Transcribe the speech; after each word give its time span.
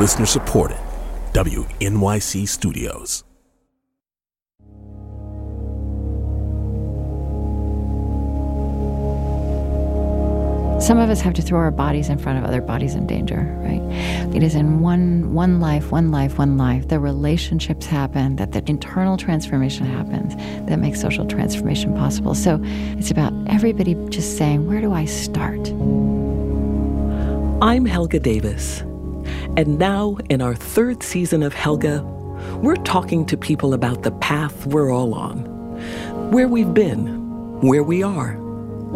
Listener 0.00 0.24
supported. 0.24 0.78
WNYC 1.34 2.48
Studios. 2.48 3.22
Some 10.82 10.96
of 10.98 11.10
us 11.10 11.20
have 11.20 11.34
to 11.34 11.42
throw 11.42 11.58
our 11.58 11.70
bodies 11.70 12.08
in 12.08 12.16
front 12.16 12.38
of 12.38 12.44
other 12.46 12.62
bodies 12.62 12.94
in 12.94 13.06
danger, 13.06 13.42
right? 13.60 13.82
It 14.34 14.42
is 14.42 14.54
in 14.54 14.80
one 14.80 15.34
one 15.34 15.60
life, 15.60 15.92
one 15.92 16.10
life, 16.10 16.38
one 16.38 16.56
life. 16.56 16.88
The 16.88 16.98
relationships 16.98 17.84
happen, 17.84 18.36
that 18.36 18.52
the 18.52 18.62
internal 18.70 19.18
transformation 19.18 19.84
happens 19.84 20.34
that 20.66 20.78
makes 20.78 20.98
social 20.98 21.26
transformation 21.26 21.94
possible. 21.94 22.34
So 22.34 22.58
it's 22.62 23.10
about 23.10 23.34
everybody 23.48 23.94
just 24.08 24.38
saying, 24.38 24.66
where 24.66 24.80
do 24.80 24.94
I 24.94 25.04
start? 25.04 25.68
I'm 27.62 27.84
Helga 27.84 28.18
Davis. 28.18 28.82
And 29.56 29.78
now, 29.78 30.16
in 30.28 30.40
our 30.40 30.54
third 30.54 31.02
season 31.02 31.42
of 31.42 31.52
Helga, 31.52 32.02
we're 32.62 32.76
talking 32.76 33.26
to 33.26 33.36
people 33.36 33.74
about 33.74 34.02
the 34.02 34.12
path 34.12 34.66
we're 34.66 34.90
all 34.90 35.12
on, 35.14 35.38
where 36.30 36.46
we've 36.46 36.72
been, 36.72 37.60
where 37.60 37.82
we 37.82 38.02
are, 38.02 38.30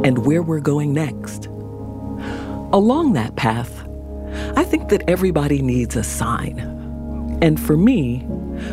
and 0.04 0.24
where 0.24 0.42
we're 0.42 0.60
going 0.60 0.92
next. 0.92 1.46
Along 1.46 3.12
that 3.14 3.34
path, 3.36 3.86
I 4.56 4.64
think 4.64 4.88
that 4.90 5.02
everybody 5.08 5.60
needs 5.60 5.96
a 5.96 6.04
sign. 6.04 6.58
And 7.42 7.60
for 7.60 7.76
me, 7.76 8.20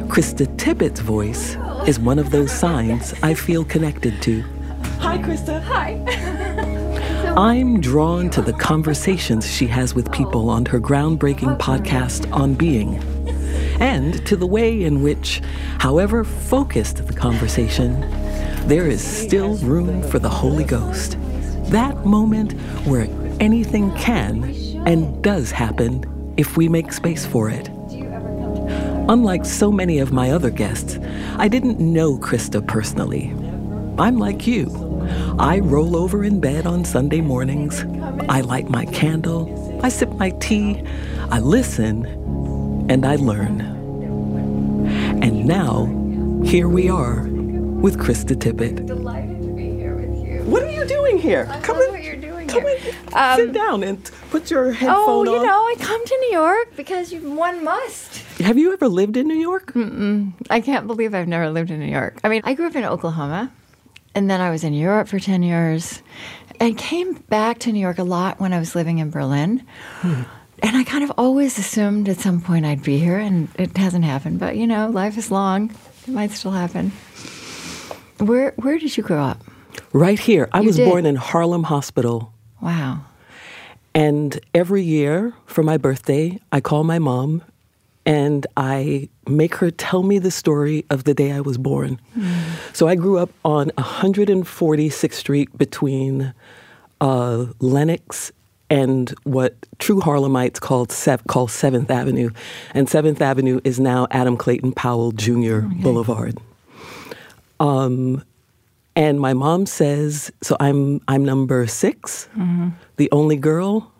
Krista 0.08 0.46
Tippett's 0.58 1.00
voice 1.00 1.58
is 1.88 2.00
one 2.00 2.20
of 2.20 2.30
those 2.30 2.52
signs 2.52 3.14
I 3.24 3.34
feel 3.34 3.66
connected 3.66 4.22
to. 4.22 4.44
Hi, 5.00 5.18
Krista. 5.18 5.62
Hi. 5.64 6.48
I'm 7.38 7.80
drawn 7.80 8.30
to 8.32 8.42
the 8.42 8.52
conversations 8.52 9.50
she 9.50 9.66
has 9.68 9.96
with 9.96 10.12
people 10.12 10.50
on 10.50 10.66
her 10.66 10.82
groundbreaking 10.82 11.58
podcast 11.60 12.30
On 12.34 12.56
Being, 12.56 12.98
and 13.80 14.26
to 14.28 14.36
the 14.36 14.46
way 14.46 14.84
in 14.84 15.02
which, 15.02 15.42
however 15.80 16.26
focused 16.26 17.08
the 17.08 17.14
conversation, 17.14 18.02
there 18.68 18.86
is 18.86 19.02
still 19.02 19.56
room 19.60 20.04
for 20.04 20.20
the 20.20 20.30
Holy 20.30 20.66
Ghost. 20.66 21.16
That 21.72 22.06
moment 22.06 22.52
where 22.86 23.08
anything 23.40 23.96
can 23.96 24.44
and 24.86 25.24
does 25.24 25.52
happen 25.52 26.34
if 26.36 26.58
we 26.58 26.68
make 26.68 26.92
space 26.92 27.26
for 27.26 27.50
it. 27.50 27.70
Unlike 29.08 29.46
so 29.46 29.72
many 29.72 30.00
of 30.00 30.12
my 30.12 30.32
other 30.32 30.50
guests, 30.50 31.00
I 31.38 31.48
didn't 31.48 31.80
know 31.80 32.18
Krista 32.18 32.66
personally. 32.68 33.34
I'm 33.98 34.18
like 34.20 34.46
you. 34.46 34.91
I 35.40 35.60
roll 35.60 35.96
over 35.98 36.24
in 36.24 36.40
bed 36.40 36.66
on 36.66 36.86
Sunday 36.86 37.22
mornings. 37.22 37.84
I 38.30 38.42
light 38.42 38.70
my 38.70 38.86
candle. 38.86 39.80
I 39.84 39.90
sip 39.90 40.10
my 40.16 40.30
tea. 40.32 40.84
I 41.30 41.40
listen. 41.40 42.06
And 42.90 43.06
I 43.06 43.16
learn. 43.16 43.62
And 45.24 45.46
now, 45.46 45.86
here 46.44 46.68
we 46.68 46.90
are 46.90 47.24
with 47.82 47.98
Krista 47.98 48.36
Tippett. 48.36 48.86
Delighted 48.86 49.42
to 49.42 49.48
be 49.50 49.72
here 49.72 49.96
with 49.96 50.28
you. 50.28 50.42
What 50.44 50.64
are 50.64 50.72
you 50.72 50.86
doing 50.86 51.18
here? 51.18 51.48
I 51.50 51.60
Come 51.62 51.80
in. 51.82 51.92
what 51.92 52.04
you're 52.04 52.16
doing 52.16 52.48
Come 52.48 52.64
here. 52.64 52.78
in. 52.88 53.14
Um, 53.14 53.36
Sit 53.38 53.54
down 53.54 53.84
and 53.84 54.04
put 54.32 54.50
your 54.52 54.72
headphone 54.72 54.98
on. 54.98 55.28
Oh, 55.28 55.32
you 55.34 55.40
on. 55.40 55.46
know, 55.46 55.62
I 55.68 55.76
come 55.80 56.06
to 56.06 56.18
New 56.22 56.32
York 56.32 56.76
because 56.76 57.12
you, 57.14 57.20
one 57.32 57.64
must. 57.64 58.18
Have 58.40 58.58
you 58.58 58.74
ever 58.74 58.88
lived 58.88 59.16
in 59.18 59.28
New 59.28 59.36
York? 59.38 59.74
Mm-mm. 59.74 60.34
I 60.50 60.60
can't 60.62 60.88
believe 60.88 61.14
I've 61.14 61.28
never 61.28 61.50
lived 61.50 61.70
in 61.72 61.80
New 61.80 61.92
York. 61.92 62.20
I 62.24 62.30
mean, 62.30 62.42
I 62.44 62.54
grew 62.56 62.68
up 62.68 62.76
in 62.76 62.84
Oklahoma, 62.84 63.52
and 64.16 64.30
then 64.30 64.42
I 64.42 64.50
was 64.50 64.64
in 64.64 64.74
Europe 64.74 65.08
for 65.08 65.20
10 65.20 65.44
years, 65.44 66.02
and 66.60 66.78
came 66.78 67.14
back 67.30 67.60
to 67.60 67.72
New 67.72 67.80
York 67.80 67.98
a 67.98 68.04
lot 68.04 68.40
when 68.40 68.54
I 68.54 68.60
was 68.60 68.76
living 68.76 69.00
in 69.00 69.10
Berlin. 69.10 69.66
Hmm. 70.02 70.24
And 70.64 70.78
I 70.78 70.84
kind 70.84 71.04
of 71.04 71.12
always 71.18 71.58
assumed 71.58 72.08
at 72.08 72.18
some 72.18 72.40
point 72.40 72.66
I'd 72.66 72.84
be 72.84 73.00
here, 73.00 73.18
and 73.18 73.48
it 73.56 73.76
hasn't 73.78 74.06
happened. 74.06 74.40
But 74.40 74.58
you 74.58 74.68
know, 74.68 74.90
life 74.90 75.18
is 75.18 75.32
long; 75.32 75.72
it 76.08 76.12
might 76.12 76.32
still 76.32 76.52
happen. 76.52 76.92
Where 78.20 78.54
Where 78.58 78.78
did 78.78 78.96
you 78.96 79.04
grow 79.04 79.24
up? 79.24 79.44
Right 79.92 80.20
here. 80.20 80.50
I 80.54 80.60
You 80.62 80.68
was 80.68 80.76
did? 80.76 80.88
born 80.88 81.06
in 81.06 81.16
Harlem 81.16 81.64
Hospital. 81.64 82.32
Wow. 82.62 83.06
And 83.96 84.40
every 84.54 84.84
year 84.84 85.34
for 85.46 85.64
my 85.64 85.78
birthday, 85.78 86.40
I 86.52 86.62
call 86.62 86.84
my 86.84 87.00
mom 87.00 87.42
and 88.06 88.48
I 88.58 89.10
make 89.28 89.56
her 89.56 89.70
tell 89.72 90.04
me 90.04 90.20
the 90.20 90.32
story 90.32 90.86
of 90.90 91.04
the 91.04 91.14
day 91.14 91.32
I 91.32 91.42
was 91.42 91.58
born. 91.58 92.00
So 92.74 92.88
I 92.88 92.96
grew 92.96 93.18
up 93.18 93.30
on 93.46 93.70
146th 93.78 95.14
Street 95.14 95.56
between 95.58 96.34
uh, 97.00 97.46
Lenox 97.60 98.32
and 98.70 99.14
what 99.24 99.56
true 99.80 100.00
Harlemites 100.00 100.60
called 100.60 100.92
Sev- 100.92 101.28
call 101.28 101.48
Seventh 101.48 101.92
Avenue, 101.92 102.30
and 102.74 102.88
Seventh 102.90 103.22
Avenue 103.22 103.60
is 103.66 103.80
now 103.80 104.08
Adam 104.12 104.38
Clayton 104.38 104.72
Powell 104.72 105.12
Jr. 105.12 105.60
Boulevard. 105.82 106.38
Um, 107.60 108.24
and 108.96 109.20
my 109.20 109.34
mom 109.34 109.66
says, 109.66 110.32
so 110.42 110.56
I'm 110.60 111.02
I'm 111.08 111.24
number 111.26 111.68
6 111.68 112.30
the 112.98 113.10
only 113.12 113.36
girl 113.36 113.92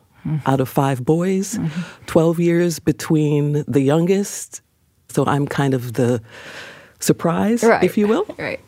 out 0.46 0.60
of 0.60 0.70
five 0.70 1.04
boys, 1.06 1.60
twelve 2.08 2.40
years 2.40 2.80
between 2.80 3.64
the 3.68 3.82
youngest. 3.82 4.62
So 5.10 5.26
I'm 5.26 5.48
kind 5.48 5.74
of 5.74 5.94
the 5.94 6.22
surprise, 7.00 7.64
Right. 7.64 7.84
if 7.84 7.98
you 7.98 8.08
will. 8.08 8.26
Right. 8.38 8.60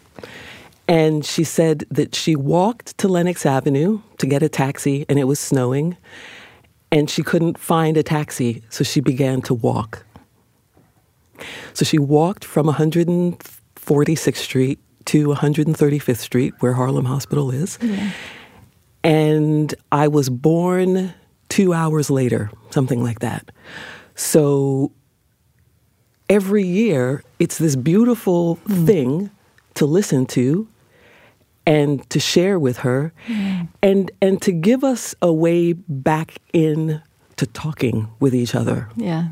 And 0.87 1.23
she 1.25 1.45
said 1.45 1.85
that 1.91 2.13
she 2.13 2.35
walked 2.35 2.97
to 2.97 3.07
Lenox 3.07 3.45
Avenue 3.45 4.01
to 4.17 4.27
get 4.27 4.43
a 4.43 4.49
taxi, 4.49 5.05
and 5.07 5.17
it 5.17 5.23
was 5.23 5.39
snowing, 5.39 5.95
and 6.91 7.09
she 7.09 7.23
couldn't 7.23 7.57
find 7.57 7.95
a 7.95 8.03
taxi, 8.03 8.61
so 8.69 8.83
she 8.83 8.99
began 8.99 9.41
to 9.43 9.53
walk. 9.53 10.05
So 11.73 11.85
she 11.85 11.97
walked 11.97 12.43
from 12.43 12.67
146th 12.67 14.35
Street 14.35 14.79
to 15.05 15.27
135th 15.29 16.17
Street, 16.17 16.53
where 16.59 16.73
Harlem 16.73 17.05
Hospital 17.05 17.49
is. 17.49 17.79
And 19.05 19.73
I 19.91 20.07
was 20.09 20.29
born 20.29 21.13
two 21.53 21.71
hours 21.71 22.09
later, 22.09 22.49
something 22.71 23.03
like 23.03 23.19
that. 23.19 23.51
So 24.15 24.91
every 26.27 26.63
year, 26.63 27.23
it's 27.37 27.59
this 27.59 27.75
beautiful 27.75 28.55
hmm. 28.55 28.85
thing 28.87 29.29
to 29.75 29.85
listen 29.85 30.25
to 30.25 30.67
and 31.67 32.09
to 32.09 32.19
share 32.19 32.57
with 32.57 32.77
her 32.77 33.13
hmm. 33.27 33.61
and 33.83 34.09
and 34.19 34.41
to 34.41 34.51
give 34.51 34.83
us 34.83 35.13
a 35.21 35.31
way 35.31 35.73
back 35.73 36.39
in 36.53 37.03
to 37.35 37.45
talking 37.45 38.07
with 38.19 38.33
each 38.33 38.55
other. 38.55 38.89
Yeah. 38.95 39.27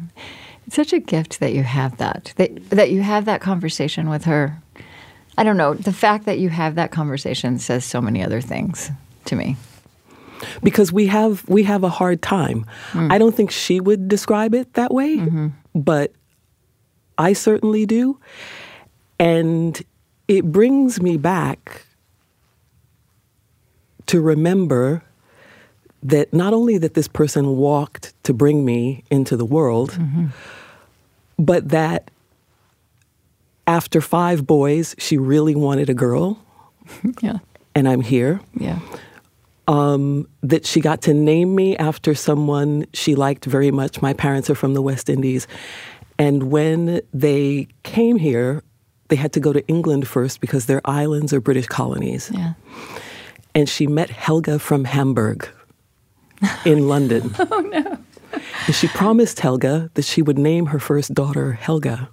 It's 0.68 0.76
such 0.76 0.94
a 0.94 1.00
gift 1.00 1.40
that 1.40 1.53
you 1.53 1.64
have 1.64 1.98
that, 1.98 2.34
that 2.36 2.70
that 2.70 2.92
you 2.92 3.02
have 3.02 3.26
that 3.26 3.42
conversation 3.42 4.09
with 4.09 4.26
her. 4.26 4.62
I 5.40 5.44
don't 5.44 5.58
know. 5.58 5.74
The 5.74 5.92
fact 5.92 6.26
that 6.26 6.38
you 6.38 6.50
have 6.50 6.76
that 6.76 6.92
conversation 6.92 7.58
says 7.58 7.84
so 7.84 8.00
many 8.00 8.24
other 8.24 8.42
things 8.42 8.92
to 9.26 9.36
me. 9.36 9.58
Because 10.63 10.91
we 10.91 11.07
have 11.07 11.47
we 11.47 11.63
have 11.63 11.84
a 11.84 11.90
hard 11.90 12.22
time. 12.22 12.66
Hmm. 12.91 13.12
I 13.12 13.18
don't 13.18 13.35
think 13.35 13.52
she 13.52 13.79
would 13.79 14.07
describe 14.07 14.53
it 14.53 14.74
that 14.74 14.94
way, 14.94 15.18
mm-hmm. 15.18 15.47
but 15.75 16.13
I 17.18 17.34
certainly 17.34 17.85
do. 17.85 18.19
And 19.19 19.81
it 20.28 20.52
brings 20.52 21.02
me 21.02 21.18
back 21.18 21.85
to 24.07 24.19
remember 24.22 25.03
that 26.03 26.34
not 26.34 26.53
only 26.53 26.78
that 26.79 26.96
this 26.96 27.08
person 27.08 27.58
walked 27.58 28.13
to 28.23 28.34
bring 28.34 28.66
me 28.66 29.03
into 29.12 29.38
the 29.38 29.46
world, 29.46 29.91
mm-hmm. 29.91 30.28
but 31.38 31.69
that 31.69 32.09
after 33.68 34.02
five 34.02 34.47
boys, 34.47 34.96
she 34.97 35.18
really 35.18 35.56
wanted 35.56 35.90
a 35.90 35.94
girl, 35.94 36.40
Yeah. 37.22 37.38
and 37.75 37.88
I'm 37.88 38.02
here 38.02 38.41
Yeah. 38.56 38.79
Um, 39.68 40.28
that 40.42 40.66
she 40.66 40.82
got 40.82 41.02
to 41.04 41.14
name 41.14 41.56
me 41.56 41.78
after 41.78 42.16
someone 42.16 42.85
she 42.94 43.16
liked 43.16 43.46
very 43.46 43.72
much. 43.72 44.02
My 44.02 44.14
parents 44.14 44.50
are 44.50 44.56
from 44.56 44.74
the 44.74 44.82
West 44.82 45.09
Indies. 45.09 45.47
And 46.18 46.52
when 46.52 47.02
they 47.14 47.68
came 47.84 48.18
here, 48.18 48.64
they 49.08 49.16
had 49.16 49.34
to 49.34 49.40
go 49.40 49.53
to 49.53 49.66
England 49.68 50.08
first 50.08 50.40
because 50.40 50.66
their 50.66 50.82
islands 50.85 51.34
are 51.34 51.41
British 51.41 51.68
colonies. 51.68 52.32
Yeah. 52.34 52.53
And 53.53 53.68
she 53.68 53.88
met 53.88 54.09
Helga 54.09 54.59
from 54.59 54.85
Hamburg 54.85 55.47
in 56.66 56.88
London. 56.94 57.34
oh, 57.40 57.59
no. 57.59 57.97
And 58.68 58.76
she 58.76 58.88
promised 58.88 59.40
Helga 59.40 59.90
that 59.96 60.06
she 60.06 60.22
would 60.22 60.38
name 60.38 60.68
her 60.68 60.80
first 60.80 61.14
daughter 61.14 61.53
Helga. 61.53 62.09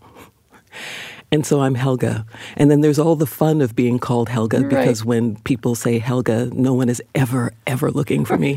And 1.30 1.44
so 1.44 1.60
I'm 1.60 1.75
Helga. 1.75 2.25
And 2.56 2.70
then 2.70 2.80
there's 2.80 2.98
all 2.98 3.14
the 3.16 3.26
fun 3.26 3.60
of 3.60 3.76
being 3.76 3.98
called 3.98 4.28
Helga 4.28 4.60
Right. 4.60 4.70
because 4.70 5.04
when 5.04 5.36
people 5.42 5.75
say 5.75 5.98
Helga, 5.98 6.46
no 6.54 6.72
one 6.72 6.88
is 6.88 7.02
ever, 7.14 7.52
ever 7.66 7.90
looking 7.90 8.25
for 8.25 8.38
me. 8.38 8.56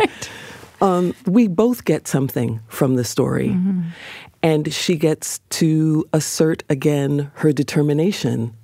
Um, 0.81 1.13
we 1.25 1.47
both 1.47 1.85
get 1.85 2.07
something 2.07 2.59
from 2.67 2.95
the 2.95 3.03
story. 3.03 3.55
And 4.41 4.73
she 4.73 4.95
gets 4.95 5.39
to 5.51 6.05
assert 6.13 6.63
again 6.69 7.29
her 7.35 7.51
determination, 7.53 8.55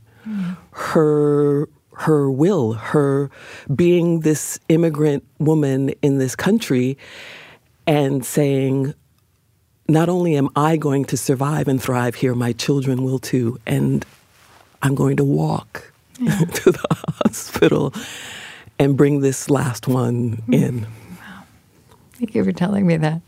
her 0.72 1.68
her 1.94 2.30
will, 2.30 2.74
her 2.74 3.30
being 3.76 4.20
this 4.22 4.60
immigrant 4.70 5.24
woman 5.40 5.90
in 6.02 6.20
this 6.20 6.36
country 6.36 6.96
and 7.88 8.24
saying, 8.24 8.94
not 9.88 10.10
only 10.10 10.36
am 10.36 10.50
I 10.56 10.78
going 10.78 11.06
to 11.06 11.18
survive 11.18 11.68
and 11.68 11.82
thrive 11.82 12.16
here, 12.16 12.36
my 12.36 12.54
children 12.54 13.04
will 13.04 13.20
too. 13.20 13.60
And 13.66 14.06
I'm 14.82 14.96
going 14.96 15.18
to 15.18 15.24
walk 15.24 15.92
yeah. 16.20 16.38
to 16.54 16.72
the 16.72 17.06
hospital 17.24 17.94
and 18.80 18.98
bring 18.98 19.22
this 19.22 19.50
last 19.50 19.88
one 19.88 20.38
mm. 20.48 20.54
in. 20.54 20.82
Wow. 20.82 21.44
Thank 22.14 22.36
you 22.36 22.44
for 22.44 22.52
telling 22.52 22.86
me 22.86 22.98
that. 22.98 23.22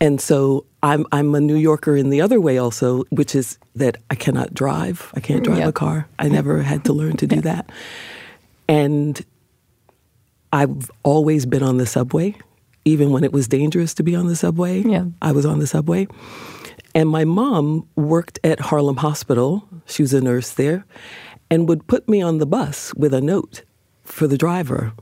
And 0.00 0.20
so 0.20 0.66
I'm 0.82 1.06
I'm 1.12 1.32
a 1.34 1.40
New 1.40 1.54
Yorker 1.54 1.96
in 1.96 2.10
the 2.10 2.20
other 2.20 2.40
way 2.40 2.58
also, 2.58 3.04
which 3.10 3.36
is 3.36 3.56
that 3.76 3.98
I 4.10 4.16
cannot 4.16 4.52
drive. 4.52 5.12
I 5.14 5.20
can't 5.20 5.44
drive 5.44 5.58
yep. 5.58 5.68
a 5.68 5.72
car. 5.72 6.08
I 6.18 6.28
never 6.28 6.62
had 6.62 6.84
to 6.86 6.92
learn 6.92 7.16
to 7.18 7.26
do 7.26 7.40
that. 7.42 7.70
And 8.68 9.24
I've 10.52 10.90
always 11.04 11.46
been 11.46 11.62
on 11.62 11.76
the 11.76 11.86
subway, 11.86 12.34
even 12.84 13.10
when 13.10 13.24
it 13.24 13.32
was 13.32 13.48
dangerous 13.48 13.94
to 13.94 14.02
be 14.02 14.14
on 14.14 14.26
the 14.26 14.36
subway. 14.36 14.82
Yeah. 14.82 15.06
I 15.20 15.32
was 15.32 15.46
on 15.46 15.58
the 15.58 15.66
subway. 15.66 16.08
And 16.94 17.08
my 17.08 17.24
mom 17.24 17.88
worked 17.96 18.38
at 18.44 18.60
Harlem 18.60 18.96
Hospital. 18.96 19.66
She 19.86 20.02
was 20.02 20.12
a 20.12 20.20
nurse 20.20 20.52
there 20.52 20.84
and 21.50 21.68
would 21.68 21.86
put 21.86 22.08
me 22.08 22.20
on 22.22 22.38
the 22.38 22.46
bus 22.46 22.92
with 22.94 23.14
a 23.14 23.20
note 23.20 23.62
for 24.04 24.26
the 24.26 24.38
driver 24.38 24.92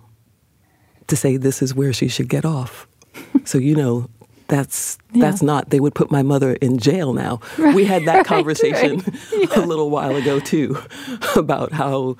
to 1.06 1.16
say 1.16 1.36
this 1.36 1.62
is 1.62 1.74
where 1.74 1.92
she 1.92 2.08
should 2.08 2.28
get 2.28 2.44
off. 2.44 2.86
so 3.44 3.58
you 3.58 3.74
know 3.74 4.08
that's 4.46 4.98
yeah. 5.12 5.20
that's 5.22 5.42
not 5.42 5.70
they 5.70 5.80
would 5.80 5.94
put 5.94 6.10
my 6.10 6.22
mother 6.22 6.54
in 6.54 6.78
jail 6.78 7.12
now. 7.12 7.40
Right, 7.56 7.74
we 7.74 7.84
had 7.84 8.04
that 8.06 8.16
right, 8.16 8.26
conversation 8.26 8.98
right. 8.98 9.14
Yeah. 9.32 9.64
a 9.64 9.66
little 9.66 9.90
while 9.90 10.14
ago 10.16 10.40
too 10.40 10.76
about 11.36 11.72
how 11.72 12.16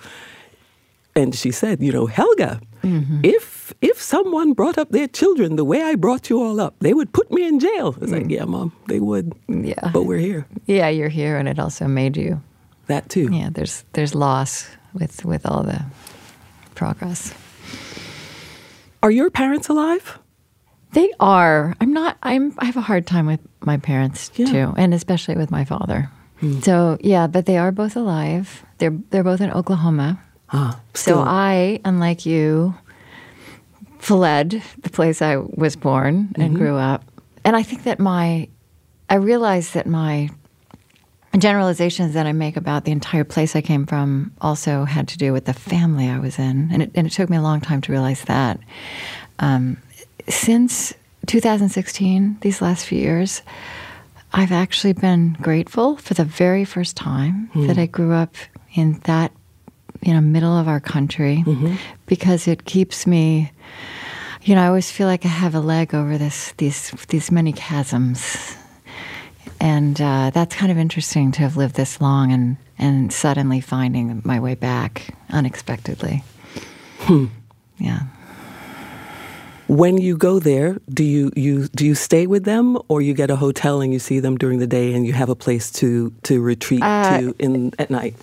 and 1.17 1.35
she 1.35 1.51
said, 1.51 1.83
you 1.83 1.93
know, 1.93 2.07
Helga, 2.07 2.61
mm-hmm. 2.83 3.21
if 3.23 3.73
if 3.81 4.01
someone 4.01 4.53
brought 4.53 4.79
up 4.79 4.91
their 4.91 5.09
children 5.09 5.57
the 5.57 5.65
way 5.65 5.83
I 5.83 5.95
brought 5.95 6.31
you 6.31 6.43
all 6.43 6.61
up, 6.61 6.75
they 6.81 6.95
would 6.95 7.13
put 7.13 7.31
me 7.31 7.47
in 7.47 7.59
jail. 7.59 7.95
I 7.97 8.01
was 8.01 8.11
mm. 8.11 8.23
like, 8.23 8.31
yeah, 8.31 8.45
mom, 8.45 8.73
they 8.89 9.01
would. 9.01 9.35
Yeah. 9.49 9.91
But 9.93 10.05
we're 10.05 10.19
here. 10.19 10.47
Yeah, 10.67 10.89
you're 10.89 11.09
here 11.09 11.37
and 11.37 11.49
it 11.49 11.59
also 11.59 11.87
made 11.87 12.17
you. 12.17 12.43
That 12.87 13.09
too. 13.09 13.29
Yeah, 13.33 13.51
there's 13.53 13.85
there's 13.93 14.15
loss 14.15 14.69
with 14.93 15.25
with 15.25 15.47
all 15.47 15.63
the 15.63 15.85
progress. 16.75 17.33
Are 19.03 19.11
your 19.11 19.31
parents 19.31 19.69
alive? 19.69 20.19
They 20.93 21.13
are. 21.21 21.75
I'm 21.81 21.93
not 21.93 22.17
I'm 22.23 22.55
I 22.59 22.65
have 22.65 22.77
a 22.77 22.81
hard 22.81 23.07
time 23.07 23.27
with 23.27 23.41
my 23.61 23.77
parents 23.77 24.31
yeah. 24.35 24.47
too, 24.47 24.75
and 24.77 24.93
especially 24.93 25.37
with 25.37 25.51
my 25.51 25.65
father. 25.65 26.11
Hmm. 26.41 26.61
So, 26.61 26.97
yeah, 27.01 27.27
but 27.27 27.47
they 27.47 27.59
are 27.59 27.71
both 27.71 27.97
alive. 27.97 28.65
They're 28.79 28.97
they're 29.11 29.25
both 29.25 29.41
in 29.41 29.51
Oklahoma. 29.53 30.21
Ah, 30.53 30.81
so 30.95 31.21
I, 31.21 31.81
unlike 31.85 32.27
you, 32.27 32.75
fled 33.99 34.63
the 34.83 34.91
place 34.91 35.23
I 35.23 35.37
was 35.37 35.77
born 35.77 36.33
and 36.35 36.53
mm-hmm. 36.53 36.57
grew 36.57 36.77
up. 36.77 37.05
And 37.45 37.55
I 37.57 37.63
think 37.63 37.85
that 37.85 37.99
my, 37.99 38.49
I 39.09 39.15
realized 39.15 39.75
that 39.75 39.87
my 39.87 40.31
generalizations 41.39 42.15
that 42.15 42.27
I 42.27 42.33
make 42.33 42.57
about 42.57 42.85
the 42.85 42.93
entire 42.93 43.25
place 43.25 43.55
I 43.55 43.61
came 43.61 43.87
from 43.87 44.33
also 44.41 44.85
had 44.85 45.07
to 45.09 45.19
do 45.19 45.33
with 45.33 45.45
the 45.45 45.53
family 45.53 46.09
I 46.09 46.19
was 46.19 46.39
in. 46.39 46.71
And 46.73 46.83
it, 46.83 46.91
and 46.95 47.07
it 47.07 47.11
took 47.11 47.31
me 47.31 47.37
a 47.37 47.43
long 47.43 47.61
time 47.61 47.81
to 47.83 47.93
realize 47.93 48.23
that. 48.23 48.59
Um, 49.39 49.77
since 50.29 50.93
2016, 51.27 52.39
these 52.41 52.61
last 52.61 52.87
few 52.87 52.99
years, 52.99 53.43
I've 54.33 54.53
actually 54.53 54.93
been 54.93 55.37
grateful 55.41 55.97
for 55.97 56.15
the 56.15 56.25
very 56.25 56.65
first 56.65 56.97
time 56.97 57.51
mm. 57.55 57.67
that 57.69 57.79
I 57.79 57.87
grew 57.87 58.13
up 58.13 58.35
in 58.75 59.01
that 59.05 59.33
you 60.03 60.13
know 60.13 60.21
middle 60.21 60.57
of 60.57 60.69
our 60.69 60.81
country 60.81 61.43
mm-hmm. 61.47 61.75
because 62.07 62.49
it 62.49 62.65
keeps 62.65 63.07
me 63.07 63.53
you 64.43 64.55
know 64.55 64.63
I 64.63 64.67
always 64.67 64.91
feel 64.91 65.07
like 65.07 65.25
I 65.25 65.29
have 65.29 65.55
a 65.55 65.61
leg 65.61 65.95
over 65.95 66.19
this 66.19 66.53
these 66.59 66.91
these 67.09 67.31
many 67.31 67.53
chasms 67.53 68.57
and 69.61 70.01
uh, 70.01 70.31
that's 70.31 70.57
kind 70.57 70.73
of 70.73 70.79
interesting 70.79 71.33
to 71.33 71.41
have 71.41 71.57
lived 71.57 71.75
this 71.75 72.01
long 72.01 72.33
and 72.33 72.57
and 72.79 73.13
suddenly 73.13 73.61
finding 73.61 74.23
my 74.25 74.41
way 74.41 74.55
back 74.55 75.15
unexpectedly 75.31 76.25
hmm. 77.01 77.27
yeah 77.79 78.01
when 79.71 79.99
you 79.99 80.17
go 80.17 80.41
there, 80.41 80.81
do 80.93 81.05
you, 81.05 81.31
you 81.37 81.69
do 81.69 81.87
you 81.87 81.95
stay 81.95 82.27
with 82.27 82.43
them, 82.43 82.77
or 82.89 83.01
you 83.01 83.15
get 83.15 83.31
a 83.31 83.37
hotel 83.37 83.81
and 83.81 83.93
you 83.93 84.01
see 84.01 84.19
them 84.19 84.37
during 84.37 84.59
the 84.59 84.67
day, 84.67 84.93
and 84.95 85.07
you 85.07 85.13
have 85.13 85.29
a 85.29 85.37
place 85.37 85.71
to 85.73 86.11
to 86.25 86.41
retreat 86.41 86.83
uh, 86.83 87.21
to 87.21 87.37
in 87.39 87.73
at 87.79 87.89
night? 87.89 88.17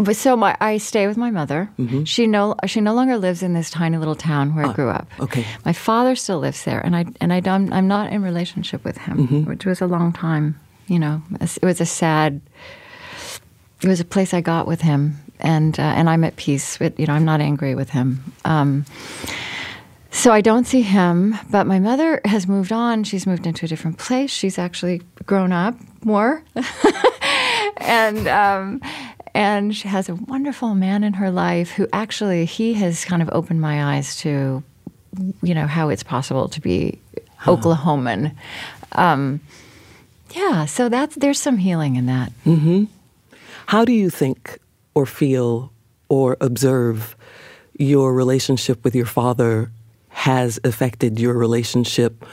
But 0.00 0.16
so 0.16 0.34
my, 0.34 0.56
I 0.60 0.78
stay 0.78 1.06
with 1.06 1.18
my 1.18 1.30
mother. 1.30 1.70
Mm-hmm. 1.78 2.04
She 2.04 2.26
no 2.26 2.54
she 2.66 2.80
no 2.80 2.94
longer 2.94 3.18
lives 3.18 3.42
in 3.42 3.52
this 3.52 3.70
tiny 3.70 3.98
little 3.98 4.14
town 4.14 4.54
where 4.54 4.64
ah, 4.64 4.70
I 4.70 4.72
grew 4.72 4.88
up. 4.88 5.06
Okay. 5.20 5.44
My 5.64 5.74
father 5.74 6.16
still 6.16 6.38
lives 6.38 6.64
there, 6.64 6.80
and 6.80 6.96
I 6.96 7.04
and 7.20 7.32
I 7.32 7.40
don't, 7.40 7.72
I'm 7.72 7.86
not 7.86 8.10
in 8.10 8.22
relationship 8.22 8.82
with 8.82 8.96
him, 8.96 9.18
mm-hmm. 9.18 9.44
which 9.44 9.66
was 9.66 9.80
a 9.80 9.86
long 9.86 10.12
time. 10.12 10.58
You 10.86 10.98
know, 10.98 11.22
it 11.40 11.62
was 11.62 11.80
a 11.80 11.86
sad. 11.86 12.40
It 13.82 13.88
was 13.88 14.00
a 14.00 14.04
place 14.04 14.32
I 14.32 14.40
got 14.40 14.66
with 14.66 14.80
him, 14.80 15.18
and 15.38 15.78
uh, 15.78 15.82
and 15.82 16.08
I'm 16.08 16.24
at 16.24 16.36
peace. 16.36 16.80
With, 16.80 16.98
you 16.98 17.06
know, 17.06 17.12
I'm 17.12 17.26
not 17.26 17.40
angry 17.40 17.74
with 17.74 17.90
him. 17.90 18.24
Um, 18.44 18.86
so 20.10 20.32
I 20.32 20.40
don't 20.40 20.66
see 20.66 20.82
him, 20.82 21.36
but 21.50 21.66
my 21.66 21.78
mother 21.78 22.20
has 22.24 22.48
moved 22.48 22.72
on. 22.72 23.04
She's 23.04 23.26
moved 23.26 23.46
into 23.46 23.66
a 23.66 23.68
different 23.68 23.98
place. 23.98 24.30
She's 24.30 24.58
actually 24.58 25.02
grown 25.26 25.52
up 25.52 25.76
more, 26.02 26.42
and. 27.76 28.26
Um, 28.28 28.80
and 29.34 29.74
she 29.74 29.88
has 29.88 30.08
a 30.08 30.14
wonderful 30.14 30.74
man 30.74 31.04
in 31.04 31.14
her 31.14 31.30
life 31.30 31.70
who 31.70 31.86
actually 31.92 32.44
he 32.44 32.74
has 32.74 33.04
kind 33.04 33.22
of 33.22 33.30
opened 33.32 33.60
my 33.60 33.96
eyes 33.96 34.16
to 34.16 34.62
you 35.42 35.54
know 35.54 35.66
how 35.66 35.88
it's 35.88 36.02
possible 36.02 36.48
to 36.48 36.60
be 36.60 36.98
huh. 37.36 37.56
oklahoman 37.56 38.34
um, 38.92 39.40
yeah 40.34 40.64
so 40.64 40.88
that's 40.88 41.14
there's 41.16 41.40
some 41.40 41.58
healing 41.58 41.96
in 41.96 42.06
that 42.06 42.32
mm-hmm. 42.44 42.84
how 43.66 43.84
do 43.84 43.92
you 43.92 44.10
think 44.10 44.58
or 44.94 45.06
feel 45.06 45.72
or 46.08 46.36
observe 46.40 47.16
your 47.78 48.14
relationship 48.14 48.84
with 48.84 48.94
your 48.94 49.06
father 49.06 49.70
has 50.08 50.60
affected 50.64 51.18
your 51.18 51.34
relationship 51.34 52.24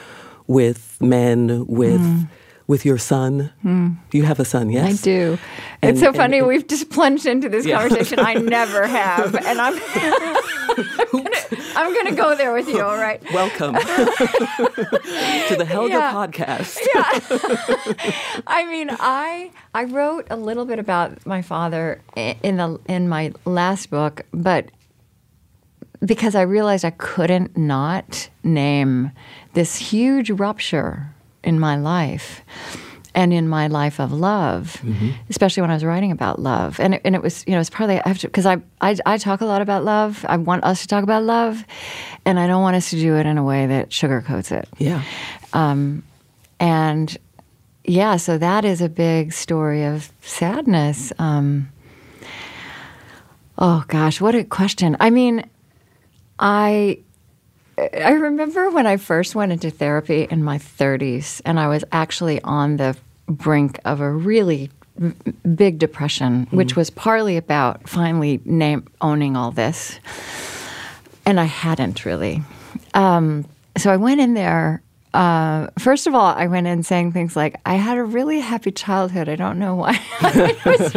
with 0.47 0.97
men 1.01 1.65
with 1.67 2.01
mm 2.01 2.27
with 2.67 2.85
your 2.85 2.97
son. 2.97 3.51
Mm. 3.63 3.95
You 4.11 4.23
have 4.23 4.39
a 4.39 4.45
son, 4.45 4.69
yes? 4.69 4.99
I 4.99 5.03
do. 5.03 5.37
And, 5.81 5.91
it's 5.91 6.01
so 6.01 6.11
funny. 6.11 6.39
And, 6.39 6.47
We've 6.47 6.67
just 6.67 6.89
plunged 6.89 7.25
into 7.25 7.49
this 7.49 7.65
yeah. 7.65 7.79
conversation. 7.79 8.19
I 8.19 8.35
never 8.35 8.85
have, 8.85 9.33
and 9.35 9.59
I'm 9.61 9.73
I'm 11.75 11.93
going 11.93 12.07
to 12.07 12.15
go 12.15 12.35
there 12.35 12.53
with 12.53 12.67
you. 12.67 12.81
All 12.81 12.97
right. 12.97 13.21
Welcome 13.33 13.75
to 13.75 15.55
the 15.57 15.65
Helga 15.65 15.93
yeah. 15.93 16.13
podcast. 16.13 16.79
yeah. 16.93 18.41
I 18.47 18.65
mean, 18.65 18.89
I 18.91 19.51
I 19.73 19.85
wrote 19.85 20.27
a 20.29 20.35
little 20.35 20.65
bit 20.65 20.77
about 20.77 21.25
my 21.25 21.41
father 21.41 22.01
in 22.15 22.57
the 22.57 22.79
in 22.87 23.07
my 23.07 23.31
last 23.45 23.89
book, 23.89 24.23
but 24.31 24.69
because 26.05 26.35
I 26.35 26.41
realized 26.41 26.85
I 26.85 26.91
couldn't 26.91 27.57
not 27.57 28.29
name 28.43 29.11
this 29.53 29.77
huge 29.77 30.29
rupture 30.29 31.13
in 31.47 31.59
my 31.59 31.77
life 31.77 32.41
and 33.15 33.33
in 33.33 33.47
my 33.47 33.67
life 33.67 33.99
of 33.99 34.11
love, 34.11 34.79
mm-hmm. 34.83 35.09
especially 35.29 35.61
when 35.61 35.71
I 35.71 35.73
was 35.73 35.83
writing 35.83 36.11
about 36.11 36.39
love. 36.39 36.79
And 36.79 36.93
it, 36.93 37.01
and 37.03 37.15
it 37.15 37.23
was, 37.23 37.43
you 37.47 37.53
know, 37.53 37.59
it's 37.59 37.69
partly 37.69 37.99
because 38.21 38.45
I, 38.45 38.57
I, 38.79 38.95
I 39.05 39.17
talk 39.17 39.41
a 39.41 39.45
lot 39.45 39.61
about 39.61 39.83
love. 39.83 40.23
I 40.29 40.37
want 40.37 40.63
us 40.63 40.81
to 40.81 40.87
talk 40.87 41.03
about 41.03 41.23
love, 41.23 41.65
and 42.25 42.39
I 42.39 42.45
don't 42.45 42.61
want 42.61 42.75
us 42.75 42.91
to 42.91 42.97
do 42.97 43.15
it 43.15 43.25
in 43.25 43.39
a 43.39 43.43
way 43.43 43.65
that 43.65 43.89
sugarcoats 43.89 44.51
it. 44.51 44.69
Yeah. 44.77 45.01
Um, 45.53 46.03
and 46.59 47.17
yeah, 47.85 48.17
so 48.17 48.37
that 48.37 48.65
is 48.65 48.81
a 48.81 48.89
big 48.89 49.33
story 49.33 49.85
of 49.85 50.11
sadness. 50.21 51.11
Um, 51.17 51.69
oh 53.57 53.83
gosh, 53.87 54.21
what 54.21 54.35
a 54.35 54.43
question. 54.43 54.97
I 54.99 55.09
mean, 55.09 55.49
I 56.37 56.99
I 57.77 58.13
remember 58.13 58.69
when 58.71 58.87
I 58.87 58.97
first 58.97 59.35
went 59.35 59.51
into 59.51 59.69
therapy 59.69 60.27
in 60.29 60.43
my 60.43 60.57
30s, 60.57 61.41
and 61.45 61.59
I 61.59 61.67
was 61.67 61.83
actually 61.91 62.41
on 62.41 62.77
the 62.77 62.97
brink 63.27 63.79
of 63.85 64.01
a 64.01 64.09
really 64.09 64.71
big 65.55 65.77
depression, 65.77 66.45
mm-hmm. 66.45 66.57
which 66.57 66.75
was 66.75 66.89
partly 66.89 67.37
about 67.37 67.87
finally 67.87 68.41
name, 68.45 68.87
owning 69.01 69.37
all 69.37 69.51
this. 69.51 69.99
And 71.25 71.39
I 71.39 71.45
hadn't 71.45 72.05
really. 72.05 72.41
Um, 72.93 73.45
so 73.77 73.91
I 73.91 73.97
went 73.97 74.21
in 74.21 74.33
there 74.33 74.81
uh, 75.17 75.67
first 75.79 76.05
of 76.05 76.13
all, 76.13 76.27
I 76.27 76.45
went 76.45 76.67
in 76.67 76.83
saying 76.83 77.11
things 77.11 77.35
like, 77.35 77.59
I 77.65 77.73
had 77.73 77.97
a 77.97 78.03
really 78.03 78.39
happy 78.39 78.69
childhood. 78.71 79.27
I 79.27 79.35
don't 79.35 79.57
know 79.57 79.73
why. 79.73 79.99
I 80.21 80.93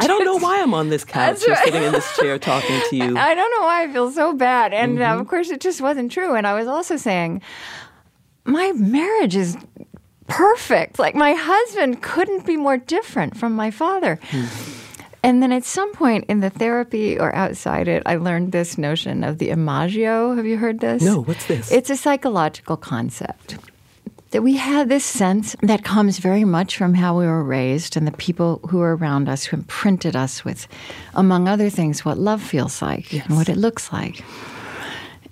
don't 0.00 0.24
know 0.24 0.38
why 0.38 0.60
I'm 0.60 0.74
on 0.74 0.88
this 0.88 1.04
couch 1.04 1.46
or 1.46 1.54
sitting 1.54 1.84
in 1.84 1.92
this 1.92 2.16
chair 2.16 2.36
talking 2.36 2.80
to 2.90 2.96
you. 2.96 3.16
I 3.16 3.36
don't 3.36 3.50
know 3.52 3.64
why 3.64 3.84
I 3.84 3.92
feel 3.92 4.10
so 4.10 4.34
bad. 4.34 4.74
And 4.74 4.98
mm-hmm. 4.98 5.18
uh, 5.18 5.20
of 5.20 5.28
course, 5.28 5.50
it 5.50 5.60
just 5.60 5.80
wasn't 5.80 6.10
true. 6.10 6.34
And 6.34 6.48
I 6.48 6.54
was 6.54 6.66
also 6.66 6.96
saying, 6.96 7.42
my 8.44 8.72
marriage 8.72 9.36
is 9.36 9.56
perfect. 10.26 10.98
Like, 10.98 11.14
my 11.14 11.34
husband 11.34 12.02
couldn't 12.02 12.44
be 12.44 12.56
more 12.56 12.76
different 12.76 13.36
from 13.36 13.54
my 13.54 13.70
father. 13.70 14.18
Mm-hmm. 14.30 14.79
And 15.22 15.42
then 15.42 15.52
at 15.52 15.64
some 15.64 15.92
point 15.92 16.24
in 16.28 16.40
the 16.40 16.50
therapy 16.50 17.18
or 17.18 17.34
outside 17.34 17.88
it, 17.88 18.02
I 18.06 18.16
learned 18.16 18.52
this 18.52 18.78
notion 18.78 19.22
of 19.22 19.36
the 19.38 19.50
imago. 19.50 20.34
Have 20.34 20.46
you 20.46 20.56
heard 20.56 20.80
this? 20.80 21.02
No, 21.02 21.22
what's 21.22 21.46
this? 21.46 21.70
It's 21.70 21.90
a 21.90 21.96
psychological 21.96 22.76
concept. 22.76 23.56
that 24.30 24.42
we 24.42 24.56
have 24.56 24.88
this 24.88 25.04
sense 25.04 25.56
that 25.60 25.82
comes 25.84 26.18
very 26.18 26.44
much 26.44 26.76
from 26.76 26.94
how 26.94 27.18
we 27.18 27.26
were 27.26 27.42
raised 27.42 27.96
and 27.96 28.06
the 28.06 28.12
people 28.12 28.60
who 28.70 28.80
are 28.80 28.94
around 28.96 29.28
us 29.28 29.44
who 29.44 29.56
imprinted 29.56 30.14
us 30.14 30.44
with, 30.44 30.68
among 31.14 31.48
other 31.48 31.68
things, 31.68 32.04
what 32.04 32.16
love 32.16 32.40
feels 32.40 32.80
like 32.80 33.12
and 33.12 33.36
what 33.36 33.48
it 33.48 33.56
looks 33.56 33.92
like. 33.92 34.24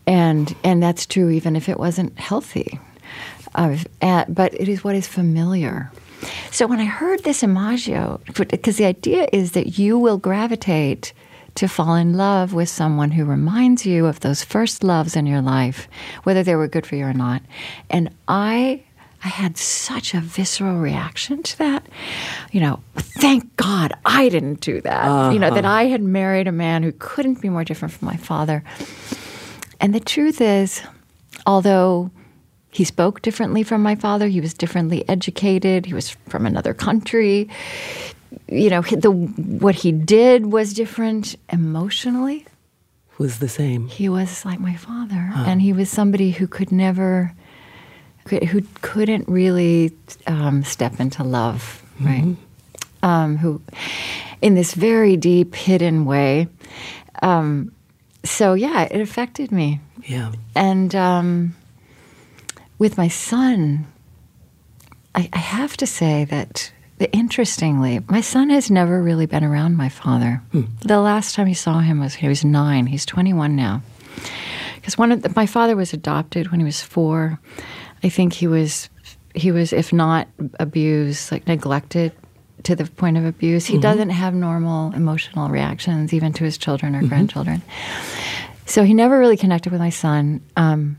And 0.06 0.54
and 0.64 0.82
that's 0.82 1.06
true 1.06 1.30
even 1.30 1.54
if 1.54 1.68
it 1.68 1.78
wasn't 1.78 2.18
healthy. 2.18 2.80
Uh, 3.54 3.76
but 4.28 4.52
it 4.54 4.68
is 4.68 4.82
what 4.84 4.94
is 4.96 5.06
familiar. 5.06 5.90
So 6.50 6.66
when 6.66 6.80
I 6.80 6.84
heard 6.84 7.24
this 7.24 7.42
imago, 7.42 8.20
because 8.34 8.76
the 8.76 8.84
idea 8.84 9.28
is 9.32 9.52
that 9.52 9.78
you 9.78 9.98
will 9.98 10.18
gravitate 10.18 11.12
to 11.54 11.68
fall 11.68 11.94
in 11.94 12.14
love 12.14 12.52
with 12.52 12.68
someone 12.68 13.10
who 13.10 13.24
reminds 13.24 13.84
you 13.84 14.06
of 14.06 14.20
those 14.20 14.44
first 14.44 14.84
loves 14.84 15.16
in 15.16 15.26
your 15.26 15.42
life, 15.42 15.88
whether 16.22 16.42
they 16.42 16.54
were 16.54 16.68
good 16.68 16.86
for 16.86 16.94
you 16.94 17.04
or 17.04 17.12
not. 17.12 17.42
And 17.90 18.10
I 18.28 18.82
I 19.24 19.28
had 19.28 19.56
such 19.58 20.14
a 20.14 20.20
visceral 20.20 20.76
reaction 20.76 21.42
to 21.42 21.58
that. 21.58 21.86
You 22.52 22.60
know, 22.60 22.80
thank 22.94 23.56
God 23.56 23.92
I 24.04 24.28
didn't 24.28 24.60
do 24.60 24.80
that. 24.82 25.04
Uh-huh. 25.08 25.30
You 25.32 25.40
know, 25.40 25.52
that 25.52 25.64
I 25.64 25.86
had 25.86 26.02
married 26.02 26.46
a 26.46 26.52
man 26.52 26.84
who 26.84 26.92
couldn't 26.92 27.40
be 27.40 27.48
more 27.48 27.64
different 27.64 27.92
from 27.94 28.06
my 28.06 28.16
father. 28.16 28.62
And 29.80 29.92
the 29.92 30.00
truth 30.00 30.40
is, 30.40 30.82
although 31.46 32.12
he 32.70 32.84
spoke 32.84 33.22
differently 33.22 33.62
from 33.62 33.82
my 33.82 33.94
father, 33.94 34.28
he 34.28 34.40
was 34.40 34.54
differently 34.54 35.08
educated, 35.08 35.86
he 35.86 35.94
was 35.94 36.10
from 36.28 36.46
another 36.46 36.74
country. 36.74 37.48
You 38.46 38.70
know, 38.70 38.82
the 38.82 39.10
what 39.10 39.74
he 39.74 39.92
did 39.92 40.46
was 40.46 40.74
different 40.74 41.36
emotionally. 41.50 42.46
Was 43.18 43.38
the 43.40 43.48
same. 43.48 43.88
He 43.88 44.08
was 44.08 44.44
like 44.44 44.60
my 44.60 44.76
father, 44.76 45.32
huh. 45.34 45.44
and 45.46 45.60
he 45.60 45.72
was 45.72 45.90
somebody 45.90 46.30
who 46.30 46.46
could 46.46 46.70
never 46.70 47.34
who 48.28 48.62
couldn't 48.82 49.26
really 49.28 49.92
um, 50.26 50.62
step 50.62 51.00
into 51.00 51.24
love, 51.24 51.82
right? 52.00 52.24
Mm-hmm. 52.24 53.04
Um, 53.04 53.36
who, 53.36 53.62
in 54.42 54.54
this 54.54 54.74
very 54.74 55.16
deep, 55.16 55.54
hidden 55.54 56.04
way. 56.04 56.48
Um, 57.22 57.72
so 58.24 58.54
yeah, 58.54 58.82
it 58.82 59.00
affected 59.00 59.50
me. 59.50 59.80
Yeah. 60.04 60.32
And 60.54 60.94
um, 60.94 61.56
with 62.78 62.96
my 62.96 63.08
son, 63.08 63.86
I, 65.14 65.28
I, 65.32 65.38
have 65.38 65.76
to 65.78 65.86
say 65.86 66.24
that. 66.26 66.72
Interestingly, 67.12 68.00
my 68.08 68.20
son 68.20 68.50
has 68.50 68.72
never 68.72 69.00
really 69.00 69.26
been 69.26 69.44
around 69.44 69.76
my 69.76 69.88
father. 69.88 70.42
Hmm. 70.50 70.62
The 70.80 70.98
last 70.98 71.36
time 71.36 71.46
he 71.46 71.54
saw 71.54 71.78
him 71.78 72.00
was 72.00 72.14
he 72.14 72.26
was 72.26 72.44
nine. 72.44 72.86
He's 72.86 73.06
21 73.06 73.54
now. 73.54 73.82
Because 74.74 74.98
one 74.98 75.12
of 75.12 75.22
the, 75.22 75.32
my 75.36 75.46
father 75.46 75.76
was 75.76 75.92
adopted 75.92 76.50
when 76.50 76.58
he 76.58 76.64
was 76.64 76.82
four, 76.82 77.38
I 78.02 78.08
think 78.08 78.32
he 78.32 78.48
was 78.48 78.88
he 79.32 79.52
was 79.52 79.72
if 79.72 79.92
not 79.92 80.26
abused, 80.58 81.30
like 81.30 81.46
neglected 81.46 82.12
to 82.64 82.74
the 82.74 82.86
point 82.86 83.16
of 83.16 83.24
abuse. 83.24 83.66
He 83.66 83.74
mm-hmm. 83.74 83.82
doesn't 83.82 84.10
have 84.10 84.34
normal 84.34 84.92
emotional 84.94 85.48
reactions 85.48 86.12
even 86.12 86.32
to 86.34 86.44
his 86.44 86.58
children 86.58 86.94
or 86.94 86.98
mm-hmm. 86.98 87.08
grandchildren. 87.08 87.62
So 88.66 88.82
he 88.82 88.94
never 88.94 89.18
really 89.18 89.36
connected 89.36 89.72
with 89.72 89.80
my 89.80 89.90
son. 89.90 90.42
Um, 90.56 90.98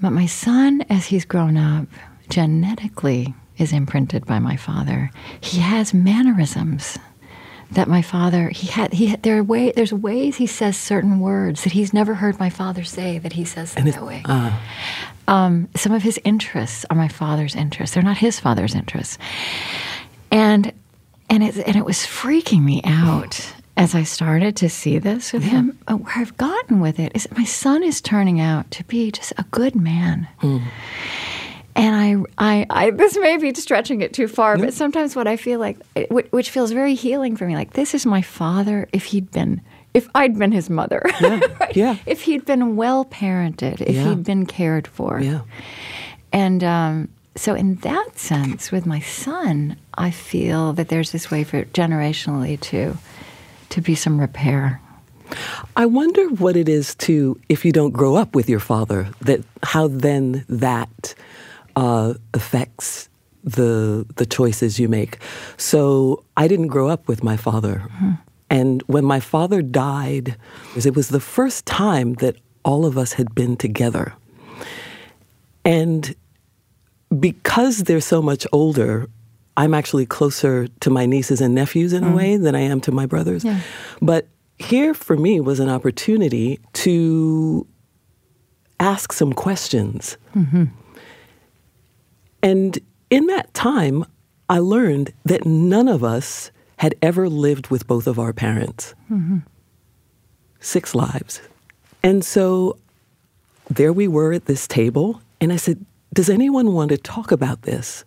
but 0.00 0.10
my 0.10 0.26
son, 0.26 0.82
as 0.88 1.06
he's 1.06 1.24
grown 1.24 1.56
up, 1.56 1.86
genetically 2.28 3.34
is 3.58 3.72
imprinted 3.72 4.26
by 4.26 4.38
my 4.38 4.56
father. 4.56 5.10
He 5.40 5.58
has 5.60 5.94
mannerisms 5.94 6.98
that 7.70 7.88
my 7.88 8.02
father 8.02 8.48
he 8.50 8.68
had 8.68 8.92
he 8.92 9.06
had, 9.06 9.22
there 9.22 9.38
are 9.38 9.42
way 9.42 9.72
there's 9.72 9.92
ways 9.92 10.36
he 10.36 10.46
says 10.46 10.76
certain 10.76 11.18
words 11.18 11.64
that 11.64 11.72
he's 11.72 11.92
never 11.92 12.14
heard 12.14 12.38
my 12.38 12.48
father 12.48 12.84
say 12.84 13.18
that 13.18 13.32
he 13.32 13.44
says 13.44 13.74
them 13.74 13.86
that 13.86 14.04
way. 14.04 14.22
Uh, 14.24 14.56
um, 15.26 15.68
some 15.74 15.92
of 15.92 16.02
his 16.02 16.20
interests 16.24 16.86
are 16.90 16.96
my 16.96 17.08
father's 17.08 17.56
interests. 17.56 17.94
They're 17.94 18.04
not 18.04 18.18
his 18.18 18.38
father's 18.38 18.74
interests. 18.74 19.18
And 20.30 20.72
and 21.28 21.42
it 21.42 21.56
and 21.56 21.76
it 21.76 21.84
was 21.84 21.98
freaking 21.98 22.62
me 22.62 22.80
out 22.84 23.52
as 23.76 23.94
I 23.94 24.04
started 24.04 24.56
to 24.56 24.68
see 24.68 24.98
this 24.98 25.32
with 25.32 25.44
yeah. 25.44 25.50
him. 25.50 25.78
Uh, 25.86 25.96
where 25.96 26.14
I've 26.16 26.36
gotten 26.36 26.80
with 26.80 26.98
it 26.98 27.12
is 27.14 27.24
that 27.24 27.36
my 27.36 27.44
son 27.44 27.82
is 27.82 28.00
turning 28.00 28.40
out 28.40 28.70
to 28.72 28.84
be 28.84 29.10
just 29.10 29.32
a 29.36 29.44
good 29.50 29.74
man. 29.74 30.28
Mm. 30.40 30.62
And 31.76 32.26
I, 32.38 32.60
I, 32.60 32.66
I, 32.70 32.90
this 32.90 33.18
may 33.18 33.36
be 33.36 33.52
stretching 33.52 34.00
it 34.00 34.14
too 34.14 34.28
far, 34.28 34.56
but 34.56 34.72
sometimes 34.72 35.14
what 35.14 35.26
I 35.26 35.36
feel 35.36 35.60
like, 35.60 35.76
which 36.30 36.50
feels 36.50 36.72
very 36.72 36.94
healing 36.94 37.36
for 37.36 37.46
me, 37.46 37.54
like 37.54 37.74
this 37.74 37.94
is 37.94 38.06
my 38.06 38.22
father 38.22 38.88
if 38.94 39.04
he'd 39.04 39.30
been 39.30 39.60
if 39.92 40.08
I'd 40.14 40.38
been 40.38 40.52
his 40.52 40.68
mother. 40.68 41.02
Yeah. 41.20 41.40
right? 41.60 41.76
yeah. 41.76 41.96
If 42.04 42.22
he'd 42.22 42.44
been 42.44 42.76
well 42.76 43.06
parented, 43.06 43.80
if 43.80 43.94
yeah. 43.94 44.08
he'd 44.10 44.24
been 44.24 44.44
cared 44.44 44.86
for. 44.86 45.20
Yeah. 45.20 45.40
And 46.32 46.62
um, 46.62 47.08
so, 47.34 47.54
in 47.54 47.76
that 47.76 48.18
sense, 48.18 48.70
with 48.70 48.84
my 48.84 49.00
son, 49.00 49.76
I 49.94 50.10
feel 50.10 50.74
that 50.74 50.88
there's 50.88 51.12
this 51.12 51.30
way 51.30 51.44
for 51.44 51.64
generationally 51.66 52.60
to 52.60 52.98
to 53.70 53.80
be 53.80 53.94
some 53.94 54.20
repair. 54.20 54.80
I 55.76 55.86
wonder 55.86 56.28
what 56.28 56.56
it 56.56 56.68
is 56.68 56.94
to 56.96 57.40
if 57.48 57.64
you 57.64 57.72
don't 57.72 57.90
grow 57.90 58.16
up 58.16 58.34
with 58.34 58.48
your 58.48 58.60
father 58.60 59.08
that 59.22 59.40
how 59.62 59.88
then 59.88 60.44
that 60.48 61.14
uh, 61.74 62.14
affects 62.32 63.08
the 63.42 64.06
the 64.16 64.26
choices 64.26 64.78
you 64.78 64.88
make. 64.88 65.18
So 65.56 66.24
I 66.36 66.48
didn't 66.48 66.68
grow 66.68 66.88
up 66.88 67.08
with 67.08 67.22
my 67.22 67.36
father. 67.36 67.82
Mm-hmm. 67.84 68.12
And 68.48 68.82
when 68.86 69.04
my 69.04 69.20
father 69.20 69.62
died, 69.62 70.36
it 70.76 70.94
was 70.94 71.08
the 71.08 71.20
first 71.20 71.66
time 71.66 72.14
that 72.14 72.36
all 72.64 72.86
of 72.86 72.96
us 72.96 73.14
had 73.14 73.34
been 73.34 73.56
together. 73.56 74.14
And 75.64 76.14
because 77.18 77.84
they're 77.84 78.00
so 78.00 78.22
much 78.22 78.46
older, 78.52 79.08
I'm 79.56 79.74
actually 79.74 80.06
closer 80.06 80.68
to 80.68 80.90
my 80.90 81.06
nieces 81.06 81.40
and 81.40 81.54
nephews 81.54 81.92
in 81.92 82.04
mm. 82.04 82.12
a 82.12 82.16
way 82.16 82.36
than 82.36 82.54
I 82.54 82.60
am 82.60 82.80
to 82.82 82.92
my 82.92 83.06
brothers. 83.06 83.44
Yeah. 83.44 83.60
But 84.02 84.28
here 84.58 84.94
for 84.94 85.16
me 85.16 85.40
was 85.40 85.60
an 85.60 85.68
opportunity 85.68 86.60
to 86.74 87.66
ask 88.80 89.12
some 89.12 89.32
questions. 89.32 90.16
Mm-hmm. 90.34 90.64
And 92.42 92.78
in 93.10 93.26
that 93.26 93.52
time, 93.54 94.04
I 94.48 94.58
learned 94.58 95.12
that 95.24 95.46
none 95.46 95.88
of 95.88 96.04
us 96.04 96.50
had 96.78 96.94
ever 97.02 97.28
lived 97.28 97.68
with 97.68 97.86
both 97.86 98.06
of 98.06 98.18
our 98.18 98.32
parents. 98.32 98.94
Mm-hmm. 99.10 99.38
Six 100.60 100.94
lives. 100.94 101.40
And 102.02 102.24
so 102.24 102.78
there 103.70 103.92
we 103.92 104.06
were 104.06 104.32
at 104.32 104.44
this 104.44 104.68
table, 104.68 105.20
and 105.40 105.52
I 105.52 105.56
said, 105.56 105.84
Does 106.12 106.30
anyone 106.30 106.72
want 106.72 106.90
to 106.90 106.98
talk 106.98 107.32
about 107.32 107.62
this? 107.62 108.04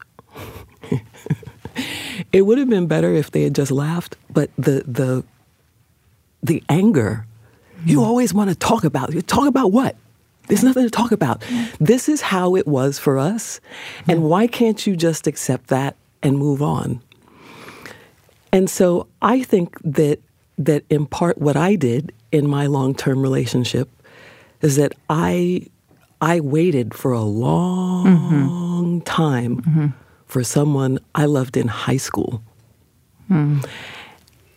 it 2.31 2.41
would 2.43 2.57
have 2.57 2.69
been 2.69 2.87
better 2.87 3.13
if 3.13 3.31
they 3.31 3.43
had 3.43 3.55
just 3.55 3.71
laughed, 3.71 4.17
but 4.29 4.49
the 4.57 4.83
the 4.87 5.23
the 6.41 6.63
anger, 6.69 7.25
mm-hmm. 7.77 7.89
you 7.89 8.03
always 8.03 8.33
want 8.33 8.49
to 8.49 8.55
talk 8.55 8.83
about. 8.83 9.13
You 9.13 9.21
talk 9.21 9.47
about 9.47 9.71
what? 9.71 9.95
There's 10.47 10.63
nothing 10.63 10.83
to 10.83 10.89
talk 10.89 11.11
about. 11.11 11.43
This 11.79 12.09
is 12.09 12.21
how 12.21 12.55
it 12.55 12.67
was 12.67 12.97
for 12.97 13.19
us. 13.19 13.61
And 14.07 14.23
why 14.23 14.47
can't 14.47 14.85
you 14.87 14.95
just 14.95 15.27
accept 15.27 15.67
that 15.67 15.95
and 16.23 16.39
move 16.39 16.63
on? 16.63 17.03
And 18.51 18.67
so 18.67 19.07
I 19.21 19.43
think 19.43 19.77
that 19.83 20.19
that 20.57 20.83
in 20.89 21.05
part 21.05 21.37
what 21.37 21.55
I 21.55 21.75
did 21.75 22.11
in 22.31 22.47
my 22.47 22.65
long-term 22.65 23.21
relationship 23.21 23.89
is 24.61 24.75
that 24.75 24.93
I 25.09 25.67
I 26.19 26.39
waited 26.39 26.93
for 26.93 27.11
a 27.11 27.21
long 27.21 28.05
mm-hmm. 28.05 28.99
time 29.01 29.61
mm-hmm. 29.61 29.87
For 30.29 30.43
someone 30.43 30.99
I 31.15 31.25
loved 31.25 31.57
in 31.57 31.67
high 31.67 31.97
school. 31.97 32.41
Mm. 33.29 33.67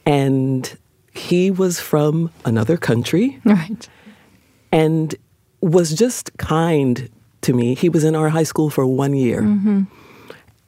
And 0.07 0.79
he 1.13 1.51
was 1.51 1.81
from 1.81 2.31
another 2.45 2.77
country. 2.77 3.41
Right. 3.45 3.89
And 4.71 5.15
was 5.61 5.95
just 5.95 6.37
kind 6.37 7.09
to 7.41 7.53
me. 7.53 7.75
He 7.75 7.89
was 7.89 8.05
in 8.05 8.15
our 8.15 8.29
high 8.29 8.43
school 8.45 8.71
for 8.71 8.87
one 8.87 9.15
year. 9.15 9.43
Mm-hmm. 9.43 9.83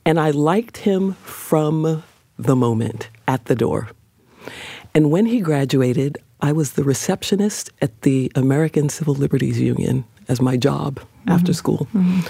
And 0.06 0.20
I 0.20 0.30
liked 0.30 0.78
him 0.78 1.14
from 1.23 2.02
the 2.38 2.56
moment 2.56 3.08
at 3.28 3.44
the 3.44 3.54
door. 3.54 3.90
And 4.94 5.11
when 5.11 5.26
he 5.26 5.40
graduated, 5.40 6.18
I 6.40 6.52
was 6.52 6.73
the 6.73 6.84
receptionist 6.84 7.70
at 7.80 8.02
the 8.02 8.30
American 8.34 8.88
Civil 8.88 9.14
Liberties 9.14 9.61
Union 9.61 10.04
as 10.28 10.40
my 10.40 10.56
job 10.56 11.00
mm-hmm. 11.00 11.30
after 11.30 11.52
school. 11.52 11.88
Mm-hmm. 11.94 12.20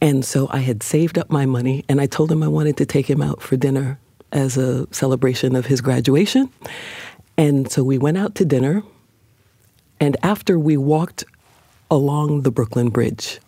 And 0.00 0.24
so 0.24 0.48
I 0.50 0.58
had 0.58 0.82
saved 0.82 1.18
up 1.18 1.30
my 1.30 1.46
money 1.46 1.84
and 1.88 2.00
I 2.00 2.06
told 2.06 2.30
him 2.30 2.42
I 2.42 2.48
wanted 2.48 2.76
to 2.78 2.86
take 2.86 3.08
him 3.08 3.22
out 3.22 3.40
for 3.40 3.56
dinner 3.56 3.98
as 4.32 4.56
a 4.56 4.86
celebration 4.92 5.56
of 5.56 5.66
his 5.66 5.80
graduation. 5.80 6.50
And 7.38 7.70
so 7.70 7.82
we 7.82 7.98
went 7.98 8.18
out 8.18 8.34
to 8.36 8.44
dinner. 8.44 8.82
And 10.00 10.16
after 10.22 10.58
we 10.58 10.76
walked 10.76 11.24
along 11.90 12.42
the 12.42 12.50
Brooklyn 12.50 12.90
Bridge, 12.90 13.40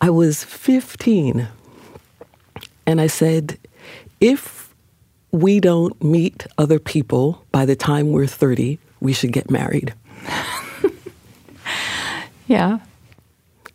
I 0.00 0.10
was 0.10 0.42
15. 0.44 1.48
And 2.86 3.00
I 3.00 3.06
said, 3.06 3.58
if 4.20 4.74
we 5.30 5.60
don't 5.60 6.02
meet 6.02 6.46
other 6.58 6.78
people 6.78 7.44
by 7.52 7.66
the 7.66 7.76
time 7.76 8.12
we're 8.12 8.26
30, 8.26 8.78
we 9.00 9.12
should 9.12 9.32
get 9.32 9.50
married. 9.50 9.94
yeah. 12.46 12.78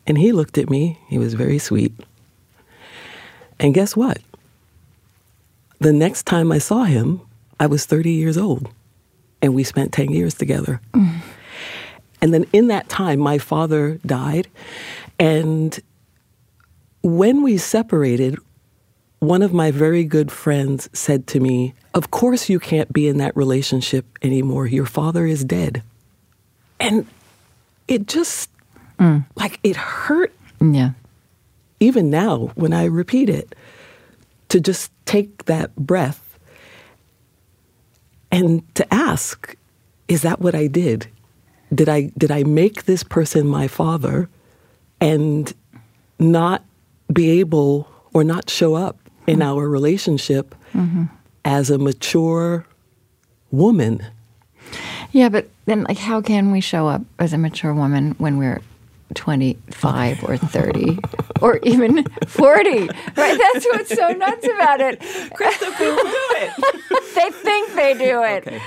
And 0.08 0.18
he 0.18 0.32
looked 0.32 0.58
at 0.58 0.70
me. 0.70 1.00
He 1.08 1.18
was 1.18 1.34
very 1.34 1.60
sweet. 1.60 1.94
And 3.60 3.74
guess 3.74 3.96
what? 3.96 4.20
The 5.80 5.94
next 5.94 6.26
time 6.26 6.52
I 6.52 6.58
saw 6.58 6.84
him, 6.84 7.22
I 7.60 7.68
was 7.68 7.86
30 7.86 8.12
years 8.12 8.38
old. 8.38 8.70
And 9.42 9.56
we 9.56 9.64
spent 9.64 9.92
10 9.92 10.12
years 10.12 10.36
together. 10.36 10.82
And 12.22 12.34
then 12.34 12.46
in 12.54 12.68
that 12.68 12.90
time, 12.90 13.20
my 13.20 13.40
father 13.40 14.00
died. 14.06 14.48
And 15.18 15.80
when 17.02 17.42
we 17.42 17.58
separated, 17.58 18.38
one 19.20 19.42
of 19.42 19.54
my 19.54 19.72
very 19.72 20.04
good 20.04 20.32
friends 20.32 20.88
said 20.94 21.26
to 21.28 21.40
me, 21.40 21.74
Of 21.96 22.12
course, 22.12 22.50
you 22.50 22.60
can't 22.60 22.94
be 22.94 23.08
in 23.08 23.18
that 23.18 23.36
relationship 23.36 24.06
anymore. 24.22 24.68
Your 24.68 24.86
father 24.86 25.26
is 25.26 25.44
dead. 25.44 25.82
And 26.80 27.08
it 27.88 28.08
just, 28.08 28.51
Mm. 29.02 29.26
like, 29.36 29.60
it 29.64 29.76
hurt 29.76 30.32
Yeah. 30.62 30.92
even 31.80 32.10
now 32.12 32.52
when 32.56 32.72
I 32.72 32.86
repeat 32.86 33.30
it, 33.30 33.56
to 34.50 34.60
just 34.60 34.92
take 35.06 35.46
that 35.46 35.76
breath 35.76 36.38
and 38.32 38.64
to 38.76 38.94
ask, 38.94 39.56
is 40.08 40.22
that 40.22 40.40
what 40.40 40.54
I 40.54 40.68
did? 40.68 41.08
Did 41.74 41.90
I 41.90 42.12
did 42.18 42.32
I 42.32 42.44
make 42.44 42.84
this 42.84 43.02
person 43.02 43.48
my 43.48 43.68
father 43.68 44.30
and 45.00 45.54
not 46.20 46.64
be 47.12 47.40
able 47.40 47.88
or 48.14 48.24
not 48.24 48.50
show 48.50 48.76
up 48.76 48.98
in 49.26 49.40
mm. 49.40 49.46
our 49.46 49.68
relationship 49.68 50.54
mm-hmm. 50.74 51.06
as 51.46 51.70
a 51.70 51.78
mature 51.78 52.66
woman? 53.52 54.06
Yeah, 55.12 55.30
but 55.30 55.50
then, 55.66 55.84
like, 55.84 55.98
how 55.98 56.22
can 56.22 56.52
we 56.52 56.62
show 56.62 56.88
up 56.88 57.02
as 57.20 57.34
a 57.34 57.38
mature 57.38 57.74
woman 57.74 58.16
when 58.18 58.38
we're 58.38 58.62
25 59.14 60.24
or 60.24 60.38
30 60.38 61.00
or 61.42 61.60
even 61.64 62.04
40? 62.28 62.80
Right? 62.80 62.90
That's 63.16 63.66
what's 63.66 63.96
so 63.96 64.10
nuts 64.10 64.46
about 64.46 64.82
it. 64.82 65.00
Krista, 65.00 65.72
people 65.78 65.96
do 65.96 66.28
it. 66.38 66.54
They 67.12 67.30
think 67.30 67.76
they 67.76 67.94
do 67.94 68.24
it. 68.24 68.48
Okay. 68.48 68.62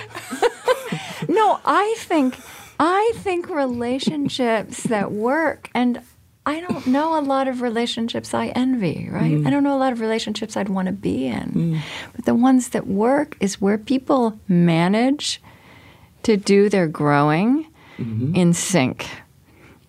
No, 1.28 1.58
I 1.64 1.94
think 1.98 2.38
I 2.78 3.12
think 3.16 3.48
relationships 3.48 4.82
that 4.84 5.10
work 5.10 5.70
and 5.74 6.02
I 6.46 6.60
don't 6.60 6.86
know 6.86 7.18
a 7.18 7.22
lot 7.22 7.48
of 7.48 7.62
relationships 7.62 8.34
I 8.34 8.48
envy, 8.48 9.08
right? 9.10 9.32
Mm. 9.32 9.46
I 9.46 9.50
don't 9.50 9.64
know 9.64 9.74
a 9.74 9.78
lot 9.80 9.92
of 9.92 10.00
relationships 10.00 10.56
I'd 10.56 10.68
want 10.68 10.86
to 10.86 10.92
be 10.92 11.26
in. 11.26 11.50
Mm. 11.52 11.80
But 12.14 12.26
the 12.26 12.34
ones 12.34 12.70
that 12.70 12.86
work 12.86 13.36
is 13.40 13.60
where 13.60 13.78
people 13.78 14.38
manage 14.46 15.40
to 16.24 16.36
do 16.36 16.68
their 16.68 16.86
growing 16.86 17.66
mm-hmm. 17.98 18.34
in 18.34 18.52
sync 18.52 19.06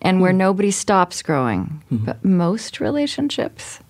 and 0.02 0.20
where 0.20 0.32
hmm. 0.32 0.38
nobody 0.38 0.70
stops 0.70 1.22
growing. 1.22 1.82
Hmm. 1.88 2.04
But 2.04 2.24
most 2.24 2.80
relationships, 2.80 3.80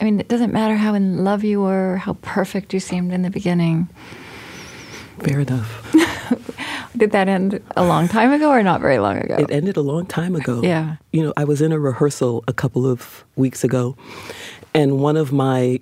I 0.00 0.04
mean, 0.04 0.20
it 0.20 0.28
doesn't 0.28 0.52
matter 0.52 0.76
how 0.76 0.94
in 0.94 1.24
love 1.24 1.44
you 1.44 1.62
were, 1.62 1.96
how 1.98 2.14
perfect 2.22 2.72
you 2.74 2.80
seemed 2.80 3.12
in 3.12 3.22
the 3.22 3.30
beginning. 3.30 3.88
Fair 5.20 5.40
enough. 5.40 5.92
Did 6.96 7.12
that 7.12 7.28
end 7.28 7.60
a 7.76 7.84
long 7.84 8.08
time 8.08 8.32
ago 8.32 8.50
or 8.50 8.62
not 8.62 8.80
very 8.80 8.98
long 8.98 9.18
ago? 9.18 9.36
It 9.36 9.50
ended 9.50 9.76
a 9.76 9.82
long 9.82 10.06
time 10.06 10.36
ago. 10.36 10.60
Yeah. 10.62 10.96
You 11.12 11.24
know, 11.24 11.32
I 11.36 11.44
was 11.44 11.60
in 11.60 11.72
a 11.72 11.78
rehearsal 11.78 12.44
a 12.46 12.52
couple 12.52 12.86
of 12.86 13.24
weeks 13.36 13.64
ago, 13.64 13.96
and 14.72 14.98
one 14.98 15.16
of 15.16 15.32
my 15.32 15.80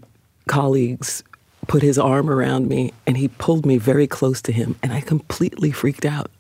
colleagues 0.49 1.23
put 1.69 1.83
his 1.83 1.99
arm 1.99 2.29
around 2.29 2.69
me 2.69 2.93
and 3.07 3.17
he 3.17 3.29
pulled 3.29 3.65
me 3.65 3.79
very 3.79 4.07
close 4.07 4.43
to 4.43 4.53
him, 4.53 4.77
and 4.83 4.93
I 4.93 5.01
completely 5.01 5.71
freaked 5.71 6.05
out. 6.05 6.31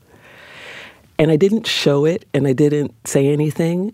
And 1.18 1.30
I 1.30 1.36
didn't 1.36 1.66
show 1.66 2.04
it 2.04 2.24
and 2.34 2.46
I 2.48 2.52
didn't 2.52 2.92
say 3.06 3.28
anything 3.32 3.92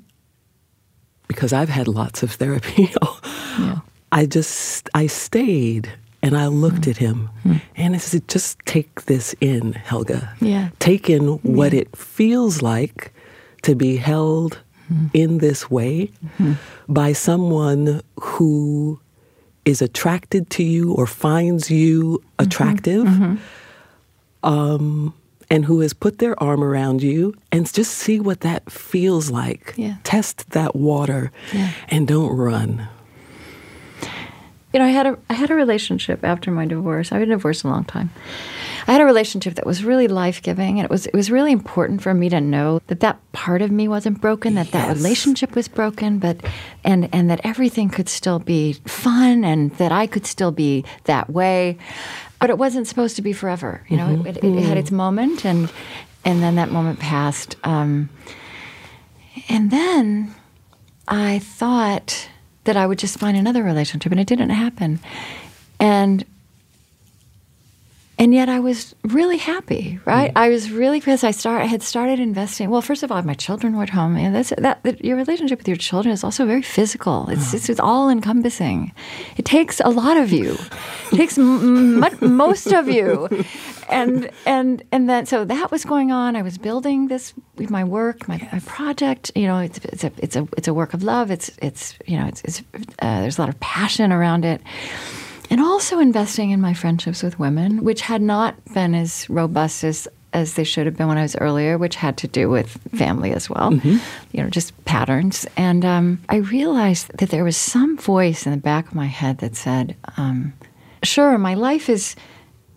because 1.27 1.53
I've 1.53 1.69
had 1.69 1.89
lots 1.89 2.23
of 2.23 2.33
therapy. 2.33 2.91
I 4.13 4.25
just, 4.27 4.89
I 4.95 5.07
stayed 5.09 5.91
and 6.23 6.37
I 6.37 6.47
looked 6.47 6.83
Mm. 6.83 6.91
at 6.91 6.97
him 6.97 7.29
and 7.77 7.95
I 7.95 7.99
said, 7.99 8.27
just 8.29 8.59
take 8.65 9.03
this 9.07 9.35
in, 9.41 9.73
Helga. 9.75 10.35
Yeah. 10.41 10.71
Take 10.79 11.11
in 11.11 11.39
what 11.43 11.75
it 11.75 11.95
feels 11.97 12.63
like 12.63 13.13
to 13.63 13.75
be 13.75 13.97
held 13.99 14.59
in 15.13 15.39
this 15.39 15.71
way 15.71 16.11
by 16.89 17.13
someone 17.13 18.01
who 18.19 18.99
is 19.67 19.83
attracted 19.83 20.49
to 20.51 20.63
you 20.63 20.95
or 20.95 21.07
finds 21.07 21.71
you 21.71 22.23
attractive 22.39 23.07
um, 24.43 25.13
and 25.51 25.65
who 25.65 25.81
has 25.81 25.93
put 25.95 26.19
their 26.19 26.41
arm 26.43 26.63
around 26.63 27.03
you 27.03 27.35
and 27.53 27.73
just 27.73 27.93
see 27.95 28.21
what 28.21 28.41
that 28.41 28.71
feels 28.71 29.31
like. 29.31 29.75
Yeah. 29.77 29.97
Test 30.05 30.51
that 30.51 30.77
water 30.77 31.33
Yeah. 31.55 31.71
and 31.89 32.07
don't 32.07 32.37
run. 32.37 32.89
you 34.73 34.79
know, 34.79 34.85
I 34.85 34.91
had 34.91 35.07
a 35.07 35.19
I 35.31 35.35
had 35.35 35.51
a 35.51 35.55
relationship 35.55 36.23
after 36.23 36.51
my 36.51 36.67
divorce. 36.67 37.11
I've 37.11 37.21
been 37.21 37.31
divorced 37.31 37.65
a 37.65 37.69
long 37.69 37.85
time. 37.85 38.11
I 38.87 38.93
had 38.93 39.01
a 39.01 39.05
relationship 39.07 39.55
that 39.55 39.65
was 39.67 39.83
really 39.85 40.09
life 40.09 40.43
giving, 40.43 40.79
and 40.79 40.85
it 40.85 40.91
was 40.91 41.07
it 41.07 41.15
was 41.15 41.31
really 41.31 41.53
important 41.53 42.03
for 42.03 42.13
me 42.13 42.29
to 42.29 42.41
know 42.41 42.81
that 42.89 43.01
that 43.01 43.17
part 43.33 43.63
of 43.63 43.71
me 43.71 43.89
wasn't 43.89 44.21
broken, 44.21 44.55
that 44.55 44.71
that 44.73 44.89
relationship 44.95 45.55
was 45.55 45.69
broken, 45.69 46.19
but 46.19 46.37
and 46.85 47.09
and 47.15 47.31
that 47.31 47.41
everything 47.45 47.89
could 47.89 48.09
still 48.11 48.39
be 48.39 48.75
fun, 48.87 49.43
and 49.45 49.71
that 49.79 49.91
I 49.93 50.07
could 50.07 50.27
still 50.27 50.53
be 50.53 50.85
that 51.05 51.31
way, 51.31 51.79
but 52.41 52.51
it 52.51 52.59
wasn't 52.59 52.87
supposed 52.87 53.17
to 53.17 53.23
be 53.23 53.33
forever. 53.33 53.85
You 53.89 53.97
know, 53.97 54.23
it, 54.27 54.39
it, 54.39 54.45
it 54.45 54.65
had 54.65 54.79
its 54.79 54.91
moment, 54.91 55.45
and 55.45 55.73
and 56.25 56.43
then 56.43 56.57
that 56.57 56.71
moment 56.71 56.99
passed, 56.99 57.57
um, 57.65 58.09
and 59.49 59.71
then 59.71 60.35
I 61.07 61.39
thought 61.39 62.29
that 62.65 62.77
I 62.77 62.87
would 62.87 62.99
just 62.99 63.19
find 63.19 63.37
another 63.37 63.63
relationship, 63.63 64.13
and 64.13 64.21
it 64.21 64.27
didn't 64.27 64.51
happen. 64.51 65.01
And 65.81 66.25
and 68.19 68.35
yet 68.35 68.49
I 68.49 68.59
was 68.59 68.97
really 69.05 69.37
happy, 69.37 70.01
right? 70.05 70.33
I 70.35 70.49
was 70.49 70.73
really 70.73 70.99
because 70.99 71.23
I 71.23 71.31
start 71.31 71.63
I 71.63 71.67
had 71.67 71.83
started 71.83 72.19
investing. 72.19 72.69
Well, 72.69 72.83
first 72.83 73.03
of 73.05 73.13
all, 73.13 73.23
my 73.23 73.35
children 73.35 73.77
were 73.77 73.85
at 73.85 73.91
home, 73.91 74.17
and 74.17 74.35
that's 74.35 74.53
that, 74.59 74.83
that 74.83 75.05
your 75.05 75.17
relationship 75.17 75.59
with 75.59 75.69
your 75.69 75.77
children 75.77 76.13
is 76.13 76.25
also 76.25 76.45
very 76.45 76.63
physical. 76.63 77.29
It's 77.29 77.55
it's, 77.55 77.69
it's 77.69 77.81
all 77.81 78.11
encompassing. 78.11 78.93
It 79.37 79.45
takes 79.45 79.81
a 79.81 79.91
lot 79.91 80.17
of 80.17 80.33
you. 80.33 80.57
It 81.13 81.17
takes 81.17 81.39
m- 81.39 82.03
m- 82.03 82.37
most 82.37 82.73
of 82.73 82.89
you, 82.89 83.29
and 83.89 84.31
and 84.47 84.83
and 84.91 85.09
then 85.09 85.27
so 85.27 85.45
that 85.45 85.71
was 85.71 85.85
going 85.85 86.11
on. 86.11 86.35
I 86.35 86.43
was 86.43 86.59
building 86.59 87.09
this 87.09 87.35
with 87.57 87.71
my 87.71 87.85
work, 87.85 88.27
my, 88.27 88.39
my 88.53 88.61
project. 88.61 89.31
You 89.37 89.47
know, 89.47 89.59
it's 89.61 89.79
it's 89.79 90.03
a 90.03 90.13
it's 90.19 90.35
a 90.35 90.49
it's 90.57 90.67
a 90.67 90.75
work 90.75 90.93
of 90.93 91.05
love. 91.05 91.31
It's 91.31 91.51
it's 91.63 91.95
you 92.05 92.19
know 92.19 92.27
it's, 92.27 92.43
it's 92.43 92.63
uh, 92.99 93.21
there's 93.21 93.39
a 93.39 93.43
lot 93.43 93.49
of 93.49 93.61
passion 93.61 94.13
around 94.13 94.45
it 94.45 94.61
and 95.51 95.61
also 95.61 95.99
investing 95.99 96.51
in 96.51 96.61
my 96.61 96.75
friendships 96.75 97.23
with 97.23 97.39
women, 97.39 97.85
which 97.85 98.03
had 98.03 98.23
not 98.23 98.55
been 98.75 98.95
as 98.95 99.29
robust 99.31 99.85
as 99.85 100.09
as 100.35 100.55
they 100.55 100.65
should 100.65 100.85
have 100.85 100.95
been 100.97 101.09
when 101.09 101.17
I 101.17 101.23
was 101.23 101.37
earlier, 101.37 101.79
which 101.79 101.97
had 101.97 102.19
to 102.19 102.29
do 102.29 102.51
with 102.51 102.69
family 102.95 103.33
as 103.33 103.49
well, 103.49 103.73
you 104.33 104.43
know, 104.43 104.51
just 104.51 104.75
patterns. 104.85 105.47
And 105.57 105.87
um, 105.87 106.21
I 106.29 106.37
realized 106.37 107.11
that 107.17 107.31
there 107.31 107.45
was 107.45 107.57
some 107.57 107.97
voice 107.97 108.45
in 108.45 108.53
the 108.53 108.59
back 108.59 108.89
of 108.89 108.95
my 108.95 109.07
head 109.07 109.39
that 109.39 109.57
said, 109.57 109.97
um, 110.19 110.53
"Sure, 111.03 111.39
my 111.39 111.55
life 111.55 111.89
is 111.89 112.15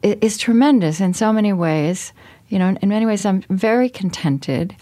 is 0.01 0.37
tremendous 0.37 0.99
in 1.01 1.13
so 1.13 1.33
many 1.33 1.53
ways. 1.53 2.13
You 2.47 2.59
know, 2.59 2.75
in, 2.81 2.89
many 2.89 3.05
ways, 3.05 3.25
I'm 3.25 3.41
very 3.49 3.89
contented. 3.89 4.75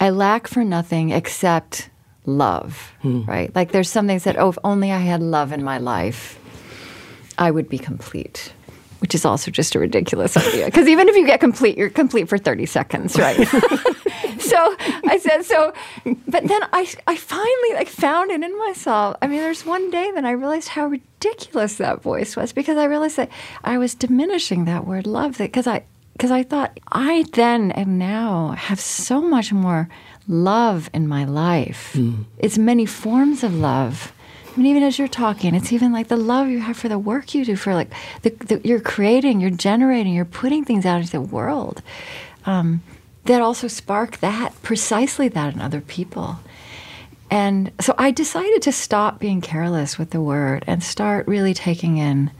I 0.00 0.10
lack 0.10 0.46
for 0.46 0.64
nothing 0.64 1.10
except 1.10 1.90
love, 2.26 2.92
right? 3.26 3.54
Like 3.54 3.72
there's 3.72 3.90
something 3.90 4.18
that 4.18 4.36
oh, 4.38 4.48
if 4.48 4.58
only 4.64 4.92
I 4.92 4.98
had 4.98 5.22
love 5.22 5.52
in 5.52 5.62
my 5.62 5.78
life, 5.78 6.38
I 7.38 7.50
would 7.50 7.68
be 7.68 7.78
complete. 7.78 8.52
Which 9.00 9.14
is 9.14 9.26
also 9.26 9.50
just 9.50 9.74
a 9.74 9.78
ridiculous 9.78 10.36
idea. 10.36 10.64
Because 10.64 10.88
even 10.88 11.08
if 11.08 11.16
you 11.16 11.26
get 11.26 11.38
complete, 11.38 11.76
you're 11.76 11.90
complete 11.90 12.28
for 12.28 12.38
30 12.38 12.64
seconds, 12.64 13.18
right? 13.18 13.36
so 14.38 14.74
I 15.06 15.18
said, 15.20 15.42
so, 15.42 15.74
but 16.26 16.48
then 16.48 16.62
I, 16.72 16.88
I 17.06 17.16
finally 17.16 17.74
like 17.74 17.88
found 17.88 18.30
it 18.30 18.42
in 18.42 18.58
myself. 18.58 19.16
I 19.20 19.26
mean, 19.26 19.40
there's 19.40 19.66
one 19.66 19.90
day 19.90 20.10
that 20.14 20.24
I 20.24 20.30
realized 20.30 20.68
how 20.68 20.86
ridiculous 20.86 21.76
that 21.76 22.02
voice 22.02 22.36
was 22.36 22.54
because 22.54 22.78
I 22.78 22.84
realized 22.84 23.18
that 23.18 23.30
I 23.62 23.76
was 23.76 23.94
diminishing 23.94 24.64
that 24.64 24.86
word 24.86 25.06
love 25.06 25.36
because 25.36 25.66
I, 25.66 25.84
because 26.14 26.30
I 26.30 26.42
thought 26.42 26.80
I 26.90 27.26
then 27.34 27.70
and 27.72 27.98
now 27.98 28.52
have 28.52 28.80
so 28.80 29.20
much 29.20 29.52
more 29.52 29.90
love 30.26 30.88
in 30.94 31.06
my 31.06 31.24
life. 31.24 31.92
Hmm. 31.92 32.22
It's 32.38 32.56
many 32.56 32.86
forms 32.86 33.44
of 33.44 33.54
love. 33.54 34.12
I 34.56 34.58
mean, 34.58 34.70
even 34.70 34.84
as 34.84 34.98
you're 34.98 35.06
talking, 35.06 35.54
it's 35.54 35.70
even 35.70 35.92
like 35.92 36.08
the 36.08 36.16
love 36.16 36.48
you 36.48 36.60
have 36.60 36.78
for 36.78 36.88
the 36.88 36.98
work 36.98 37.34
you 37.34 37.44
do, 37.44 37.56
for 37.56 37.74
like 37.74 37.92
the, 38.22 38.30
the, 38.30 38.60
you're 38.64 38.80
creating, 38.80 39.40
you're 39.40 39.50
generating, 39.50 40.14
you're 40.14 40.24
putting 40.24 40.64
things 40.64 40.86
out 40.86 41.00
into 41.00 41.12
the 41.12 41.20
world. 41.20 41.82
Um, 42.46 42.82
that 43.26 43.42
also 43.42 43.68
spark 43.68 44.18
that, 44.18 44.54
precisely 44.62 45.28
that 45.28 45.52
in 45.52 45.60
other 45.60 45.80
people. 45.80 46.38
And 47.30 47.72
so 47.80 47.94
I 47.98 48.12
decided 48.12 48.62
to 48.62 48.72
stop 48.72 49.18
being 49.18 49.40
careless 49.40 49.98
with 49.98 50.10
the 50.10 50.20
word 50.20 50.64
and 50.66 50.82
start 50.82 51.26
really 51.26 51.52
taking 51.52 51.98
in 51.98 52.30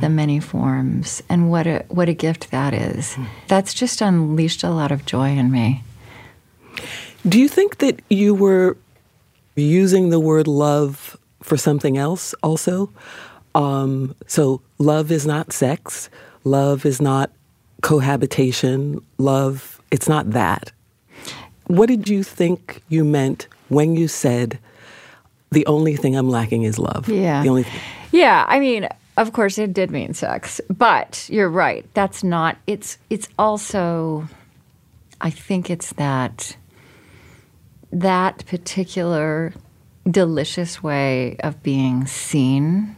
the 0.00 0.08
many 0.08 0.40
forms 0.40 1.22
and 1.28 1.50
what 1.50 1.66
a 1.66 1.84
what 1.88 2.08
a 2.08 2.14
gift 2.14 2.50
that 2.50 2.72
is. 2.72 3.16
That's 3.48 3.74
just 3.74 4.00
unleashed 4.00 4.64
a 4.64 4.70
lot 4.70 4.90
of 4.90 5.04
joy 5.04 5.30
in 5.30 5.50
me. 5.50 5.84
Do 7.28 7.38
you 7.38 7.48
think 7.48 7.78
that 7.78 8.00
you 8.08 8.34
were 8.34 8.76
using 9.54 10.08
the 10.08 10.18
word 10.18 10.48
love 10.48 11.16
for 11.42 11.56
something 11.56 11.98
else 11.98 12.34
also. 12.42 12.90
Um, 13.54 14.14
so, 14.26 14.62
love 14.78 15.12
is 15.12 15.26
not 15.26 15.52
sex, 15.52 16.08
love 16.44 16.86
is 16.86 17.02
not 17.02 17.30
cohabitation, 17.82 19.04
love, 19.18 19.80
it's 19.90 20.08
not 20.08 20.30
that. 20.30 20.72
What 21.66 21.86
did 21.86 22.08
you 22.08 22.22
think 22.22 22.82
you 22.88 23.04
meant 23.04 23.48
when 23.68 23.94
you 23.94 24.08
said, 24.08 24.58
the 25.50 25.66
only 25.66 25.96
thing 25.96 26.16
I'm 26.16 26.30
lacking 26.30 26.62
is 26.62 26.78
love? 26.78 27.08
Yeah. 27.08 27.42
The 27.42 27.48
only 27.50 27.64
thing. 27.64 27.80
Yeah, 28.10 28.44
I 28.48 28.58
mean, 28.58 28.88
of 29.16 29.32
course 29.32 29.58
it 29.58 29.72
did 29.72 29.90
mean 29.90 30.14
sex, 30.14 30.60
but 30.70 31.28
you're 31.30 31.48
right. 31.48 31.86
That's 31.94 32.24
not 32.24 32.56
it's 32.66 32.98
it's 33.10 33.28
also 33.38 34.26
I 35.20 35.30
think 35.30 35.70
it's 35.70 35.92
that 35.94 36.56
that 37.92 38.44
particular 38.46 39.52
delicious 40.10 40.82
way 40.82 41.36
of 41.40 41.62
being 41.62 42.06
seen 42.06 42.96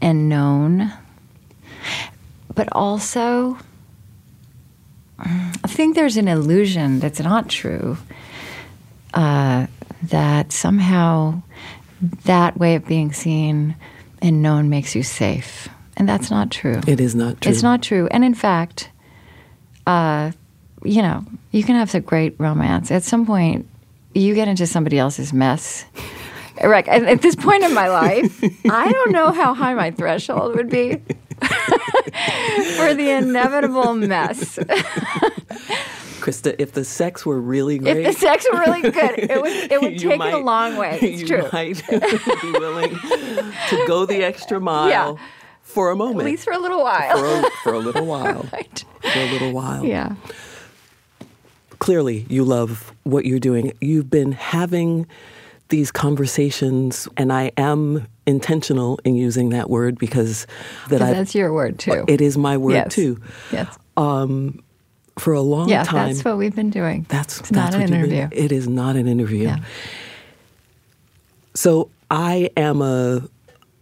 and 0.00 0.28
known. 0.28 0.92
But 2.54 2.68
also 2.72 3.58
I 5.18 5.68
think 5.68 5.94
there's 5.94 6.16
an 6.16 6.28
illusion 6.28 7.00
that's 7.00 7.20
not 7.20 7.48
true. 7.48 7.96
Uh, 9.14 9.66
that 10.02 10.52
somehow 10.52 11.42
that 12.24 12.58
way 12.58 12.74
of 12.74 12.86
being 12.86 13.12
seen 13.12 13.76
and 14.20 14.42
known 14.42 14.68
makes 14.68 14.94
you 14.94 15.02
safe. 15.02 15.68
And 15.96 16.06
that's 16.06 16.30
not 16.30 16.50
true. 16.50 16.80
It 16.86 17.00
is 17.00 17.14
not 17.14 17.40
true. 17.40 17.50
It's 17.50 17.62
not 17.62 17.82
true. 17.82 18.08
And 18.10 18.22
in 18.22 18.34
fact, 18.34 18.90
uh, 19.86 20.32
you 20.84 21.00
know, 21.00 21.24
you 21.50 21.64
can 21.64 21.76
have 21.76 21.94
a 21.94 22.00
great 22.00 22.34
romance. 22.38 22.90
At 22.90 23.02
some 23.02 23.24
point, 23.24 23.66
you 24.16 24.34
get 24.34 24.48
into 24.48 24.66
somebody 24.66 24.98
else's 24.98 25.32
mess. 25.32 25.84
Right. 26.62 26.86
At, 26.88 27.04
at 27.04 27.22
this 27.22 27.34
point 27.36 27.62
in 27.64 27.74
my 27.74 27.88
life, 27.88 28.42
I 28.70 28.90
don't 28.90 29.12
know 29.12 29.30
how 29.30 29.52
high 29.54 29.74
my 29.74 29.90
threshold 29.90 30.56
would 30.56 30.70
be 30.70 30.94
for 31.36 32.94
the 32.94 33.10
inevitable 33.18 33.94
mess. 33.94 34.58
Krista, 36.20 36.56
if 36.58 36.72
the 36.72 36.84
sex 36.84 37.24
were 37.26 37.38
really 37.40 37.78
great, 37.78 37.98
If 37.98 38.14
the 38.14 38.20
sex 38.20 38.46
were 38.50 38.58
really 38.58 38.82
good, 38.82 39.18
it 39.18 39.40
would 39.40 39.52
it 39.70 39.80
would 39.80 39.98
take 39.98 40.18
might- 40.18 40.28
it 40.28 40.34
a 40.34 40.38
long 40.38 40.76
way. 40.76 40.98
It's 41.00 41.20
you 41.22 41.26
true. 41.28 41.48
might 41.52 41.86
be 41.88 42.50
willing 42.52 42.90
to 43.70 43.84
go 43.86 44.06
the 44.06 44.24
extra 44.24 44.58
mile 44.58 44.88
Yeah. 44.88 45.14
for 45.62 45.90
a 45.90 45.96
moment. 45.96 46.20
At 46.20 46.24
least 46.26 46.44
for 46.44 46.52
a 46.54 46.58
little 46.58 46.82
while. 46.82 47.16
for 47.18 47.26
a, 47.46 47.50
for 47.62 47.72
a 47.74 47.78
little 47.78 48.06
while. 48.06 48.46
Right. 48.52 48.84
For 49.02 49.18
a 49.20 49.30
little 49.30 49.52
while. 49.52 49.84
Yeah. 49.84 50.14
Clearly, 51.78 52.26
you 52.28 52.42
love 52.44 52.92
what 53.04 53.26
you're 53.26 53.38
doing. 53.38 53.72
You've 53.80 54.10
been 54.10 54.32
having 54.32 55.06
these 55.68 55.90
conversations, 55.92 57.06
and 57.16 57.32
I 57.32 57.52
am 57.56 58.06
intentional 58.26 58.98
in 59.04 59.14
using 59.14 59.50
that 59.50 59.68
word 59.68 59.98
because 59.98 60.46
that 60.88 60.98
That's 60.98 61.34
your 61.34 61.52
word 61.52 61.78
too. 61.78 62.04
it 62.08 62.20
is 62.20 62.38
my 62.38 62.56
word 62.56 62.74
yes. 62.74 62.94
too. 62.94 63.20
Yes. 63.52 63.76
Um, 63.96 64.62
For 65.18 65.32
a 65.32 65.40
long 65.40 65.68
Yeah, 65.68 65.82
time, 65.84 66.08
Yeah, 66.08 66.12
that's 66.12 66.24
what 66.24 66.36
we've 66.38 66.54
been 66.54 66.70
doing. 66.70 67.06
That's 67.08 67.40
it's 67.40 67.48
that's 67.50 67.74
not 67.74 67.74
an 67.74 67.80
what 67.80 67.90
you've 68.00 68.08
been- 68.08 68.18
interview. 68.18 68.44
It 68.44 68.52
is 68.52 68.68
not 68.68 68.96
an 68.96 69.06
interview. 69.08 69.44
Yeah. 69.44 69.58
So 71.54 71.90
I 72.10 72.50
am 72.56 72.82
a 72.82 73.22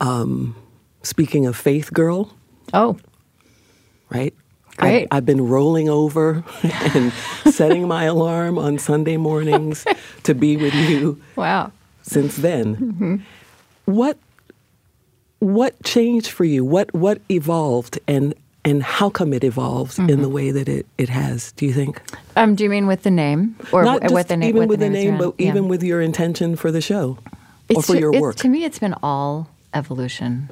um, 0.00 0.54
speaking 1.02 1.46
of 1.46 1.56
faith 1.56 1.92
girl, 1.92 2.32
Oh, 2.72 2.98
right? 4.10 4.32
Great. 4.76 5.02
I've, 5.10 5.18
I've 5.18 5.26
been 5.26 5.46
rolling 5.48 5.88
over 5.88 6.42
and 6.94 7.12
setting 7.46 7.86
my 7.86 8.04
alarm 8.04 8.58
on 8.58 8.78
Sunday 8.78 9.16
mornings 9.16 9.84
to 10.24 10.34
be 10.34 10.56
with 10.56 10.74
you 10.74 11.20
wow. 11.36 11.70
since 12.02 12.36
then. 12.36 12.76
Mm-hmm. 12.76 13.16
What 13.86 14.18
what 15.40 15.80
changed 15.84 16.28
for 16.28 16.44
you? 16.44 16.64
What 16.64 16.92
what 16.94 17.20
evolved 17.30 17.98
and 18.08 18.34
and 18.64 18.82
how 18.82 19.10
come 19.10 19.32
it 19.34 19.44
evolved 19.44 19.98
in 19.98 20.06
Mm-hmm. 20.06 20.22
the 20.22 20.28
way 20.30 20.50
that 20.50 20.68
it, 20.70 20.86
it 20.96 21.10
has, 21.10 21.52
do 21.52 21.66
you 21.66 21.72
think? 21.74 22.00
Um, 22.34 22.54
do 22.54 22.64
you 22.64 22.70
mean 22.70 22.86
with 22.86 23.02
the 23.02 23.10
name, 23.10 23.56
or 23.72 23.84
Not 23.84 24.00
w- 24.00 24.14
with 24.14 24.28
the 24.28 24.38
name? 24.38 24.56
even 24.56 24.68
with 24.68 24.80
the 24.80 24.88
name 24.88 25.10
name, 25.10 25.18
but 25.18 25.34
Yeah. 25.38 25.48
even 25.50 25.68
with 25.68 25.82
your 25.82 26.00
intention 26.00 26.56
for 26.56 26.72
the 26.72 26.80
show 26.80 27.18
or 27.74 27.82
for 27.82 27.92
ju- 27.92 28.00
your 28.00 28.12
work. 28.20 28.36
To 28.36 28.48
me, 28.48 28.64
it's 28.64 28.78
been 28.78 28.94
all 29.02 29.50
evolution. 29.74 30.48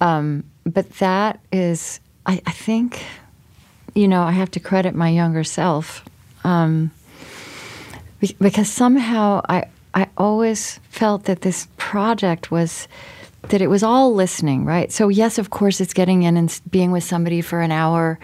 Um, 0.00 0.44
but 0.64 0.88
that 0.98 1.40
is, 1.50 1.98
I, 2.26 2.40
I 2.46 2.52
think, 2.52 3.02
you 3.96 4.06
know, 4.06 4.22
I 4.22 4.32
have 4.32 4.50
to 4.52 4.60
credit 4.60 4.94
my 4.94 5.08
younger 5.08 5.42
self 5.42 6.04
um, 6.44 6.90
because 8.40 8.68
somehow 8.68 9.40
I, 9.48 9.64
I 9.94 10.08
always 10.18 10.78
felt 10.90 11.24
that 11.24 11.40
this 11.40 11.66
project 11.78 12.50
was 12.50 12.86
that 13.48 13.62
it 13.62 13.68
was 13.68 13.82
all 13.82 14.12
listening, 14.12 14.64
right? 14.64 14.92
So 14.92 15.08
yes, 15.08 15.38
of 15.38 15.50
course, 15.50 15.80
it's 15.80 15.94
getting 15.94 16.24
in 16.24 16.36
and 16.36 16.60
being 16.68 16.90
with 16.90 17.04
somebody 17.04 17.40
for 17.40 17.60
an 17.60 17.72
hour 17.72 18.18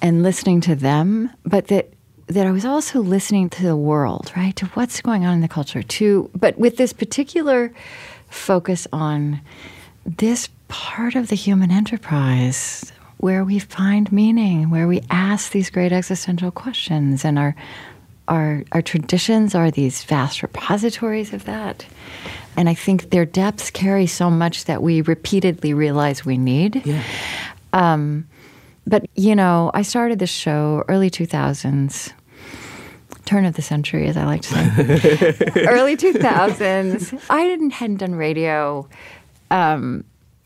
and 0.00 0.22
listening 0.22 0.60
to 0.62 0.74
them, 0.74 1.30
but 1.44 1.68
that 1.68 1.90
that 2.26 2.46
I 2.46 2.52
was 2.52 2.64
also 2.64 3.00
listening 3.00 3.50
to 3.50 3.62
the 3.62 3.76
world, 3.76 4.32
right? 4.34 4.56
To 4.56 4.66
what's 4.68 5.02
going 5.02 5.26
on 5.26 5.34
in 5.34 5.40
the 5.42 5.48
culture, 5.48 5.82
to 5.82 6.30
but 6.34 6.58
with 6.58 6.78
this 6.78 6.94
particular 6.94 7.72
focus 8.30 8.86
on 8.92 9.42
this 10.06 10.48
part 10.68 11.14
of 11.14 11.28
the 11.28 11.36
human 11.36 11.70
enterprise 11.70 12.90
where 13.24 13.42
we 13.42 13.58
find 13.58 14.12
meaning, 14.12 14.68
where 14.68 14.86
we 14.86 15.00
ask 15.08 15.52
these 15.52 15.70
great 15.70 15.92
existential 15.92 16.50
questions, 16.50 17.24
and 17.24 17.38
our 17.38 17.56
our 18.28 18.62
our 18.72 18.82
traditions 18.82 19.54
are 19.54 19.70
these 19.70 20.04
vast 20.04 20.42
repositories 20.42 21.32
of 21.32 21.46
that. 21.46 21.86
And 22.54 22.68
I 22.68 22.74
think 22.74 23.08
their 23.08 23.24
depths 23.24 23.70
carry 23.70 24.06
so 24.06 24.28
much 24.28 24.66
that 24.66 24.82
we 24.82 25.00
repeatedly 25.00 25.72
realize 25.72 26.26
we 26.26 26.36
need. 26.36 26.84
yeah. 26.84 27.02
But 28.86 29.06
you 29.14 29.34
know, 29.34 29.70
I 29.72 29.80
started 29.80 30.18
this 30.18 30.28
show 30.28 30.84
early 30.88 31.08
2000s, 31.08 32.12
turn 33.24 33.46
of 33.46 33.54
the 33.54 33.62
century, 33.62 34.06
as 34.06 34.18
I 34.18 34.26
like 34.26 34.42
to 34.42 34.48
say, 34.48 35.64
early 35.66 35.96
2000s. 35.96 37.22
I 37.30 37.48
didn't 37.48 37.70
hadn't 37.70 37.96
done 37.96 38.16
radio. 38.16 38.86
Um, 39.50 40.04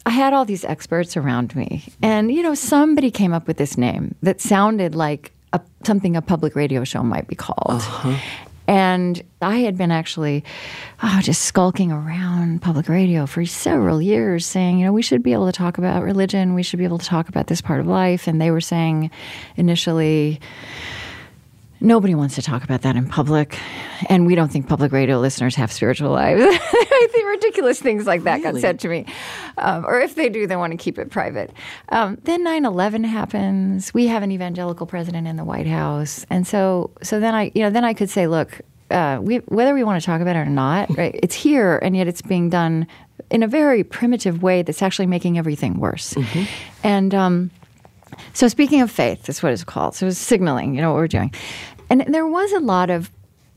I 0.08 0.12
had 0.12 0.32
all 0.32 0.46
these 0.46 0.64
experts 0.64 1.18
around 1.18 1.54
me, 1.54 1.84
and 2.02 2.32
you 2.32 2.42
know, 2.42 2.54
somebody 2.54 3.10
came 3.10 3.34
up 3.34 3.46
with 3.46 3.58
this 3.58 3.76
name 3.76 4.14
that 4.22 4.40
sounded 4.40 4.94
like 4.94 5.32
a, 5.52 5.60
something 5.84 6.16
a 6.16 6.22
public 6.22 6.56
radio 6.56 6.82
show 6.82 7.02
might 7.02 7.28
be 7.28 7.36
called. 7.36 7.82
Uh-huh. 7.82 8.16
And 8.66 9.22
I 9.42 9.58
had 9.58 9.76
been 9.76 9.90
actually 9.90 10.44
oh, 11.02 11.20
just 11.22 11.42
skulking 11.42 11.92
around 11.92 12.62
public 12.62 12.88
radio 12.88 13.26
for 13.26 13.44
several 13.44 14.00
years 14.00 14.46
saying, 14.46 14.78
you 14.78 14.86
know, 14.86 14.94
we 14.94 15.02
should 15.02 15.22
be 15.22 15.34
able 15.34 15.46
to 15.46 15.52
talk 15.52 15.76
about 15.76 16.02
religion. 16.02 16.54
We 16.54 16.62
should 16.62 16.78
be 16.78 16.84
able 16.84 16.98
to 16.98 17.06
talk 17.06 17.28
about 17.28 17.48
this 17.48 17.60
part 17.60 17.80
of 17.80 17.86
life. 17.86 18.26
And 18.26 18.40
they 18.40 18.50
were 18.50 18.62
saying 18.62 19.10
initially, 19.56 20.40
nobody 21.80 22.14
wants 22.14 22.34
to 22.36 22.42
talk 22.42 22.64
about 22.64 22.82
that 22.82 22.96
in 22.96 23.08
public. 23.08 23.58
And 24.08 24.26
we 24.26 24.34
don't 24.34 24.50
think 24.50 24.68
public 24.68 24.92
radio 24.92 25.18
listeners 25.18 25.54
have 25.56 25.72
spiritual 25.72 26.10
lives. 26.10 26.42
I 26.44 27.08
think 27.10 27.28
ridiculous 27.28 27.80
things 27.80 28.06
like 28.06 28.24
that 28.24 28.42
got 28.42 28.56
said 28.56 28.80
to 28.80 28.88
me. 28.88 29.06
Um, 29.58 29.84
or 29.86 30.00
if 30.00 30.14
they 30.14 30.28
do, 30.28 30.46
they 30.46 30.56
want 30.56 30.72
to 30.72 30.76
keep 30.76 30.98
it 30.98 31.10
private. 31.10 31.52
Um, 31.90 32.18
then 32.24 32.42
9 32.44 32.64
11 32.64 33.04
happens. 33.04 33.92
We 33.94 34.06
have 34.06 34.22
an 34.22 34.32
evangelical 34.32 34.86
president 34.86 35.26
in 35.26 35.36
the 35.36 35.44
White 35.44 35.66
House. 35.66 36.26
And 36.30 36.46
so, 36.46 36.90
so 37.02 37.20
then 37.20 37.34
I, 37.34 37.52
you 37.54 37.62
know, 37.62 37.70
then 37.70 37.84
I 37.84 37.94
could 37.94 38.10
say, 38.10 38.26
look, 38.26 38.60
uh, 38.90 39.18
we, 39.20 39.36
whether 39.36 39.74
we 39.74 39.84
want 39.84 40.00
to 40.00 40.06
talk 40.06 40.20
about 40.20 40.36
it 40.36 40.40
or 40.40 40.46
not, 40.46 40.88
right, 40.96 41.18
it's 41.22 41.34
here, 41.34 41.78
and 41.82 41.96
yet 41.96 42.08
it's 42.08 42.22
being 42.22 42.50
done 42.50 42.86
in 43.30 43.42
a 43.42 43.48
very 43.48 43.84
primitive 43.84 44.42
way 44.42 44.62
that's 44.62 44.80
actually 44.80 45.06
making 45.06 45.38
everything 45.38 45.78
worse. 45.78 46.16
And, 46.82 47.14
um, 47.14 47.50
so 48.32 48.48
speaking 48.48 48.80
of 48.80 48.90
faith, 48.90 49.24
that's 49.24 49.42
what 49.42 49.52
it's 49.52 49.64
called. 49.64 49.94
So 49.94 50.06
it's 50.06 50.18
signaling, 50.18 50.74
you 50.74 50.80
know, 50.80 50.90
what 50.92 50.98
we're 50.98 51.08
doing. 51.08 51.32
And 51.90 52.04
there 52.08 52.26
was 52.26 52.52
a 52.52 52.60
lot 52.60 52.90
of 52.90 53.10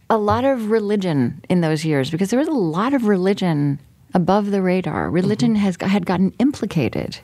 a 0.09 0.17
lot 0.17 0.43
of 0.43 0.69
religion 0.69 1.41
in 1.49 1.61
those 1.61 1.85
years 1.85 2.11
because 2.11 2.29
there 2.31 2.39
was 2.39 2.49
a 2.49 2.51
lot 2.51 2.93
of 2.93 3.05
religion 3.05 3.79
above 4.13 4.51
the 4.51 4.61
radar. 4.61 5.09
Religion 5.09 5.53
mm-hmm. 5.53 5.63
has 5.63 5.77
had 5.81 6.05
gotten 6.05 6.31
implicated. 6.39 7.17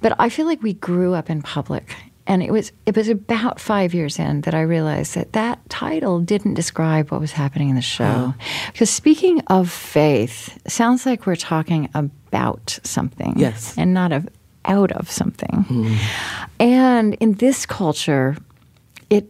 But 0.00 0.14
I 0.18 0.28
feel 0.28 0.46
like 0.46 0.62
we 0.62 0.74
grew 0.74 1.14
up 1.14 1.30
in 1.30 1.42
public. 1.42 1.94
And 2.28 2.42
it 2.42 2.50
was 2.50 2.72
it 2.84 2.96
was 2.96 3.08
about 3.08 3.60
five 3.60 3.94
years 3.94 4.18
in 4.18 4.40
that 4.40 4.54
I 4.54 4.62
realized 4.62 5.14
that 5.14 5.32
that 5.34 5.60
title 5.68 6.18
didn't 6.18 6.54
describe 6.54 7.12
what 7.12 7.20
was 7.20 7.30
happening 7.30 7.68
in 7.68 7.76
the 7.76 7.82
show. 7.82 8.34
Because 8.72 8.90
speaking 8.90 9.40
of 9.46 9.70
faith 9.70 10.58
sounds 10.66 11.06
like 11.06 11.26
we're 11.26 11.36
talking 11.36 11.88
about 11.94 12.80
something, 12.82 13.34
Yes. 13.36 13.78
and 13.78 13.94
not 13.94 14.10
of 14.10 14.28
out 14.66 14.92
of 14.92 15.10
something. 15.10 15.96
And 16.60 17.14
in 17.14 17.34
this 17.34 17.66
culture, 17.66 18.36
it 19.10 19.24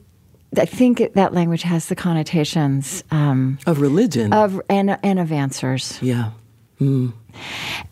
I 0.58 0.64
think 0.66 1.12
that 1.14 1.32
language 1.34 1.62
has 1.62 1.86
the 1.86 1.94
connotations 1.96 3.04
um, 3.10 3.58
Of 3.66 3.80
religion. 3.80 4.32
of 4.32 4.60
and 4.68 4.98
and 5.02 5.18
of 5.18 5.32
answers. 5.32 5.98
yeah. 6.02 6.30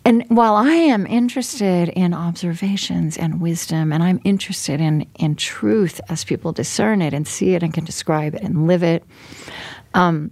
And 0.04 0.24
while 0.28 0.54
I 0.57 0.72
am 0.74 1.07
interested 1.07 1.88
in 1.88 2.12
observations 2.14 3.16
and 3.16 3.40
wisdom, 3.40 3.92
and 3.92 4.02
I'm 4.02 4.20
interested 4.24 4.80
in 4.80 5.07
in 5.18 5.37
truth 5.37 6.00
as 6.09 6.24
people 6.24 6.52
discern 6.52 7.02
it 7.02 7.14
and 7.14 7.26
see 7.26 7.54
it 7.54 7.62
and 7.62 7.72
can 7.74 7.85
describe 7.85 8.35
it 8.35 8.42
and 8.42 8.66
live 8.66 8.83
it, 8.83 9.02
um, 9.94 10.30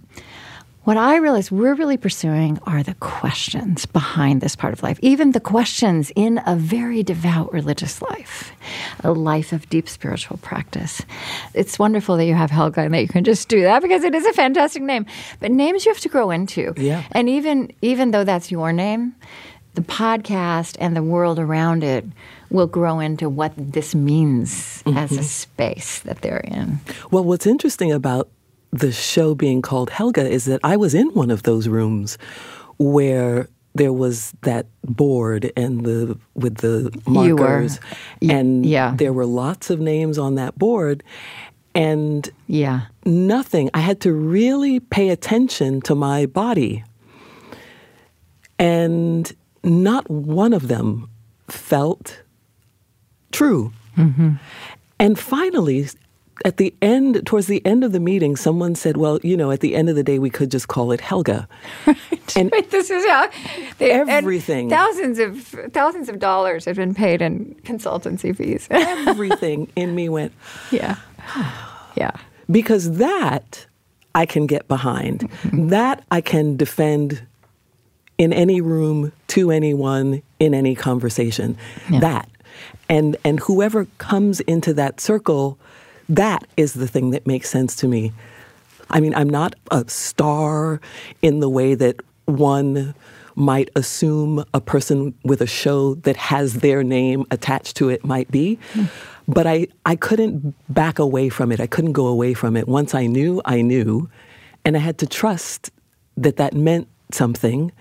what 0.83 0.97
I 0.97 1.17
realize 1.17 1.51
we're 1.51 1.75
really 1.75 1.97
pursuing 1.97 2.59
are 2.63 2.83
the 2.83 2.93
questions 2.95 3.85
behind 3.85 4.41
this 4.41 4.55
part 4.55 4.73
of 4.73 4.83
life, 4.83 4.99
even 5.01 5.31
the 5.31 5.39
questions 5.39 6.11
in 6.15 6.41
a 6.45 6.55
very 6.55 7.03
devout 7.03 7.53
religious 7.53 8.01
life, 8.01 8.51
a 9.03 9.11
life 9.11 9.53
of 9.53 9.69
deep 9.69 9.87
spiritual 9.87 10.37
practice. 10.37 11.01
It's 11.53 11.79
wonderful 11.79 12.17
that 12.17 12.25
you 12.25 12.33
have 12.33 12.51
Helga 12.51 12.81
and 12.81 12.93
that 12.93 13.01
you 13.01 13.07
can 13.07 13.23
just 13.23 13.47
do 13.47 13.61
that 13.61 13.81
because 13.81 14.03
it 14.03 14.13
is 14.13 14.25
a 14.25 14.33
fantastic 14.33 14.83
name. 14.83 15.05
But 15.39 15.51
names 15.51 15.85
you 15.85 15.91
have 15.91 16.01
to 16.01 16.09
grow 16.09 16.31
into. 16.31 16.73
Yeah. 16.75 17.03
And 17.11 17.29
even 17.29 17.71
even 17.81 18.11
though 18.11 18.25
that's 18.25 18.51
your 18.51 18.73
name, 18.73 19.15
the 19.75 19.81
podcast 19.81 20.75
and 20.79 20.95
the 20.95 21.03
world 21.03 21.39
around 21.39 21.83
it 21.83 22.05
will 22.49 22.67
grow 22.67 22.99
into 22.99 23.29
what 23.29 23.53
this 23.57 23.95
means 23.95 24.83
as 24.85 25.11
a 25.11 25.15
mm-hmm. 25.15 25.23
space 25.23 25.99
that 25.99 26.21
they're 26.21 26.37
in. 26.37 26.79
Well, 27.09 27.23
what's 27.23 27.47
interesting 27.47 27.91
about 27.91 28.29
the 28.73 28.91
show 28.91 29.35
being 29.35 29.61
called 29.61 29.89
Helga 29.91 30.27
is 30.27 30.45
that 30.45 30.59
I 30.63 30.75
was 30.77 30.93
in 30.93 31.07
one 31.13 31.29
of 31.31 31.43
those 31.43 31.67
rooms 31.67 32.17
where 32.77 33.47
there 33.75 33.93
was 33.93 34.33
that 34.41 34.65
board 34.83 35.51
and 35.55 35.85
the 35.85 36.17
with 36.35 36.57
the 36.57 36.91
You 37.07 37.35
were. 37.35 37.41
markers 37.43 37.79
and 38.21 38.65
yeah. 38.65 38.93
there 38.95 39.13
were 39.13 39.25
lots 39.25 39.69
of 39.69 39.79
names 39.79 40.17
on 40.17 40.35
that 40.35 40.57
board 40.57 41.03
and 41.75 42.29
Yeah. 42.47 42.81
nothing 43.05 43.69
I 43.73 43.79
had 43.79 43.99
to 44.01 44.11
really 44.13 44.79
pay 44.79 45.09
attention 45.09 45.81
to 45.81 45.95
my 45.95 46.25
body 46.25 46.83
and 48.59 49.31
not 49.63 50.09
one 50.09 50.53
of 50.53 50.67
them 50.67 51.09
felt 51.47 52.21
true. 53.31 53.71
Mm-hmm. 53.97 54.33
And 54.99 55.19
finally, 55.19 55.87
at 56.45 56.57
the 56.57 56.73
end, 56.81 57.25
towards 57.25 57.47
the 57.47 57.65
end 57.65 57.83
of 57.83 57.91
the 57.91 57.99
meeting, 57.99 58.35
someone 58.35 58.75
said, 58.75 58.97
"Well, 58.97 59.19
you 59.23 59.37
know, 59.37 59.51
at 59.51 59.61
the 59.61 59.75
end 59.75 59.89
of 59.89 59.95
the 59.95 60.03
day, 60.03 60.19
we 60.19 60.29
could 60.29 60.51
just 60.51 60.67
call 60.67 60.91
it 60.91 61.01
Helga." 61.01 61.47
Right. 61.85 62.37
And 62.37 62.51
Right, 62.53 62.69
this 62.71 62.89
is 62.89 63.05
how 63.05 63.29
they, 63.79 63.91
Everything. 63.91 64.69
thousands 64.69 65.19
of 65.19 65.41
thousands 65.73 66.07
of 66.07 66.19
dollars 66.19 66.63
have 66.65 66.77
been 66.77 66.93
paid 66.95 67.21
in 67.21 67.53
consultancy 67.63 68.35
fees. 68.35 68.67
everything 68.71 69.69
in 69.75 69.93
me 69.93 70.07
went 70.07 70.31
yeah, 70.71 70.95
yeah, 71.95 72.11
because 72.49 72.97
that 72.97 73.67
I 74.15 74.25
can 74.25 74.47
get 74.47 74.67
behind. 74.69 75.21
Mm-hmm. 75.21 75.67
That 75.67 76.05
I 76.11 76.21
can 76.21 76.55
defend 76.55 77.23
in 78.17 78.31
any 78.31 78.61
room 78.61 79.11
to 79.27 79.51
anyone 79.51 80.21
in 80.39 80.53
any 80.53 80.75
conversation. 80.75 81.57
Yeah. 81.89 81.99
That. 81.99 82.29
And 82.89 83.17
and 83.25 83.39
whoever 83.41 83.85
comes 83.97 84.39
into 84.41 84.73
that 84.75 85.01
circle, 85.01 85.57
that 86.17 86.45
is 86.57 86.73
the 86.73 86.87
thing 86.87 87.11
that 87.11 87.25
makes 87.25 87.49
sense 87.49 87.75
to 87.77 87.87
me. 87.87 88.11
I 88.89 88.99
mean, 88.99 89.15
I'm 89.15 89.29
not 89.29 89.55
a 89.71 89.83
star 89.87 90.79
in 91.21 91.39
the 91.39 91.49
way 91.49 91.75
that 91.75 92.01
one 92.25 92.93
might 93.35 93.69
assume 93.75 94.45
a 94.53 94.61
person 94.61 95.15
with 95.23 95.41
a 95.41 95.47
show 95.47 95.95
that 95.95 96.15
has 96.15 96.55
their 96.55 96.83
name 96.83 97.25
attached 97.31 97.75
to 97.77 97.89
it 97.89 98.05
might 98.05 98.29
be. 98.29 98.59
But 99.27 99.47
I, 99.47 99.67
I 99.85 99.95
couldn't 99.95 100.53
back 100.71 100.99
away 100.99 101.29
from 101.29 101.51
it. 101.51 101.59
I 101.59 101.65
couldn't 101.65 101.93
go 101.93 102.07
away 102.07 102.33
from 102.33 102.55
it. 102.55 102.67
Once 102.67 102.93
I 102.93 103.07
knew, 103.07 103.41
I 103.45 103.61
knew. 103.61 104.09
And 104.65 104.77
I 104.77 104.79
had 104.79 104.99
to 104.99 105.07
trust 105.07 105.71
that 106.17 106.37
that 106.37 106.53
meant 106.53 106.87
something. 107.11 107.71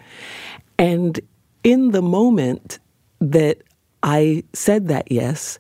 And 0.79 1.21
in 1.65 1.91
the 1.91 2.03
moment 2.03 2.79
that 3.21 3.59
I 4.03 4.43
said 4.53 4.89
that 4.89 5.11
yes, 5.13 5.59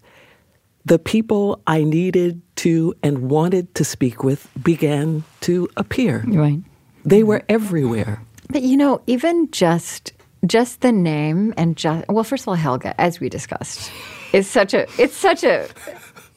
the 0.84 0.98
people 0.98 1.60
I 1.66 1.84
needed 1.84 2.40
to 2.56 2.94
and 3.02 3.30
wanted 3.30 3.74
to 3.76 3.84
speak 3.84 4.24
with 4.24 4.48
began 4.62 5.24
to 5.42 5.68
appear. 5.76 6.24
right. 6.26 6.60
They 7.04 7.22
were 7.24 7.42
everywhere. 7.48 8.22
But 8.50 8.62
you 8.62 8.76
know, 8.76 9.00
even 9.06 9.50
just 9.50 10.12
just 10.46 10.80
the 10.80 10.92
name 10.92 11.54
and 11.56 11.76
just 11.76 12.06
well, 12.08 12.24
first 12.24 12.44
of 12.44 12.48
all, 12.48 12.54
Helga, 12.54 13.00
as 13.00 13.20
we 13.20 13.28
discussed, 13.28 13.90
is 14.32 14.48
such 14.48 14.74
a 14.74 14.86
it's 14.98 15.16
such 15.16 15.42
a 15.44 15.68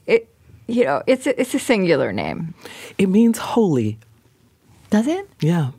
it 0.07 0.27
you 0.67 0.83
know 0.85 1.01
it's 1.07 1.27
a, 1.27 1.39
it's 1.39 1.53
a 1.53 1.59
singular 1.59 2.11
name, 2.13 2.53
It 2.97 3.09
means 3.09 3.37
holy. 3.37 3.97
does 4.89 5.07
it? 5.07 5.27
Yeah. 5.41 5.71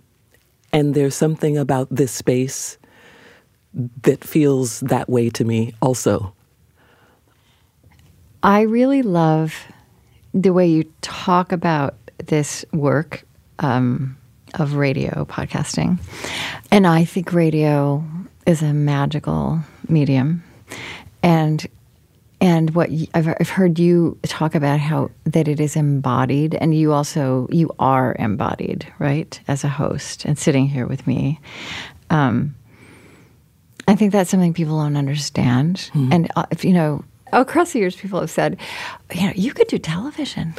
And 0.72 0.94
there's 0.94 1.14
something 1.14 1.56
about 1.56 1.88
this 1.90 2.12
space 2.12 2.78
that 4.02 4.22
feels 4.24 4.80
that 4.80 5.08
way 5.08 5.30
to 5.30 5.44
me 5.44 5.72
also. 5.80 6.34
I 8.46 8.60
really 8.60 9.02
love 9.02 9.66
the 10.32 10.52
way 10.52 10.68
you 10.68 10.84
talk 11.00 11.50
about 11.50 11.96
this 12.26 12.64
work 12.72 13.24
um, 13.58 14.16
of 14.54 14.74
radio 14.74 15.24
podcasting. 15.28 15.98
And 16.70 16.86
I 16.86 17.04
think 17.04 17.32
radio 17.32 18.04
is 18.46 18.62
a 18.62 18.72
magical 18.72 19.58
medium. 19.88 20.44
And 21.24 21.66
and 22.40 22.72
what 22.74 22.88
I've, 23.14 23.26
I've 23.26 23.48
heard 23.48 23.80
you 23.80 24.16
talk 24.22 24.54
about 24.54 24.78
how 24.78 25.10
that 25.24 25.48
it 25.48 25.58
is 25.58 25.74
embodied, 25.74 26.54
and 26.54 26.72
you 26.72 26.92
also 26.92 27.48
you 27.50 27.68
are 27.80 28.14
embodied, 28.16 28.86
right, 29.00 29.40
as 29.48 29.64
a 29.64 29.68
host 29.68 30.24
and 30.24 30.38
sitting 30.38 30.68
here 30.68 30.86
with 30.86 31.04
me. 31.06 31.40
Um, 32.10 32.54
I 33.88 33.96
think 33.96 34.12
that's 34.12 34.30
something 34.30 34.54
people 34.54 34.78
don't 34.78 34.96
understand. 34.96 35.90
And 36.12 36.30
uh, 36.36 36.46
if 36.50 36.64
you 36.64 36.74
know, 36.74 37.04
across 37.32 37.72
the 37.72 37.78
years, 37.80 37.96
people 37.96 38.20
have 38.20 38.30
said, 38.30 38.56
you 39.14 39.26
know, 39.26 39.32
you 39.34 39.52
could 39.52 39.68
do 39.68 39.78
television, 39.78 40.54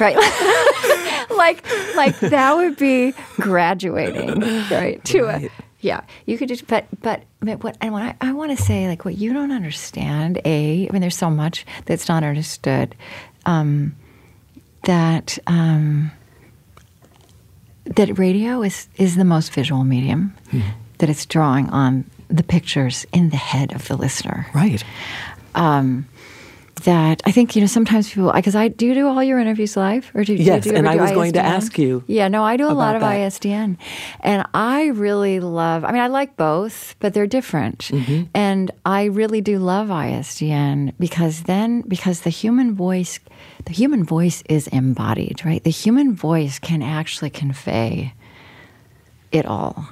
right? 0.00 0.16
like, 1.36 1.64
like 1.96 2.18
that 2.20 2.54
would 2.56 2.76
be 2.76 3.12
graduating, 3.36 4.40
right? 4.70 5.02
To 5.04 5.22
Right. 5.24 5.44
a 5.44 5.50
yeah, 5.80 6.00
you 6.24 6.38
could 6.38 6.48
just, 6.48 6.66
but 6.66 6.86
but 7.02 7.24
but 7.40 7.62
what 7.62 7.76
and 7.82 7.92
what 7.92 8.02
I, 8.02 8.16
I 8.22 8.32
want 8.32 8.56
to 8.56 8.62
say, 8.62 8.88
like 8.88 9.04
what 9.04 9.18
you 9.18 9.34
don't 9.34 9.52
understand, 9.52 10.40
a, 10.46 10.88
I 10.88 10.92
mean, 10.92 11.02
there's 11.02 11.16
so 11.18 11.28
much 11.28 11.66
that's 11.84 12.08
not 12.08 12.24
understood, 12.24 12.94
um, 13.44 13.94
that 14.84 15.38
um, 15.46 16.10
that 17.84 18.18
radio 18.18 18.62
is 18.62 18.88
is 18.96 19.16
the 19.16 19.26
most 19.26 19.52
visual 19.52 19.84
medium, 19.84 20.34
that 20.98 21.10
it's 21.10 21.26
drawing 21.26 21.68
on 21.68 22.04
the 22.28 22.42
pictures 22.42 23.04
in 23.12 23.28
the 23.28 23.36
head 23.36 23.74
of 23.74 23.86
the 23.86 23.96
listener 23.96 24.46
Right. 24.54 24.82
Um, 25.54 26.06
that 26.82 27.22
I 27.24 27.30
think 27.30 27.54
you 27.56 27.62
know 27.62 27.66
sometimes 27.66 28.10
people 28.10 28.32
because 28.32 28.54
I 28.56 28.68
do 28.68 28.86
you 28.86 28.94
do 28.94 29.06
all 29.08 29.22
your 29.22 29.38
interviews 29.38 29.76
live 29.76 30.10
or 30.12 30.22
do, 30.24 30.36
do 30.36 30.42
Yes, 30.42 30.66
you 30.66 30.72
do 30.72 30.76
and 30.78 30.88
I 30.88 30.96
was 30.96 31.12
going 31.12 31.32
to 31.34 31.40
ask 31.40 31.78
you 31.78 32.02
Yeah, 32.08 32.28
no, 32.28 32.42
I 32.44 32.56
do 32.58 32.66
a 32.68 32.74
lot 32.74 32.94
of 32.94 33.00
that. 33.00 33.16
ISDN, 33.16 33.78
and 34.20 34.44
I 34.52 34.86
really 34.88 35.40
love. 35.40 35.84
I 35.84 35.92
mean, 35.92 36.02
I 36.02 36.08
like 36.08 36.36
both, 36.36 36.96
but 36.98 37.14
they're 37.14 37.28
different, 37.28 37.78
Mm-hmm. 37.92 38.24
and 38.34 38.70
I 38.84 39.04
really 39.04 39.40
do 39.40 39.58
love 39.58 39.88
ISDN 39.88 40.92
because 40.98 41.44
then 41.44 41.82
because 41.82 42.20
the 42.22 42.30
human 42.30 42.74
voice, 42.74 43.18
the 43.64 43.72
human 43.72 44.04
voice 44.04 44.42
is 44.48 44.66
embodied, 44.68 45.44
right? 45.44 45.62
The 45.64 45.70
human 45.70 46.14
voice 46.14 46.58
can 46.58 46.82
actually 46.82 47.30
convey 47.30 48.12
it 49.32 49.46
all. 49.46 49.88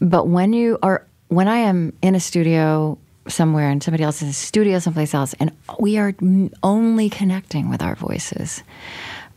But 0.00 0.28
when 0.28 0.52
you 0.52 0.78
are, 0.82 1.06
when 1.28 1.48
I 1.48 1.58
am 1.58 1.92
in 2.02 2.14
a 2.14 2.20
studio 2.20 2.98
somewhere 3.28 3.70
and 3.70 3.82
somebody 3.82 4.04
else 4.04 4.16
is 4.16 4.22
in 4.22 4.28
a 4.28 4.32
studio 4.32 4.78
someplace 4.78 5.14
else, 5.14 5.34
and 5.40 5.52
we 5.78 5.98
are 5.98 6.14
only 6.62 7.10
connecting 7.10 7.68
with 7.70 7.82
our 7.82 7.94
voices, 7.94 8.62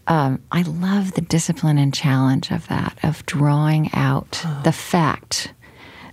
um, 0.07 0.41
I 0.51 0.63
love 0.63 1.13
the 1.13 1.21
discipline 1.21 1.77
and 1.77 1.93
challenge 1.93 2.51
of 2.51 2.67
that, 2.67 2.97
of 3.03 3.25
drawing 3.25 3.89
out 3.93 4.43
the 4.63 4.71
fact 4.71 5.53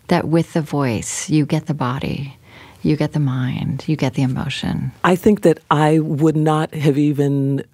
that 0.08 0.28
with 0.28 0.52
the 0.52 0.62
voice, 0.62 1.28
you 1.30 1.46
get 1.46 1.66
the 1.66 1.74
body, 1.74 2.36
you 2.82 2.96
get 2.96 3.12
the 3.12 3.20
mind, 3.20 3.84
you 3.88 3.96
get 3.96 4.14
the 4.14 4.22
emotion. 4.22 4.92
I 5.04 5.16
think 5.16 5.42
that 5.42 5.58
I 5.70 5.98
would 5.98 6.36
not 6.36 6.74
have 6.74 6.96
even 6.98 7.64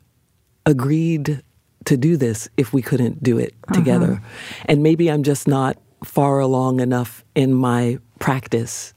agreed 0.67 1.43
to 1.85 1.97
do 1.97 2.17
this 2.17 2.49
if 2.57 2.73
we 2.73 2.81
couldn't 2.81 3.23
do 3.23 3.39
it 3.39 3.55
together. 3.73 4.23
And 4.65 4.83
maybe 4.83 5.11
I'm 5.11 5.23
just 5.23 5.47
not 5.47 5.77
far 6.03 6.39
along 6.39 6.81
enough 6.81 7.25
in 7.35 7.53
my 7.53 7.99
practice, 8.19 8.94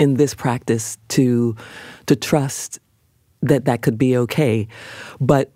in 0.00 0.14
this 0.14 0.34
practice, 0.34 0.98
to 1.10 1.54
to 2.06 2.16
trust 2.16 2.80
that 3.42 3.64
that 3.66 3.82
could 3.82 3.98
be 3.98 4.16
okay. 4.16 4.66
But 5.20 5.52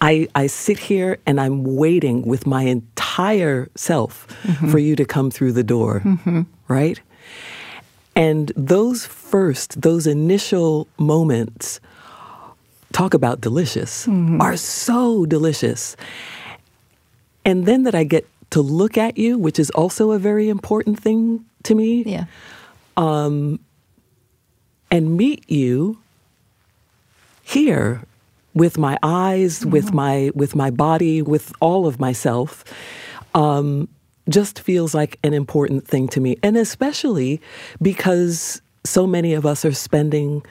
I, 0.00 0.28
I 0.34 0.46
sit 0.46 0.78
here 0.78 1.18
and 1.26 1.40
I'm 1.40 1.64
waiting 1.64 2.22
with 2.22 2.46
my 2.46 2.62
entire 2.62 3.68
self 3.74 4.28
mm-hmm. 4.42 4.70
for 4.70 4.78
you 4.78 4.94
to 4.96 5.04
come 5.04 5.30
through 5.30 5.52
the 5.52 5.64
door, 5.64 6.02
mm-hmm. 6.04 6.42
right? 6.68 7.00
And 8.14 8.52
those 8.56 9.06
first, 9.06 9.80
those 9.80 10.06
initial 10.06 10.88
moments, 10.98 11.80
talk 12.92 13.14
about 13.14 13.40
delicious, 13.40 14.06
mm-hmm. 14.06 14.40
are 14.40 14.56
so 14.56 15.26
delicious. 15.26 15.96
And 17.44 17.66
then 17.66 17.84
that 17.84 17.94
I 17.94 18.04
get 18.04 18.26
to 18.50 18.60
look 18.60 18.96
at 18.96 19.18
you, 19.18 19.38
which 19.38 19.58
is 19.58 19.70
also 19.70 20.12
a 20.12 20.18
very 20.18 20.48
important 20.48 21.00
thing 21.00 21.44
to 21.64 21.74
me, 21.74 22.02
Yeah. 22.04 22.24
Um, 22.96 23.60
and 24.90 25.16
meet 25.16 25.48
you 25.50 25.98
here 27.42 28.02
with 28.54 28.78
my 28.78 28.98
eyes, 29.02 29.64
with 29.66 29.92
my 29.92 30.30
with 30.34 30.54
my 30.54 30.70
body, 30.70 31.22
with 31.22 31.52
all 31.60 31.86
of 31.86 32.00
myself. 32.00 32.64
Um, 33.34 33.88
just 34.28 34.58
feels 34.60 34.92
like 34.94 35.18
an 35.22 35.34
important 35.34 35.86
thing 35.86 36.08
to 36.08 36.20
me. 36.20 36.36
And 36.42 36.56
especially 36.56 37.40
because 37.80 38.60
so 38.84 39.06
many 39.06 39.34
of 39.34 39.46
us 39.46 39.64
are 39.64 39.72
spending 39.72 40.42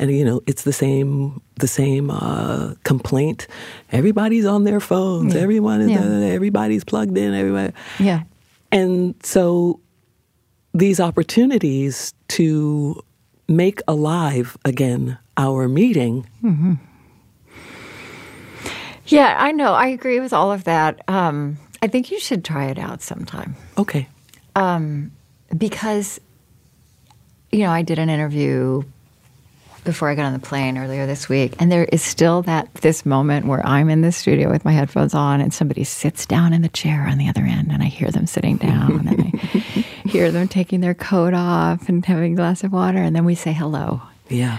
and 0.00 0.10
you 0.10 0.24
know 0.24 0.40
it's 0.46 0.62
the 0.62 0.72
same 0.72 1.40
the 1.56 1.68
same 1.68 2.10
uh, 2.10 2.74
complaint 2.84 3.46
everybody's 3.92 4.46
on 4.46 4.64
their 4.64 4.80
phones 4.80 5.34
Yeah. 5.34 5.40
everyone 5.42 5.80
is 5.82 5.90
Yeah. 5.90 6.00
uh, 6.02 6.20
everybody's 6.34 6.84
plugged 6.84 7.18
in 7.18 7.34
everybody 7.34 7.72
Yeah. 7.98 8.22
and 8.72 9.14
so 9.22 9.78
these 10.72 11.00
opportunities 11.00 12.14
to 12.28 13.02
make 13.50 13.82
alive 13.88 14.56
again 14.64 15.18
our 15.36 15.68
meeting 15.68 16.24
Yeah, 19.06 19.34
I 19.38 19.50
know. 19.50 19.72
I 19.72 19.88
agree 19.88 20.20
with 20.20 20.32
all 20.32 20.52
of 20.52 20.64
that. 20.64 21.02
Um, 21.08 21.58
I 21.82 21.88
think 21.88 22.12
you 22.12 22.20
should 22.20 22.44
try 22.44 22.66
it 22.66 22.78
out 22.78 23.02
sometime. 23.02 23.56
okay 23.76 24.06
Um, 24.54 25.10
because, 25.56 26.20
you 27.50 27.60
know, 27.60 27.70
I 27.70 27.82
did 27.82 27.98
an 27.98 28.08
interview 28.08 28.82
before 29.82 30.10
I 30.10 30.14
got 30.14 30.26
on 30.26 30.32
the 30.34 30.38
plane 30.38 30.78
earlier 30.78 31.06
this 31.06 31.28
week, 31.28 31.54
and 31.58 31.72
there 31.72 31.86
is 31.86 32.02
still 32.02 32.42
that 32.42 32.72
this 32.74 33.04
moment 33.06 33.46
where 33.46 33.66
I'm 33.66 33.88
in 33.88 34.02
the 34.02 34.12
studio 34.12 34.50
with 34.50 34.64
my 34.64 34.72
headphones 34.72 35.14
on, 35.14 35.40
and 35.40 35.52
somebody 35.52 35.84
sits 35.84 36.26
down 36.26 36.52
in 36.52 36.62
the 36.62 36.68
chair 36.68 37.06
on 37.08 37.16
the 37.18 37.28
other 37.28 37.42
end, 37.42 37.72
and 37.72 37.82
I 37.82 37.86
hear 37.86 38.10
them 38.10 38.26
sitting 38.26 38.58
down, 38.58 39.08
and 39.08 39.20
I 39.22 39.79
hear 40.10 40.30
them 40.32 40.48
taking 40.48 40.80
their 40.80 40.94
coat 40.94 41.34
off 41.34 41.88
and 41.88 42.04
having 42.04 42.32
a 42.34 42.36
glass 42.36 42.64
of 42.64 42.72
water, 42.72 42.98
and 42.98 43.14
then 43.16 43.24
we 43.24 43.34
say 43.34 43.52
hello. 43.52 44.00
yeah 44.28 44.58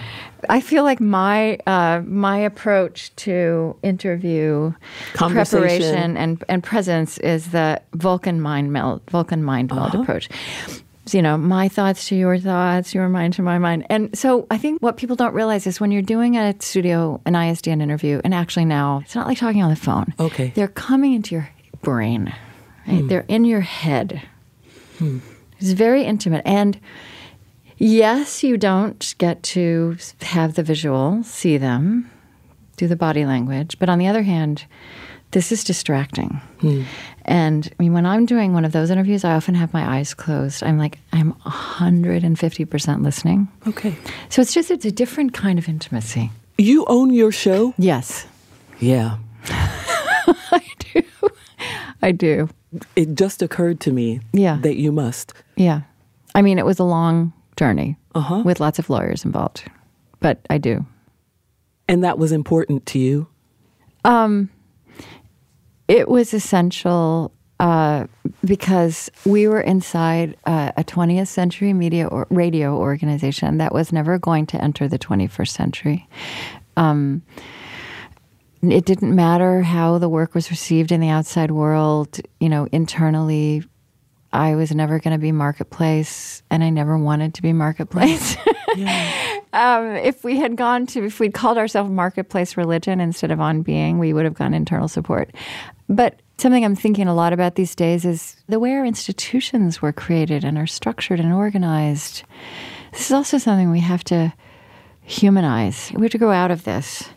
I 0.50 0.60
feel 0.60 0.84
like 0.84 1.00
my 1.00 1.60
uh, 1.68 2.02
my 2.04 2.38
approach 2.40 3.16
to 3.18 3.76
interview 3.84 4.74
preparation 5.14 6.18
and 6.18 6.44
and 6.50 6.64
presence 6.64 7.18
is 7.20 7.52
the 7.52 7.80
Vulcan 7.94 8.42
mind 8.42 8.74
meld 8.74 9.02
Vulcan 9.12 9.44
mind 9.44 9.70
meld 9.70 9.90
Uh-huh. 9.94 10.02
approach. 10.02 10.30
So, 11.06 11.18
you 11.18 11.22
know, 11.24 11.38
my 11.38 11.68
thoughts 11.68 12.08
to 12.10 12.16
your 12.16 12.38
thoughts, 12.40 12.94
your 12.94 13.10
mind 13.10 13.34
to 13.34 13.42
my 13.42 13.58
mind. 13.58 13.86
And 13.90 14.16
so 14.18 14.46
I 14.52 14.58
think 14.58 14.82
what 14.82 14.98
people 14.98 15.16
don't 15.16 15.34
realize 15.34 15.66
is 15.68 15.80
when 15.82 15.92
you're 15.92 16.02
doing 16.16 16.38
a 16.38 16.56
studio, 16.60 17.20
an 17.26 17.34
ISDN 17.34 17.82
interview, 17.82 18.22
and 18.24 18.34
actually 18.34 18.66
now 18.66 19.02
it's 19.04 19.16
not 19.16 19.28
like 19.28 19.38
talking 19.40 19.62
on 19.64 19.70
the 19.72 19.76
phone. 19.76 20.14
Okay. 20.20 20.52
They're 20.56 20.68
coming 20.90 21.14
into 21.14 21.36
your 21.36 21.50
brain. 21.82 22.34
Right? 22.88 23.08
They're 23.08 23.26
in 23.28 23.46
your 23.46 23.62
head. 23.62 24.22
It's 25.62 25.72
very 25.72 26.04
intimate. 26.04 26.42
And 26.46 26.80
yes, 27.78 28.44
you 28.44 28.58
don't 28.58 29.14
get 29.18 29.42
to 29.44 29.98
have 30.22 30.56
the 30.56 30.64
visual, 30.64 31.24
see 31.24 31.58
them, 31.58 32.10
do 32.78 32.88
the 32.88 32.96
body 32.96 33.26
language. 33.26 33.78
But 33.80 33.90
on 33.90 34.00
the 34.00 34.08
other 34.08 34.24
hand, 34.24 34.66
this 35.32 35.52
is 35.52 35.64
distracting. 35.64 36.42
Hmm. 36.60 36.84
And 37.24 37.70
I 37.80 37.84
mean, 37.84 37.94
when 37.94 38.06
I'm 38.06 38.26
doing 38.26 38.54
one 38.54 38.66
of 38.66 38.72
those 38.74 38.90
interviews, 38.90 39.24
I 39.24 39.34
often 39.36 39.56
have 39.56 39.72
my 39.74 39.98
eyes 39.98 40.14
closed. 40.14 40.64
I'm 40.64 40.78
like, 40.78 40.98
I'm 41.14 41.34
150% 41.46 43.04
listening. 43.04 43.48
okay 43.68 43.96
So 44.30 44.42
it's 44.42 44.54
just, 44.54 44.72
it's 44.72 44.86
a 44.86 44.92
different 44.92 45.34
kind 45.34 45.58
of 45.60 45.70
intimacy. 45.70 46.32
you 46.58 46.86
own 46.88 47.14
your 47.14 47.32
show 47.32 47.74
Yes, 47.78 48.26
yeah 48.80 49.18
I 49.48 50.62
do. 50.94 51.04
I 52.02 52.12
do. 52.12 52.50
It 52.96 53.16
just 53.16 53.42
occurred 53.42 53.80
to 53.82 53.92
me 53.92 54.20
Yeah. 54.34 54.58
that 54.62 54.76
you 54.78 54.92
must 54.92 55.34
Yeah. 55.58 55.82
I 56.36 56.42
mean, 56.42 56.58
it 56.60 56.66
was 56.66 56.80
a 56.80 56.84
long 56.86 57.34
journey 57.58 57.98
Uh-huh. 58.16 58.42
with 58.46 58.60
lots 58.60 58.80
of 58.80 58.90
lawyers 58.90 59.26
involved, 59.26 59.64
but 60.20 60.40
I 60.50 60.58
do. 60.58 60.86
and 61.88 62.04
that 62.04 62.18
was 62.18 62.32
important 62.32 62.86
to 62.88 63.00
you 63.00 63.28
It 65.88 66.08
was 66.08 66.34
essential 66.34 67.32
uh, 67.60 68.08
because 68.46 69.12
we 69.26 69.48
were 69.48 69.62
inside 69.62 70.38
uh, 70.46 70.72
a 70.78 70.84
20th 70.84 71.28
century 71.28 71.74
media 71.74 72.08
or 72.08 72.26
radio 72.30 72.78
organization 72.78 73.58
that 73.58 73.74
was 73.74 73.92
never 73.92 74.18
going 74.18 74.46
to 74.48 74.64
enter 74.64 74.88
the 74.88 74.98
21st 74.98 75.50
century. 75.50 76.08
Um, 76.78 77.22
it 78.64 78.86
didn't 78.86 79.16
matter 79.16 79.62
how 79.62 79.98
the 79.98 80.10
work 80.10 80.36
was 80.36 80.52
received 80.52 80.92
in 80.92 81.00
the 81.00 81.10
outside 81.10 81.52
world. 81.52 82.20
You 82.40 82.50
know, 82.50 82.68
internally, 82.72 83.64
I 84.34 84.56
was 84.56 84.72
never 84.72 85.00
going 85.00 85.14
to 85.14 85.22
be 85.22 85.32
marketplace, 85.32 86.44
and 86.50 86.64
I 86.64 86.70
never 86.70 86.98
wanted 86.98 87.34
to 87.36 87.42
be 87.42 87.54
marketplace. 87.54 88.38
um, 89.54 89.96
if 89.96 90.24
we 90.24 90.38
had 90.38 90.56
gone 90.56 90.86
to, 90.88 91.06
if 91.06 91.20
we'd 91.20 91.34
called 91.34 91.58
ourselves 91.58 91.90
marketplace 91.90 92.56
religion 92.56 93.02
instead 93.02 93.32
of 93.32 93.42
on 93.42 93.62
being, 93.62 93.98
we 93.98 94.14
would 94.14 94.26
have 94.26 94.36
gone 94.36 94.54
internal 94.54 94.88
support. 94.88 95.32
But 95.90 96.22
something 96.38 96.64
I'm 96.64 96.76
thinking 96.76 97.08
a 97.08 97.16
lot 97.16 97.34
about 97.34 97.56
these 97.56 97.76
days 97.76 98.06
is 98.06 98.38
the 98.48 98.60
way 98.60 98.74
our 98.74 98.86
institutions 98.86 99.82
were 99.82 99.92
created 99.92 100.44
and 100.44 100.58
are 100.58 100.68
structured 100.68 101.20
and 101.20 101.34
organized. 101.34 102.24
This 102.94 103.08
is 103.08 103.12
also 103.12 103.38
something 103.38 103.70
we 103.70 103.80
have 103.82 104.04
to 104.06 104.34
humanize. 105.04 105.92
We 105.94 106.04
have 106.04 106.12
to 106.12 106.18
grow 106.18 106.32
out 106.32 106.52
of 106.52 106.64
this 106.64 107.10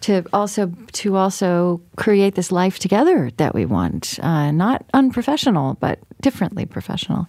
to 0.00 0.24
also 0.32 0.72
to 0.92 1.16
also 1.16 1.80
create 1.96 2.34
this 2.34 2.50
life 2.50 2.78
together 2.78 3.30
that 3.36 3.54
we 3.54 3.66
want, 3.66 4.18
uh, 4.22 4.50
not 4.50 4.84
unprofessional, 4.94 5.74
but 5.80 5.98
differently 6.20 6.66
professional. 6.66 7.26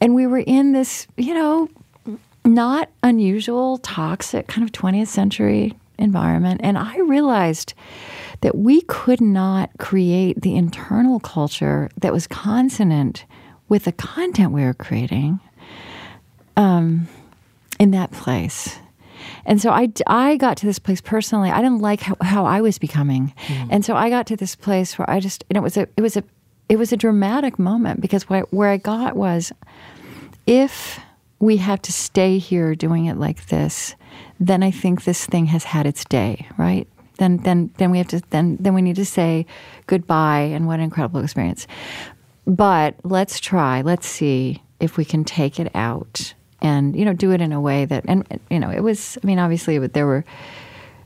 And 0.00 0.14
we 0.14 0.26
were 0.26 0.38
in 0.38 0.72
this, 0.72 1.06
you 1.16 1.34
know, 1.34 1.68
not 2.44 2.90
unusual, 3.02 3.78
toxic 3.78 4.46
kind 4.48 4.64
of 4.64 4.72
20th 4.72 5.08
century 5.08 5.74
environment. 5.98 6.60
And 6.64 6.78
I 6.78 6.98
realized 7.00 7.74
that 8.40 8.56
we 8.56 8.80
could 8.82 9.20
not 9.20 9.70
create 9.78 10.40
the 10.40 10.56
internal 10.56 11.20
culture 11.20 11.90
that 12.00 12.12
was 12.12 12.26
consonant 12.26 13.24
with 13.68 13.84
the 13.84 13.92
content 13.92 14.52
we 14.52 14.64
were 14.64 14.74
creating 14.74 15.38
um, 16.56 17.06
in 17.78 17.90
that 17.92 18.10
place. 18.10 18.78
And 19.44 19.60
so 19.60 19.70
I, 19.70 19.92
I 20.06 20.36
got 20.36 20.56
to 20.58 20.66
this 20.66 20.78
place 20.78 21.00
personally. 21.00 21.50
I 21.50 21.62
didn't 21.62 21.80
like 21.80 22.00
how, 22.00 22.16
how 22.20 22.44
I 22.44 22.60
was 22.60 22.78
becoming, 22.78 23.34
hmm. 23.38 23.68
and 23.70 23.84
so 23.84 23.96
I 23.96 24.10
got 24.10 24.26
to 24.28 24.36
this 24.36 24.54
place 24.54 24.98
where 24.98 25.08
I 25.08 25.20
just 25.20 25.44
and 25.48 25.56
it 25.56 25.62
was 25.62 25.76
a 25.76 25.88
it 25.96 26.02
was 26.02 26.16
a 26.16 26.24
it 26.68 26.78
was 26.78 26.92
a 26.92 26.96
dramatic 26.96 27.58
moment 27.58 28.00
because 28.00 28.28
where, 28.28 28.42
where 28.50 28.68
I 28.68 28.76
got 28.76 29.16
was 29.16 29.52
if 30.46 31.00
we 31.40 31.56
have 31.56 31.82
to 31.82 31.92
stay 31.92 32.38
here 32.38 32.74
doing 32.74 33.06
it 33.06 33.16
like 33.16 33.46
this, 33.46 33.96
then 34.38 34.62
I 34.62 34.70
think 34.70 35.04
this 35.04 35.26
thing 35.26 35.46
has 35.46 35.64
had 35.64 35.86
its 35.86 36.04
day, 36.04 36.46
right? 36.58 36.86
Then 37.18 37.38
then 37.38 37.70
then 37.78 37.90
we 37.90 37.98
have 37.98 38.08
to 38.08 38.22
then 38.30 38.56
then 38.60 38.74
we 38.74 38.82
need 38.82 38.96
to 38.96 39.04
say 39.04 39.46
goodbye 39.86 40.50
and 40.52 40.66
what 40.66 40.78
an 40.78 40.84
incredible 40.84 41.20
experience. 41.20 41.66
But 42.46 42.94
let's 43.04 43.40
try, 43.40 43.82
let's 43.82 44.06
see 44.06 44.62
if 44.80 44.96
we 44.96 45.04
can 45.04 45.24
take 45.24 45.60
it 45.60 45.70
out 45.74 46.34
and 46.62 46.96
you 46.96 47.04
know 47.04 47.12
do 47.12 47.30
it 47.32 47.40
in 47.40 47.52
a 47.52 47.60
way 47.60 47.84
that 47.84 48.04
and 48.08 48.26
you 48.50 48.58
know 48.58 48.70
it 48.70 48.80
was 48.80 49.18
I 49.22 49.26
mean 49.26 49.38
obviously 49.38 49.78
there 49.78 50.06
were 50.06 50.24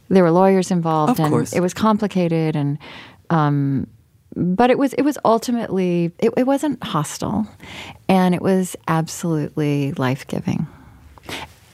there 0.09 0.23
were 0.23 0.31
lawyers 0.31 0.71
involved 0.71 1.13
Of 1.13 1.21
and 1.21 1.31
course. 1.31 1.53
it 1.53 1.61
was 1.61 1.75
complicated 1.75 2.57
and 2.57 2.79
um 3.31 3.87
but 4.37 4.71
it 4.71 4.79
was 4.79 4.93
it 4.95 5.03
was 5.03 5.17
ultimately 5.25 6.13
it, 6.19 6.33
it 6.37 6.47
wasn't 6.47 6.83
hostile 6.83 7.47
and 8.09 8.35
it 8.35 8.43
was 8.43 8.77
absolutely 8.89 9.93
life-giving. 9.93 10.67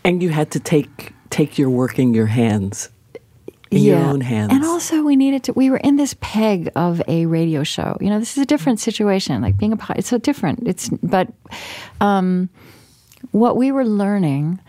And 0.04 0.22
you 0.22 0.30
had 0.30 0.50
to 0.52 0.60
take 0.60 1.12
take 1.30 1.58
your 1.58 1.70
work 1.70 1.98
in 1.98 2.14
your 2.14 2.26
hands 2.26 2.90
in 3.70 3.82
your 3.82 3.98
own 3.98 4.20
hands. 4.20 4.52
And 4.52 4.64
also 4.64 5.02
we 5.02 5.16
needed 5.16 5.44
to 5.44 5.52
we 5.52 5.70
were 5.70 5.78
in 5.78 5.96
this 5.96 6.14
peg 6.20 6.70
of 6.76 7.00
a 7.08 7.26
radio 7.26 7.62
show. 7.62 7.96
You 8.00 8.10
know 8.10 8.18
this 8.18 8.36
is 8.36 8.42
a 8.42 8.46
different 8.46 8.80
situation. 8.80 9.40
Like 9.40 9.56
being 9.56 9.72
a 9.72 9.76
pod 9.76 9.98
it's 9.98 10.08
so 10.08 10.18
different. 10.18 10.66
It's 10.68 10.88
but 11.02 11.28
um 12.00 12.50
what 13.32 13.56
we 13.56 13.72
were 13.72 13.84
learning 13.84 14.60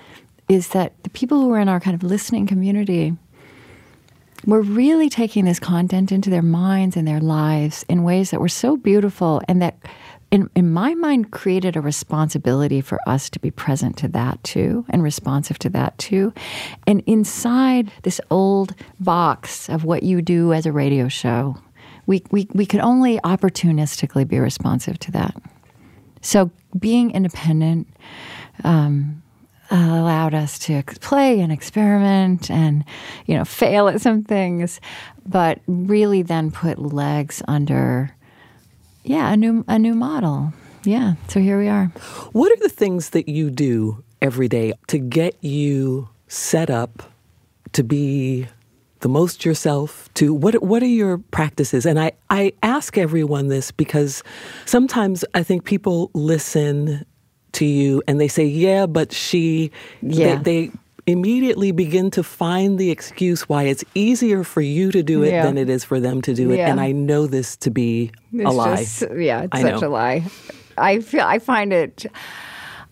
is 0.49 0.69
that 0.69 0.93
the 1.03 1.09
people 1.09 1.39
who 1.39 1.47
were 1.47 1.59
in 1.59 1.69
our 1.69 1.79
kind 1.79 1.95
of 1.95 2.03
listening 2.03 2.45
community 2.45 3.15
were 4.45 4.61
really 4.61 5.09
taking 5.09 5.45
this 5.45 5.59
content 5.59 6.11
into 6.11 6.29
their 6.29 6.41
minds 6.41 6.97
and 6.97 7.07
their 7.07 7.19
lives 7.19 7.85
in 7.87 8.03
ways 8.03 8.31
that 8.31 8.41
were 8.41 8.49
so 8.49 8.75
beautiful 8.75 9.41
and 9.47 9.61
that 9.61 9.77
in, 10.31 10.49
in 10.55 10.71
my 10.71 10.95
mind 10.95 11.31
created 11.31 11.75
a 11.75 11.81
responsibility 11.81 12.81
for 12.81 12.99
us 13.07 13.29
to 13.29 13.39
be 13.39 13.51
present 13.51 13.97
to 13.97 14.07
that 14.07 14.43
too 14.43 14.85
and 14.89 15.03
responsive 15.03 15.59
to 15.59 15.69
that 15.69 15.97
too. 15.97 16.33
And 16.87 17.03
inside 17.05 17.91
this 18.03 18.21
old 18.31 18.73
box 18.99 19.69
of 19.69 19.83
what 19.83 20.03
you 20.03 20.21
do 20.21 20.53
as 20.53 20.65
a 20.65 20.71
radio 20.71 21.07
show 21.07 21.57
we, 22.05 22.23
we, 22.31 22.47
we 22.53 22.65
could 22.65 22.81
only 22.81 23.19
opportunistically 23.19 24.27
be 24.27 24.39
responsive 24.39 24.99
to 24.99 25.11
that. 25.11 25.35
So 26.21 26.51
being 26.77 27.11
independent 27.11 27.87
um, 28.63 29.21
allowed 29.69 30.33
us 30.33 30.59
to 30.59 30.83
play 30.99 31.39
and 31.39 31.51
experiment 31.51 32.51
and 32.51 32.83
you 33.25 33.37
know 33.37 33.45
fail 33.45 33.87
at 33.87 34.01
some 34.01 34.23
things, 34.23 34.81
but 35.25 35.59
really 35.67 36.21
then 36.21 36.51
put 36.51 36.79
legs 36.79 37.41
under 37.47 38.15
yeah 39.03 39.31
a 39.31 39.37
new 39.37 39.63
a 39.67 39.79
new 39.79 39.93
model. 39.93 40.53
Yeah, 40.83 41.13
so 41.27 41.39
here 41.39 41.59
we 41.59 41.67
are. 41.67 41.85
What 42.31 42.51
are 42.51 42.61
the 42.61 42.69
things 42.69 43.11
that 43.11 43.29
you 43.29 43.51
do 43.51 44.03
every 44.21 44.47
day 44.47 44.73
to 44.87 44.97
get 44.97 45.35
you 45.43 46.09
set 46.27 46.69
up 46.69 47.03
to 47.73 47.83
be 47.83 48.47
the 49.01 49.09
most 49.09 49.43
yourself 49.43 50.09
to 50.13 50.33
what 50.33 50.61
what 50.63 50.83
are 50.83 50.87
your 50.87 51.17
practices 51.17 51.87
and 51.87 51.99
i 51.99 52.11
i 52.29 52.53
ask 52.61 52.99
everyone 52.99 53.47
this 53.47 53.71
because 53.71 54.23
sometimes 54.65 55.25
i 55.33 55.41
think 55.41 55.63
people 55.65 56.11
listen 56.13 57.03
to 57.53 57.65
you 57.65 58.01
and 58.07 58.19
they 58.19 58.27
say 58.27 58.45
yeah 58.45 58.85
but 58.85 59.11
she 59.11 59.71
Yeah. 60.01 60.35
they, 60.35 60.67
they 60.67 60.71
immediately 61.07 61.71
begin 61.71 62.11
to 62.11 62.23
find 62.23 62.77
the 62.79 62.91
excuse 62.91 63.49
why 63.49 63.63
it's 63.63 63.83
easier 63.95 64.43
for 64.43 64.61
you 64.61 64.91
to 64.91 65.01
do 65.03 65.23
it 65.23 65.31
Yeah. 65.31 65.43
than 65.45 65.57
it 65.57 65.69
is 65.69 65.83
for 65.83 65.99
them 65.99 66.21
to 66.21 66.33
do 66.33 66.51
it 66.51 66.57
Yeah. 66.57 66.69
and 66.71 66.79
i 66.79 66.91
know 66.91 67.27
this 67.27 67.57
to 67.57 67.71
be 67.71 68.11
a 68.39 68.51
lie 68.51 68.77
just- 68.77 69.03
yeah, 69.17 69.41
it's 69.43 69.49
I 69.53 69.61
such 69.63 69.81
know. 69.81 69.87
a 69.87 69.89
lie. 69.89 70.23
I 70.77 70.99
feel 71.01 71.21
I 71.21 71.39
find 71.39 71.73
it. 71.73 72.05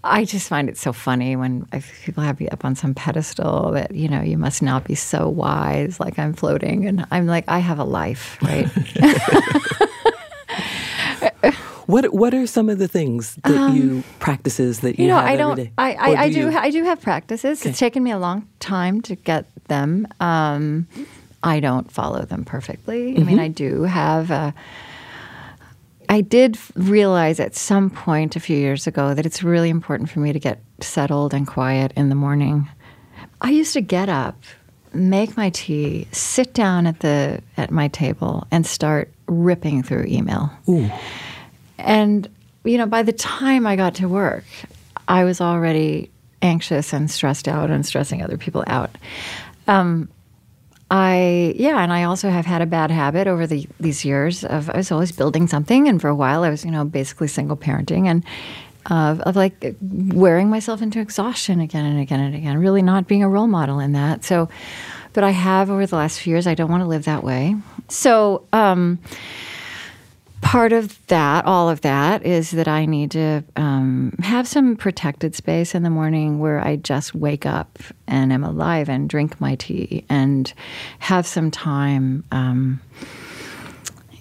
I 0.03 0.23
just 0.25 0.47
find 0.49 0.69
it 0.69 0.77
so 0.77 0.91
funny 0.93 1.35
when 1.35 1.65
people 2.05 2.23
have 2.23 2.39
you 2.41 2.47
up 2.51 2.63
on 2.65 2.75
some 2.75 2.93
pedestal 2.93 3.71
that 3.71 3.93
you 3.95 4.07
know 4.09 4.21
you 4.21 4.37
must 4.37 4.61
not 4.61 4.83
be 4.83 4.95
so 4.95 5.27
wise, 5.29 5.99
like 5.99 6.19
I'm 6.19 6.33
floating, 6.33 6.85
and 6.87 7.05
I'm 7.11 7.25
like 7.25 7.45
I 7.47 7.59
have 7.59 7.79
a 7.79 7.83
life, 7.85 8.37
right? 8.41 8.67
what 11.89 12.13
what 12.13 12.33
are 12.33 12.45
some 12.47 12.69
of 12.69 12.77
the 12.77 12.87
things 12.87 13.35
that 13.43 13.73
you 13.75 14.03
practices 14.19 14.79
that 14.81 14.99
you, 14.99 15.05
Um, 15.05 15.07
you 15.07 15.07
know, 15.09 15.15
have 15.19 15.25
I 15.29 15.33
every 15.33 15.43
don't. 15.43 15.55
day? 15.55 15.71
I, 15.77 15.91
Or 15.93 16.17
I, 16.17 16.23
I 16.25 16.29
do. 16.29 16.39
you- 16.51 16.57
I 16.57 16.69
do 16.71 16.83
have 16.83 17.01
practices. 17.01 17.65
It's 17.65 17.79
taken 17.79 18.03
me 18.03 18.11
a 18.11 18.19
long 18.19 18.47
time 18.59 19.01
to 19.01 19.15
get 19.15 19.45
them. 19.67 20.07
Um, 20.19 20.87
I 21.41 21.59
don't 21.59 21.89
follow 21.91 22.25
them 22.25 22.43
perfectly. 22.45 23.17
I 23.17 23.23
mean, 23.23 23.39
I 23.39 23.47
do 23.47 23.83
have. 23.83 24.29
A, 24.31 24.53
I 26.11 26.21
did 26.21 26.57
realize 26.75 27.39
at 27.39 27.55
some 27.55 27.89
point 27.89 28.35
a 28.35 28.39
few 28.39 28.57
years 28.57 28.87
ago 28.87 29.13
that 29.13 29.25
it's 29.25 29.43
really 29.43 29.69
important 29.69 30.09
for 30.09 30.19
me 30.19 30.33
to 30.33 30.39
get 30.39 30.59
settled 30.81 31.33
and 31.33 31.45
quiet 31.47 31.91
in 31.95 32.09
the 32.09 32.15
morning. 32.15 32.67
I 33.41 33.51
used 33.51 33.73
to 33.73 33.81
get 33.81 34.09
up, 34.09 34.35
make 34.93 35.37
my 35.37 35.49
tea, 35.51 36.07
sit 36.11 36.53
down 36.53 36.87
at 36.87 36.99
the 37.01 37.41
at 37.57 37.69
my 37.71 37.87
table, 37.89 38.47
and 38.51 38.65
start 38.65 39.11
ripping 39.27 39.83
through 39.83 40.05
email. 40.07 40.49
And, 41.79 42.27
you 42.63 42.77
know, 42.77 42.85
by 42.85 43.03
the 43.03 43.13
time 43.13 43.65
I 43.65 43.75
got 43.75 43.95
to 43.95 44.07
work, 44.07 44.45
I 45.07 45.23
was 45.23 45.41
already 45.41 46.11
anxious 46.41 46.93
and 46.93 47.09
stressed 47.09 47.47
out 47.47 47.69
and 47.69 47.85
stressing 47.85 48.21
other 48.21 48.37
people 48.37 48.63
out. 48.67 48.95
Um, 49.67 50.09
I, 50.91 51.53
yeah, 51.55 51.83
and 51.83 51.93
I 51.93 52.03
also 52.03 52.29
have 52.29 52.45
had 52.45 52.61
a 52.61 52.65
bad 52.65 52.89
habit 52.89 53.27
over 53.27 53.45
the, 53.45 53.67
these 53.79 54.03
years 54.03 54.43
of 54.43 54.69
I 54.69 54.77
was 54.77 54.91
always 54.91 55.11
building 55.11 55.47
something. 55.47 55.87
And 55.87 56.01
for 56.01 56.07
a 56.07 56.15
while, 56.15 56.43
I 56.43 56.49
was, 56.49 56.65
you 56.65 56.71
know, 56.71 56.83
basically 56.83 57.27
single 57.27 57.57
parenting 57.57 58.07
and 58.07 58.23
uh, 58.87 59.17
of 59.21 59.35
like 59.35 59.75
wearing 59.81 60.49
myself 60.49 60.81
into 60.81 60.99
exhaustion 60.99 61.59
again 61.59 61.85
and 61.85 61.99
again 61.99 62.19
and 62.19 62.35
again, 62.35 62.57
really 62.57 62.81
not 62.81 63.07
being 63.07 63.23
a 63.23 63.29
role 63.29 63.47
model 63.47 63.79
in 63.79 63.91
that. 63.91 64.23
So, 64.23 64.49
but 65.13 65.23
I 65.23 65.31
have 65.31 65.69
over 65.69 65.85
the 65.85 65.95
last 65.95 66.19
few 66.19 66.31
years, 66.31 66.47
I 66.47 66.55
don't 66.55 66.71
want 66.71 66.81
to 66.81 66.87
live 66.87 67.05
that 67.05 67.23
way. 67.23 67.55
So, 67.87 68.47
um, 68.51 68.99
part 70.41 70.73
of 70.73 71.05
that, 71.07 71.45
all 71.45 71.69
of 71.69 71.81
that, 71.81 72.25
is 72.25 72.51
that 72.51 72.67
I 72.67 72.85
need 72.85 73.11
to 73.11 73.43
um, 73.55 74.15
have 74.21 74.47
some 74.47 74.75
protected 74.75 75.35
space 75.35 75.75
in 75.75 75.83
the 75.83 75.89
morning 75.89 76.39
where 76.39 76.59
I 76.59 76.77
just 76.77 77.13
wake 77.13 77.45
up 77.45 77.79
and 78.07 78.33
am 78.33 78.43
alive 78.43 78.89
and 78.89 79.09
drink 79.09 79.39
my 79.39 79.55
tea 79.55 80.05
and 80.09 80.51
have 80.99 81.27
some 81.27 81.51
time. 81.51 82.23
Um, 82.31 82.81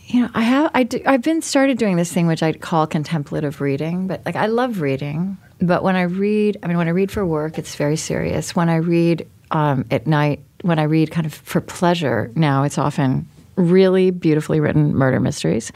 you 0.07 0.23
know, 0.23 0.31
I 0.35 0.41
have 0.41 0.71
I 0.75 0.83
do, 0.85 1.03
I've 1.05 1.23
been 1.23 1.43
started 1.43 1.77
doing 1.77 1.97
this 1.97 2.11
thing 2.13 2.27
which 2.27 2.43
I 2.43 2.53
call 2.55 2.87
contemplative 2.87 3.61
reading, 3.61 4.07
but 4.07 4.23
like 4.25 4.37
I 4.37 4.47
love 4.47 4.81
reading, 4.81 5.37
but 5.61 5.83
when 5.83 5.97
I 5.97 6.03
read, 6.03 6.57
I 6.63 6.67
mean, 6.67 6.79
when 6.79 6.89
I 6.89 6.93
read 6.93 7.11
for 7.11 7.27
work, 7.27 7.59
it's 7.59 7.75
very 7.75 7.97
serious. 7.97 8.57
When 8.57 8.69
I 8.69 8.77
read 8.77 9.29
um, 9.51 9.85
at 9.91 10.07
night, 10.07 10.41
when 10.63 10.79
I 10.79 10.85
read 10.85 11.11
kind 11.11 11.27
of 11.27 11.35
for 11.35 11.61
pleasure, 11.61 12.31
now 12.35 12.63
it's 12.65 12.79
often 12.79 13.29
really 13.59 14.11
beautifully 14.11 14.61
written 14.61 14.95
murder 14.95 15.21
mysteries. 15.21 15.73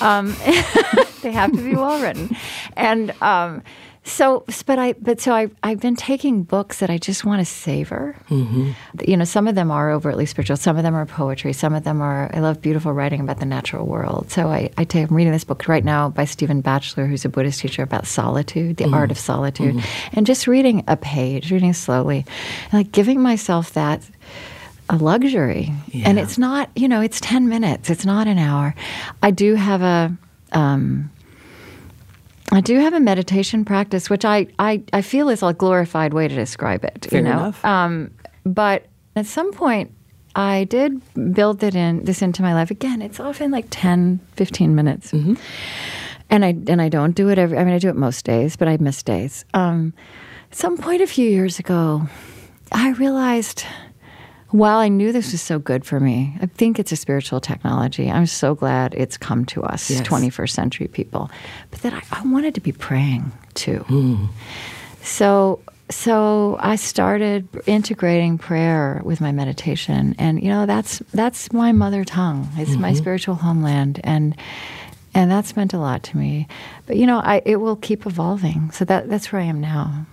Um, 0.00 0.28
they 1.22 1.32
have 1.32 1.52
to 1.52 1.62
be 1.62 1.74
well 1.74 2.00
written, 2.00 2.36
and 2.76 3.10
um, 3.20 3.62
so, 4.08 4.44
but 4.64 4.78
I, 4.78 4.94
but 4.94 5.20
so 5.20 5.34
I, 5.34 5.48
I've 5.62 5.80
been 5.80 5.96
taking 5.96 6.42
books 6.42 6.78
that 6.78 6.88
I 6.88 6.98
just 6.98 7.24
want 7.24 7.40
to 7.40 7.44
savor. 7.44 8.16
You 9.06 9.16
know, 9.16 9.24
some 9.24 9.46
of 9.46 9.54
them 9.54 9.70
are 9.70 9.90
overtly 9.90 10.24
spiritual, 10.24 10.56
some 10.56 10.76
of 10.76 10.82
them 10.82 10.94
are 10.94 11.04
poetry, 11.04 11.52
some 11.52 11.74
of 11.74 11.84
them 11.84 12.00
are. 12.00 12.30
I 12.32 12.40
love 12.40 12.62
beautiful 12.62 12.92
writing 12.92 13.20
about 13.20 13.38
the 13.38 13.46
natural 13.46 13.86
world. 13.86 14.30
So 14.30 14.48
I, 14.48 14.70
I 14.78 14.84
take, 14.84 15.10
I'm 15.10 15.16
reading 15.16 15.32
this 15.32 15.44
book 15.44 15.68
right 15.68 15.84
now 15.84 16.08
by 16.08 16.24
Stephen 16.24 16.60
Batchelor, 16.62 17.06
who's 17.06 17.24
a 17.24 17.28
Buddhist 17.28 17.60
teacher 17.60 17.82
about 17.82 18.06
solitude, 18.06 18.78
the 18.78 18.88
art 18.90 19.10
of 19.10 19.18
solitude, 19.18 19.82
and 20.12 20.26
just 20.26 20.46
reading 20.46 20.84
a 20.88 20.96
page, 20.96 21.50
reading 21.52 21.74
slowly, 21.74 22.24
and 22.64 22.72
like 22.72 22.92
giving 22.92 23.20
myself 23.20 23.74
that 23.74 24.02
a 24.90 24.96
luxury. 24.96 25.72
And 25.92 26.18
it's 26.18 26.38
not, 26.38 26.70
you 26.74 26.88
know, 26.88 27.00
it's 27.00 27.20
10 27.20 27.48
minutes, 27.48 27.90
it's 27.90 28.06
not 28.06 28.26
an 28.26 28.38
hour. 28.38 28.74
I 29.22 29.30
do 29.30 29.54
have 29.54 29.82
a, 29.82 30.16
um, 30.52 31.10
I 32.50 32.60
do 32.60 32.78
have 32.78 32.94
a 32.94 33.00
meditation 33.00 33.64
practice, 33.64 34.08
which 34.08 34.24
I, 34.24 34.46
I, 34.58 34.82
I 34.92 35.02
feel 35.02 35.28
is 35.28 35.42
a 35.42 35.52
glorified 35.52 36.14
way 36.14 36.28
to 36.28 36.34
describe 36.34 36.84
it. 36.84 37.06
Fair 37.10 37.20
you 37.20 37.24
know? 37.24 37.32
enough. 37.32 37.64
Um, 37.64 38.10
but 38.44 38.86
at 39.16 39.26
some 39.26 39.52
point, 39.52 39.92
I 40.34 40.64
did 40.64 41.00
build 41.34 41.62
it 41.62 41.74
in 41.74 42.04
this 42.04 42.22
into 42.22 42.42
my 42.42 42.54
life. 42.54 42.70
Again, 42.70 43.02
it's 43.02 43.18
often 43.18 43.50
like 43.50 43.66
10, 43.70 44.20
15 44.36 44.74
minutes. 44.74 45.12
Mm-hmm. 45.12 45.34
And 46.30 46.44
I 46.44 46.48
and 46.68 46.82
I 46.82 46.90
don't 46.90 47.12
do 47.12 47.30
it 47.30 47.38
every 47.38 47.56
I 47.56 47.64
mean 47.64 47.74
I 47.74 47.78
do 47.78 47.88
it 47.88 47.96
most 47.96 48.24
days, 48.24 48.54
but 48.54 48.68
I 48.68 48.76
miss 48.76 49.02
days. 49.02 49.46
Um, 49.54 49.94
some 50.50 50.76
point 50.76 51.00
a 51.00 51.06
few 51.06 51.28
years 51.28 51.58
ago, 51.58 52.06
I 52.70 52.90
realized 52.90 53.64
while 54.50 54.78
I 54.78 54.88
knew 54.88 55.12
this 55.12 55.32
was 55.32 55.42
so 55.42 55.58
good 55.58 55.84
for 55.84 56.00
me, 56.00 56.36
I 56.40 56.46
think 56.46 56.78
it's 56.78 56.92
a 56.92 56.96
spiritual 56.96 57.40
technology. 57.40 58.10
I'm 58.10 58.26
so 58.26 58.54
glad 58.54 58.94
it's 58.94 59.16
come 59.16 59.44
to 59.46 59.62
us, 59.62 59.90
Yes. 59.90 60.00
21st 60.02 60.50
century 60.50 60.88
people. 60.88 61.30
But 61.70 61.82
that 61.82 61.92
I, 61.92 62.02
I 62.12 62.22
wanted 62.26 62.54
to 62.54 62.60
be 62.60 62.72
praying 62.72 63.30
too. 63.54 63.78
Hmm. 63.80 64.26
So 65.02 65.60
so 65.90 66.58
I 66.60 66.76
started 66.76 67.48
integrating 67.66 68.36
prayer 68.36 69.00
with 69.04 69.20
my 69.22 69.32
meditation, 69.32 70.14
and 70.18 70.42
you 70.42 70.48
know 70.48 70.66
that's 70.66 70.98
that's 71.14 71.52
my 71.52 71.72
mother 71.72 72.04
tongue. 72.04 72.48
It's 72.56 72.76
my 72.76 72.92
spiritual 72.92 73.36
homeland, 73.36 74.00
and 74.04 74.36
and 75.14 75.30
that's 75.30 75.56
meant 75.56 75.72
a 75.72 75.78
lot 75.78 76.02
to 76.04 76.16
me. 76.18 76.46
But 76.86 76.96
you 76.96 77.06
know, 77.06 77.20
I 77.20 77.42
it 77.46 77.56
will 77.56 77.76
keep 77.76 78.06
evolving. 78.06 78.70
So 78.70 78.84
that 78.84 79.08
that's 79.08 79.32
where 79.32 79.40
I 79.40 79.46
am 79.46 79.60
now. 79.60 80.06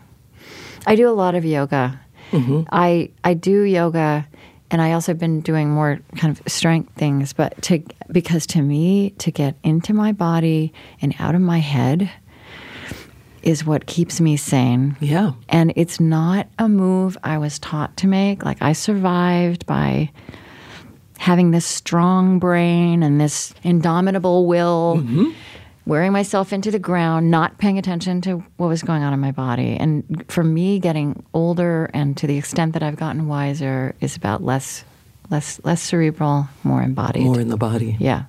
I 0.88 0.96
do 0.96 1.10
a 1.10 1.12
lot 1.12 1.36
of 1.36 1.44
yoga. 1.44 2.00
Mm-hmm. 2.36 2.62
I 2.72 3.10
I 3.24 3.34
do 3.34 3.64
yoga, 3.64 4.28
and 4.72 4.82
I 4.82 4.94
also 4.94 5.12
have 5.12 5.20
been 5.20 5.42
doing 5.42 5.70
more 5.70 6.00
kind 6.18 6.38
of 6.38 6.52
strength 6.52 6.94
things. 6.96 7.34
But 7.34 7.62
to 7.64 7.84
because 8.12 8.46
to 8.48 8.62
me 8.62 9.12
to 9.18 9.32
get 9.32 9.56
into 9.64 9.94
my 9.94 10.12
body 10.12 10.74
and 11.02 11.16
out 11.20 11.36
of 11.36 11.42
my 11.42 11.60
head 11.60 12.10
is 13.46 13.64
what 13.64 13.86
keeps 13.86 14.20
me 14.20 14.36
sane. 14.36 14.98
Yeah. 15.00 15.34
And 15.50 15.72
it's 15.76 16.00
not 16.00 16.48
a 16.58 16.68
move 16.68 17.16
I 17.24 17.38
was 17.38 17.60
taught 17.60 17.96
to 17.98 18.08
make. 18.08 18.44
Like 18.44 18.58
I 18.60 18.74
survived 18.74 19.68
by 19.68 20.12
having 21.20 21.52
this 21.52 21.66
strong 21.66 22.40
brain 22.40 23.04
and 23.04 23.22
this 23.22 23.54
indomitable 23.64 24.48
will, 24.48 24.98
mm-hmm. 24.98 25.30
Wearing 25.86 26.12
myself 26.12 26.52
into 26.52 26.72
the 26.72 26.80
ground, 26.80 27.30
not 27.30 27.58
paying 27.58 27.78
attention 27.78 28.22
to 28.22 28.44
what 28.58 28.68
was 28.68 28.82
going 28.82 29.04
on 29.04 29.14
in 29.14 29.20
my 29.20 29.32
body. 29.32 29.78
And 29.78 30.26
for 30.28 30.44
me, 30.44 30.80
getting 30.80 31.24
older 31.34 31.90
and 31.94 32.18
to 32.18 32.28
the 32.28 32.38
extent 32.38 32.74
that 32.74 32.84
I've 32.84 32.96
gotten 32.96 33.28
wiser 33.28 33.96
is 34.02 34.16
about 34.16 34.44
less, 34.44 34.84
less, 35.30 35.60
less 35.64 35.82
cerebral, 35.82 36.48
more 36.64 36.82
embodied. 36.82 37.24
More 37.24 37.40
in 37.40 37.50
the 37.50 37.58
body. 37.58 37.98
yeah. 38.00 38.24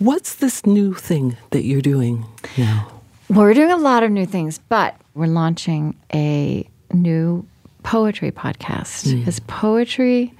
What's 0.00 0.34
this 0.34 0.66
new 0.66 0.92
thing 0.92 1.36
that 1.50 1.62
you're 1.64 1.80
doing 1.80 2.26
now? 2.58 2.88
Well, 3.30 3.40
we're 3.42 3.54
doing 3.54 3.70
a 3.70 3.76
lot 3.76 4.02
of 4.02 4.10
new 4.10 4.26
things, 4.26 4.58
but 4.68 4.96
we're 5.14 5.26
launching 5.28 5.96
a 6.12 6.68
new 6.92 7.46
poetry 7.84 8.32
podcast 8.32 9.16
because 9.18 9.38
poetry 9.40 10.34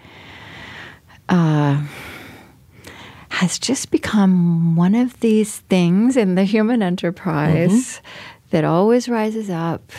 uh, 1.28 1.82
has 3.34 3.58
just 3.58 3.90
become 3.90 4.76
one 4.76 4.94
of 4.94 5.18
these 5.20 5.58
things 5.68 6.16
in 6.16 6.34
the 6.36 6.44
human 6.44 6.82
enterprise 6.82 8.00
that 8.50 8.64
always 8.64 9.08
rises 9.08 9.50
up 9.50 9.92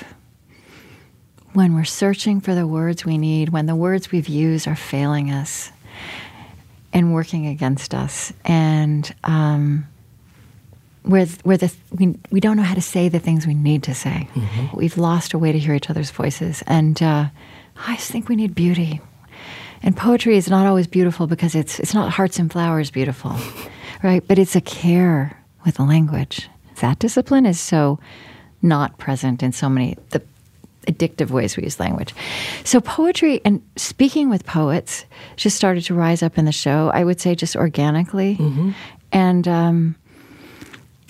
when 1.54 1.74
we're 1.74 1.84
searching 1.84 2.40
for 2.40 2.56
the 2.56 2.66
words 2.66 3.06
we 3.06 3.18
need, 3.18 3.50
when 3.50 3.66
the 3.66 3.76
words 3.76 4.12
we've 4.12 4.30
used 4.30 4.68
are 4.68 4.76
failing 4.76 5.32
us 5.32 5.72
and 6.94 7.14
working 7.14 7.46
against 7.48 7.94
us. 7.94 8.32
And, 8.46 9.14
um, 9.26 9.88
where 11.04 11.26
where 11.44 11.58
the 11.58 11.72
we, 11.92 12.16
we 12.32 12.40
don't 12.40 12.58
know 12.58 12.64
how 12.64 12.74
to 12.74 12.82
say 12.82 13.10
the 13.10 13.20
things 13.20 13.46
we 13.46 13.54
need 13.54 13.84
to 13.84 13.94
say. 13.94 14.28
We've 14.74 14.98
lost 14.98 15.34
a 15.34 15.38
way 15.38 15.52
to 15.52 15.60
hear 15.60 15.76
each 15.76 15.90
other's 15.90 16.10
voices, 16.10 16.64
and 16.66 17.02
uh, 17.02 17.28
I 17.78 17.96
just 17.96 18.12
think 18.12 18.28
we 18.28 18.36
need 18.36 18.56
beauty. 18.56 19.02
And 19.86 19.96
poetry 19.96 20.36
is 20.36 20.50
not 20.50 20.66
always 20.66 20.88
beautiful 20.88 21.28
because 21.28 21.54
it's 21.54 21.80
it's 21.80 21.94
not 21.94 22.12
hearts 22.12 22.40
and 22.40 22.52
flowers 22.52 22.90
beautiful, 22.90 23.36
right? 24.04 24.28
But 24.28 24.40
it's 24.40 24.56
a 24.56 24.62
care 24.62 25.40
with 25.64 25.76
the 25.76 25.84
language. 25.84 26.50
That 26.82 26.98
discipline 27.00 27.46
is 27.46 27.60
so 27.60 28.00
not 28.62 28.98
present 28.98 29.44
in 29.44 29.52
so 29.52 29.70
many 29.70 29.96
the 30.10 30.24
addictive 30.88 31.30
ways 31.30 31.56
we 31.56 31.64
use 31.64 31.80
language. 31.80 32.16
So 32.64 32.82
poetry 32.82 33.42
and 33.46 33.62
speaking 33.76 34.30
with 34.30 34.46
poets 34.46 35.06
just 35.36 35.56
started 35.56 35.84
to 35.86 35.94
rise 35.94 36.24
up 36.24 36.40
in 36.40 36.46
the 36.46 36.52
show. 36.52 36.90
I 36.92 37.04
would 37.04 37.22
say 37.22 37.36
just 37.36 37.56
organically, 37.56 38.38
and. 39.12 39.48
Um, 39.48 39.96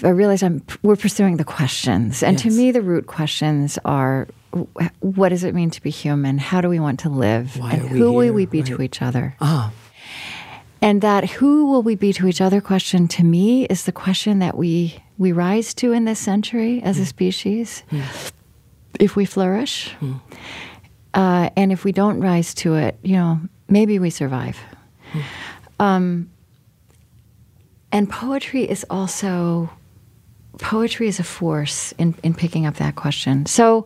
I 0.04 0.10
realize 0.10 0.44
I'm, 0.44 0.62
we're 0.84 0.98
pursuing 0.98 1.38
the 1.38 1.46
questions. 1.46 2.22
And 2.22 2.38
to 2.40 2.50
me, 2.50 2.72
the 2.72 2.82
root 2.82 3.08
questions 3.08 3.80
are 3.86 4.28
what 5.00 5.30
does 5.30 5.44
it 5.44 5.54
mean 5.54 5.70
to 5.72 5.82
be 5.82 5.90
human? 5.90 6.38
How 6.38 6.62
do 6.62 6.70
we 6.70 6.80
want 6.80 7.00
to 7.02 7.10
live? 7.10 7.58
Why 7.58 7.74
and 7.74 7.82
are 7.82 7.94
we 7.94 8.00
who 8.00 8.14
will 8.14 8.34
we 8.34 8.46
be 8.46 8.64
to 8.64 8.82
each 8.82 9.02
other? 9.02 9.36
Ah, 9.42 9.72
And 10.82 11.02
that 11.02 11.30
who 11.32 11.66
will 11.70 11.82
we 11.84 11.96
be 11.96 12.14
to 12.14 12.28
each 12.28 12.42
other 12.42 12.62
question 12.62 13.08
to 13.10 13.24
me 13.24 13.66
is 13.66 13.84
the 13.84 13.92
question 13.92 14.40
that 14.40 14.58
we, 14.58 15.04
we 15.18 15.32
rise 15.32 15.74
to 15.76 15.92
in 15.92 16.06
this 16.06 16.20
century 16.20 16.82
as 16.84 17.00
a 17.00 17.06
species. 17.06 17.84
If 19.00 19.16
we 19.18 19.26
flourish, 19.26 19.94
uh, 21.14 21.50
and 21.58 21.72
if 21.72 21.84
we 21.84 21.92
don't 21.92 22.22
rise 22.22 22.54
to 22.56 22.76
it, 22.76 22.98
you 23.04 23.16
know, 23.18 23.40
maybe 23.68 24.00
we 24.00 24.10
survive. 24.10 24.58
Um, 25.80 26.30
and 27.92 28.10
poetry 28.10 28.64
is 28.64 28.86
also 28.90 29.70
poetry 30.60 31.08
is 31.10 31.20
a 31.20 31.24
force 31.24 31.94
in, 31.98 32.16
in 32.24 32.34
picking 32.34 32.66
up 32.66 32.76
that 32.76 32.96
question. 32.96 33.46
So 33.46 33.86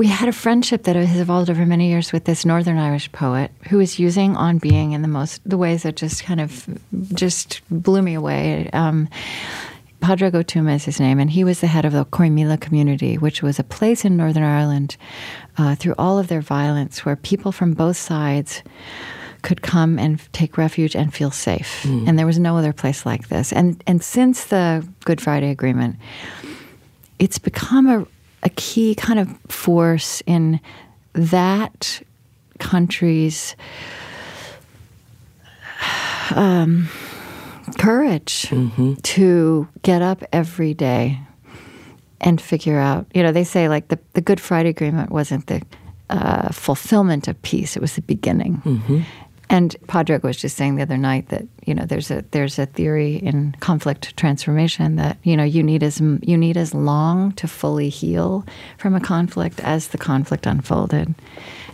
we 0.00 0.06
had 0.06 0.30
a 0.30 0.32
friendship 0.32 0.84
that 0.84 0.96
has 0.96 1.20
evolved 1.20 1.50
over 1.50 1.66
many 1.66 1.90
years 1.90 2.10
with 2.10 2.24
this 2.24 2.46
Northern 2.46 2.78
Irish 2.78 3.12
poet 3.12 3.50
who 3.68 3.80
is 3.80 3.98
using 3.98 4.34
on 4.34 4.56
being 4.56 4.92
in 4.92 5.02
the 5.02 5.08
most 5.08 5.42
the 5.44 5.58
ways 5.58 5.82
that 5.82 5.96
just 5.96 6.24
kind 6.24 6.40
of 6.40 6.66
just 7.12 7.60
blew 7.70 8.00
me 8.00 8.14
away. 8.14 8.70
Um, 8.72 9.10
Padraig 10.00 10.32
Ó 10.32 10.42
Tuama 10.42 10.76
is 10.76 10.86
his 10.86 11.00
name, 11.00 11.20
and 11.20 11.28
he 11.28 11.44
was 11.44 11.60
the 11.60 11.66
head 11.66 11.84
of 11.84 11.92
the 11.92 12.06
Corrymeela 12.06 12.58
community, 12.58 13.18
which 13.18 13.42
was 13.42 13.58
a 13.58 13.62
place 13.62 14.06
in 14.06 14.16
Northern 14.16 14.42
Ireland 14.42 14.96
uh, 15.58 15.74
through 15.74 15.96
all 15.98 16.18
of 16.18 16.28
their 16.28 16.40
violence 16.40 17.04
where 17.04 17.16
people 17.16 17.52
from 17.52 17.74
both 17.74 17.98
sides 17.98 18.62
could 19.42 19.60
come 19.60 19.98
and 19.98 20.18
take 20.32 20.56
refuge 20.56 20.96
and 20.96 21.12
feel 21.12 21.30
safe. 21.30 21.84
And 22.08 22.18
there 22.18 22.24
was 22.24 22.38
no 22.38 22.56
other 22.56 22.72
place 22.72 23.04
like 23.04 23.28
this. 23.28 23.52
And 23.52 23.84
and 23.86 24.02
since 24.02 24.46
the 24.46 24.82
Good 25.04 25.20
Friday 25.20 25.50
Agreement, 25.50 25.96
it's 27.18 27.38
become 27.38 27.86
a, 27.86 28.06
a 28.42 28.50
key 28.50 28.94
kind 28.94 29.18
of 29.18 29.28
force 29.48 30.22
in 30.26 30.60
that 31.12 32.02
country's 32.58 33.56
um, 36.34 36.88
courage 37.78 38.52
to 39.02 39.68
get 39.82 40.02
up 40.02 40.22
every 40.32 40.74
day 40.74 41.18
and 42.20 42.40
figure 42.40 42.78
out. 42.78 43.06
You 43.14 43.22
know, 43.22 43.32
they 43.32 43.44
say 43.44 43.68
like 43.68 43.88
the, 43.88 43.98
the 44.12 44.20
Good 44.20 44.40
Friday 44.40 44.68
Agreement 44.70 45.10
wasn't 45.10 45.46
the 45.46 45.62
uh, 46.10 46.52
fulfillment 46.52 47.28
of 47.28 47.40
peace; 47.42 47.76
it 47.76 47.80
was 47.80 47.94
the 47.94 48.02
beginning. 48.02 48.62
And 49.52 49.74
Padraig 49.88 50.22
was 50.22 50.36
just 50.36 50.56
saying 50.56 50.76
the 50.76 50.82
other 50.82 50.96
night 50.96 51.28
that 51.30 51.42
you 51.66 51.74
know 51.74 51.84
there's 51.84 52.08
a 52.10 52.24
there's 52.30 52.56
a 52.58 52.66
theory 52.66 53.16
in 53.16 53.52
conflict 53.58 54.16
transformation 54.16 54.94
that 54.96 55.18
you 55.24 55.36
know 55.36 55.42
you 55.42 55.62
need 55.64 55.82
as 55.82 56.00
you 56.00 56.36
need 56.38 56.56
as 56.56 56.72
long 56.72 57.32
to 57.32 57.48
fully 57.48 57.88
heal 57.88 58.44
from 58.78 58.94
a 58.94 59.00
conflict 59.00 59.58
as 59.64 59.88
the 59.88 59.98
conflict 59.98 60.46
unfolded. 60.46 61.12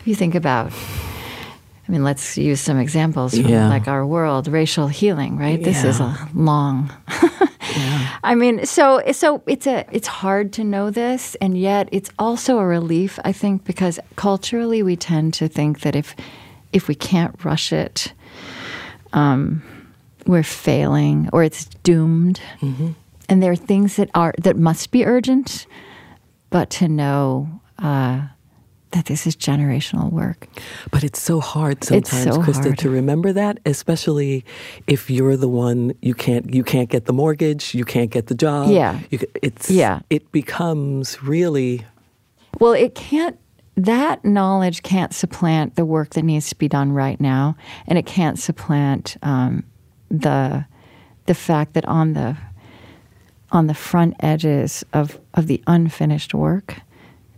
If 0.01 0.07
you 0.09 0.15
think 0.15 0.35
about, 0.35 0.73
I 0.73 1.93
mean, 1.93 2.03
let's 2.03 2.39
use 2.39 2.61
some 2.63 2.79
examples 2.79 3.35
from 3.35 3.51
Yeah. 3.51 3.69
like 3.69 3.89
our 3.89 4.07
world, 4.07 4.49
racial 4.49 4.89
healing, 4.89 5.37
right? 5.37 5.63
This 5.63 5.85
is 5.85 6.01
a 6.01 6.17
long. 6.35 6.91
I 8.25 8.35
mean, 8.35 8.65
so 8.65 9.03
so 9.13 9.43
it's 9.47 9.67
a 9.67 9.85
it's 9.93 10.09
hard 10.09 10.51
to 10.55 10.65
know 10.65 10.91
this, 10.91 11.37
and 11.43 11.59
yet 11.59 11.89
it's 11.93 12.11
also 12.19 12.59
a 12.59 12.67
relief, 12.67 13.19
I 13.23 13.33
think, 13.33 13.65
because 13.65 14.01
culturally 14.17 14.83
we 14.83 14.97
tend 14.97 15.35
to 15.35 15.47
think 15.49 15.81
that 15.81 15.95
if 15.95 16.15
if 16.77 16.89
we 16.89 16.95
can't 16.95 17.43
rush 17.43 17.73
it, 17.73 18.13
um, 19.15 19.63
we're 20.27 20.43
failing 20.43 21.31
or 21.33 21.43
it's 21.43 21.65
doomed. 21.83 22.39
And 23.29 23.43
there 23.43 23.51
are 23.51 23.57
things 23.57 23.97
that 23.97 24.11
are 24.15 24.35
that 24.39 24.57
must 24.59 24.91
be 24.91 25.07
urgent, 25.07 25.67
but 26.51 26.69
to 26.71 26.87
know 26.87 27.49
uh, 27.79 28.27
that 28.91 29.07
this 29.07 29.27
is 29.27 29.35
generational 29.35 30.13
work. 30.13 30.49
But 30.91 31.03
it's 31.03 31.21
so 31.21 31.41
hard 31.41 31.83
sometimes, 31.83 32.25
so 32.25 32.43
Krista, 32.43 32.65
hard. 32.65 32.79
to 32.79 32.91
remember 32.91 33.33
that, 33.33 33.59
especially 33.65 34.45
if 34.87 35.09
you're 35.11 35.39
the 35.39 35.49
one 35.49 35.95
you 36.03 36.15
can't 36.15 36.53
you 36.53 36.63
can't 36.63 36.91
get 36.91 37.07
the 37.07 37.15
mortgage, 37.15 37.75
you 37.75 37.87
can't 37.87 38.11
get 38.11 38.27
the 38.27 38.35
job. 38.35 38.71
Yeah. 38.71 39.01
you, 39.11 39.19
it's 39.43 39.71
Yeah. 39.71 40.01
It 40.11 40.31
becomes 40.31 41.23
really 41.23 41.87
Well, 42.61 42.75
it 42.75 42.95
can't. 42.95 43.39
That 43.77 44.25
knowledge 44.25 44.83
can't 44.83 45.15
supplant 45.15 45.77
the 45.77 45.85
work 45.85 46.11
that 46.11 46.23
needs 46.23 46.49
to 46.49 46.57
be 46.57 46.69
done 46.69 46.93
right 46.93 47.21
now, 47.21 47.57
and 47.87 47.99
it 47.99 48.07
can't 48.07 48.39
supplant 48.39 49.17
um, 49.23 49.65
the 50.11 50.65
the 51.27 51.35
fact 51.35 51.75
that 51.75 51.85
on 51.85 52.15
the 52.15 52.37
on 53.53 53.67
the 53.67 53.75
front 53.75 54.15
edges 54.21 54.85
of 54.95 55.21
of 55.35 55.47
the 55.47 55.63
unfinished 55.67 56.33
work, 56.33 56.81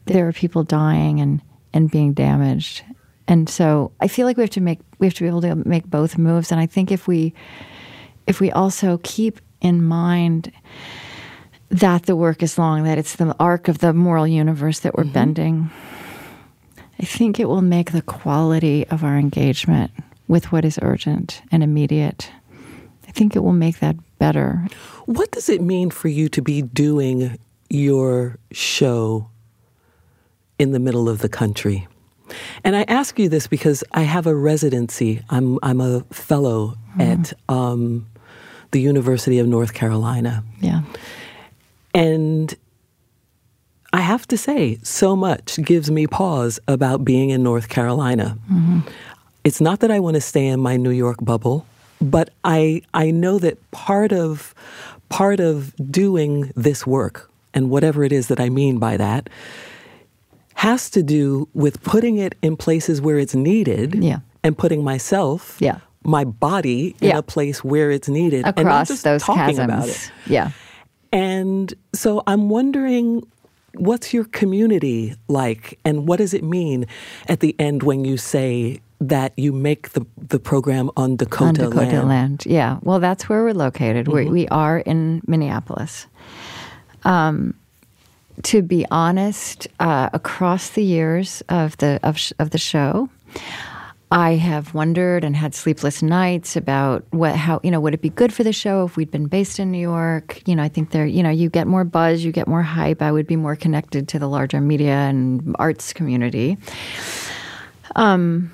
there 0.05 0.29
are 0.29 0.33
people 0.33 0.63
dying 0.63 1.21
and 1.21 1.43
and 1.73 1.91
being 1.91 2.13
damaged, 2.13 2.85
and 3.27 3.49
so 3.49 3.91
I 4.01 4.07
feel 4.07 4.25
like 4.25 4.37
we 4.37 4.45
have 4.45 4.51
to 4.51 4.61
make 4.61 4.79
we 5.01 5.09
have 5.09 5.15
to 5.15 5.25
be 5.25 5.29
able 5.29 5.43
to 5.43 5.57
make 5.57 5.87
both 5.87 6.17
moves, 6.17 6.53
and 6.53 6.61
I 6.61 6.67
think 6.67 6.93
if 6.93 7.09
we 7.09 7.35
if 8.29 8.41
we 8.41 8.53
also 8.53 9.01
keep 9.03 9.41
in 9.61 9.83
mind 9.83 10.53
that 11.71 12.07
the 12.07 12.15
work 12.15 12.43
is 12.45 12.59
long, 12.59 12.85
that 12.85 12.97
it's 12.97 13.17
the 13.17 13.35
arc 13.41 13.67
of 13.67 13.79
the 13.79 13.93
moral 13.93 14.27
universe 14.27 14.81
that 14.81 14.97
we're 14.97 15.05
bending, 15.05 15.71
I 17.01 17.05
think 17.05 17.39
it 17.39 17.49
will 17.49 17.63
make 17.63 17.93
the 17.93 18.03
quality 18.03 18.87
of 18.89 19.05
our 19.05 19.17
engagement 19.19 19.91
with 20.27 20.51
what 20.53 20.65
is 20.65 20.79
urgent 20.83 21.43
and 21.53 21.63
immediate. 21.63 22.31
I 23.07 23.13
think 23.13 23.35
it 23.37 23.41
will 23.41 23.53
make 23.53 23.79
that 23.81 23.97
better. 24.19 24.67
What 25.07 25.31
does 25.31 25.49
it 25.49 25.61
mean 25.63 25.91
for 25.91 26.09
you 26.09 26.29
to 26.31 26.43
be 26.43 26.61
doing 26.63 27.39
your 27.71 28.37
show 28.53 29.29
in 30.59 30.73
the 30.73 30.79
middle 30.79 31.09
of 31.09 31.21
the 31.21 31.29
country? 31.29 31.87
And 32.65 32.77
I 32.77 32.83
ask 32.89 33.19
you 33.19 33.29
this 33.31 33.47
because 33.47 33.83
I 33.93 34.03
have 34.03 34.27
a 34.27 34.35
residency. 34.35 35.23
I'm 35.31 35.59
I'm 35.63 35.81
a 35.81 36.01
fellow 36.11 36.75
at 36.99 37.33
um, 37.49 38.07
the 38.73 38.81
University 38.83 39.39
of 39.39 39.47
North 39.47 39.73
Carolina, 39.73 40.45
Yeah. 40.61 40.83
and 41.95 42.55
I 43.93 44.01
have 44.01 44.27
to 44.29 44.37
say, 44.37 44.79
so 44.83 45.17
much 45.17 45.59
gives 45.65 45.91
me 45.91 46.07
pause 46.07 46.61
about 46.69 47.05
being 47.05 47.31
in 47.31 47.43
North 47.43 47.69
Carolina. 47.69 48.37
Mm-hmm. 48.53 48.81
It's 49.45 49.61
not 49.61 49.81
that 49.81 49.91
I 49.91 49.99
want 49.99 50.15
to 50.15 50.21
stay 50.21 50.47
in 50.47 50.61
my 50.61 50.77
New 50.77 50.91
York 50.91 51.17
bubble, 51.23 51.65
but 52.01 52.31
I 52.45 52.83
I 52.93 53.11
know 53.11 53.39
that 53.39 53.57
part 53.71 54.13
of 54.13 54.55
part 55.09 55.41
of 55.41 55.75
doing 55.91 56.53
this 56.55 56.87
work 56.87 57.31
and 57.55 57.71
whatever 57.71 58.05
it 58.05 58.13
is 58.13 58.27
that 58.29 58.41
I 58.41 58.51
mean 58.51 58.79
by 58.79 58.99
that 58.99 59.31
has 60.55 60.91
to 60.91 61.03
do 61.03 61.49
with 61.55 61.83
putting 61.83 62.19
it 62.19 62.35
in 62.43 62.57
places 62.57 63.01
where 63.01 63.19
it's 63.19 63.35
needed 63.35 63.95
Yeah. 63.95 64.19
and 64.45 64.59
putting 64.59 64.85
myself 64.85 65.57
Yeah. 65.61 65.79
my 66.05 66.25
body 66.25 66.95
in 67.01 67.09
Yeah. 67.09 67.19
a 67.19 67.23
place 67.23 67.65
where 67.65 67.91
it's 67.91 68.09
needed 68.09 68.45
and 68.45 68.57
not 68.57 68.59
Across 68.59 68.89
just 68.89 69.05
those 69.05 69.23
talking 69.23 69.57
chasms. 69.57 69.65
about 69.65 69.89
it. 69.89 70.11
Yeah. 70.27 70.51
And 71.13 71.73
so 71.95 72.23
I'm 72.27 72.51
wondering 72.51 73.23
what's 73.79 74.13
your 74.13 74.25
community 74.25 75.15
like 75.29 75.79
and 75.85 76.07
what 76.09 76.19
does 76.19 76.35
it 76.35 76.45
mean 76.45 76.87
at 77.29 77.41
the 77.41 77.55
end 77.59 77.83
when 77.83 78.05
you 78.05 78.17
say 78.17 78.81
that 79.01 79.33
you 79.37 79.53
make 79.53 79.91
the, 79.91 80.05
the 80.17 80.39
program 80.39 80.91
on 80.97 81.17
Dakota, 81.17 81.45
on 81.45 81.55
Dakota 81.55 81.77
land? 81.77 81.93
Mm-hmm. 81.93 82.09
land. 82.09 82.47
Yeah. 82.47 82.79
Well, 82.83 82.99
that's 82.99 83.29
where 83.29 83.45
we're 83.45 83.55
located. 83.55 84.09
We, 84.09 84.27
we 84.27 84.49
are 84.49 84.79
in 84.79 85.23
Minneapolis. 85.27 86.07
Um, 87.05 87.55
to 88.43 88.63
be 88.63 88.87
honest, 88.91 89.69
uh, 89.81 90.11
across 90.13 90.71
the 90.71 90.83
years 90.83 91.43
of 91.49 91.77
the 91.79 91.99
of, 92.03 92.19
sh- 92.19 92.33
of 92.39 92.51
the 92.51 92.59
show, 92.59 93.09
I 94.11 94.33
have 94.33 94.73
wondered 94.73 95.23
and 95.23 95.37
had 95.37 95.55
sleepless 95.55 96.03
nights 96.03 96.57
about 96.57 97.05
what 97.11 97.37
how 97.37 97.61
you 97.63 97.71
know 97.71 97.79
would 97.81 97.93
it 97.93 98.01
be 98.01 98.09
good 98.09 98.33
for 98.33 98.43
the 98.43 98.53
show 98.55 98.85
if 98.85 98.97
we'd 98.97 99.11
been 99.11 99.27
based 99.27 99.59
in 99.59 99.71
New 99.71 99.81
York? 99.81 100.43
You 100.47 100.57
know, 100.57 100.63
I 100.63 100.69
think 100.69 100.91
there 100.91 101.07
you 101.07 101.23
know 101.23 101.31
you 101.31 101.51
get 101.51 101.67
more 101.67 101.85
buzz, 101.85 102.25
you 102.25 102.33
get 102.33 102.49
more 102.49 102.63
hype. 102.63 103.03
I 103.03 103.13
would 103.13 103.27
be 103.27 103.37
more 103.37 103.55
connected 103.55 104.09
to 104.09 104.19
the 104.19 104.27
larger 104.27 104.61
media 104.61 104.95
and 104.95 105.55
arts 105.59 105.93
community. 105.93 106.57
Um, 107.97 108.51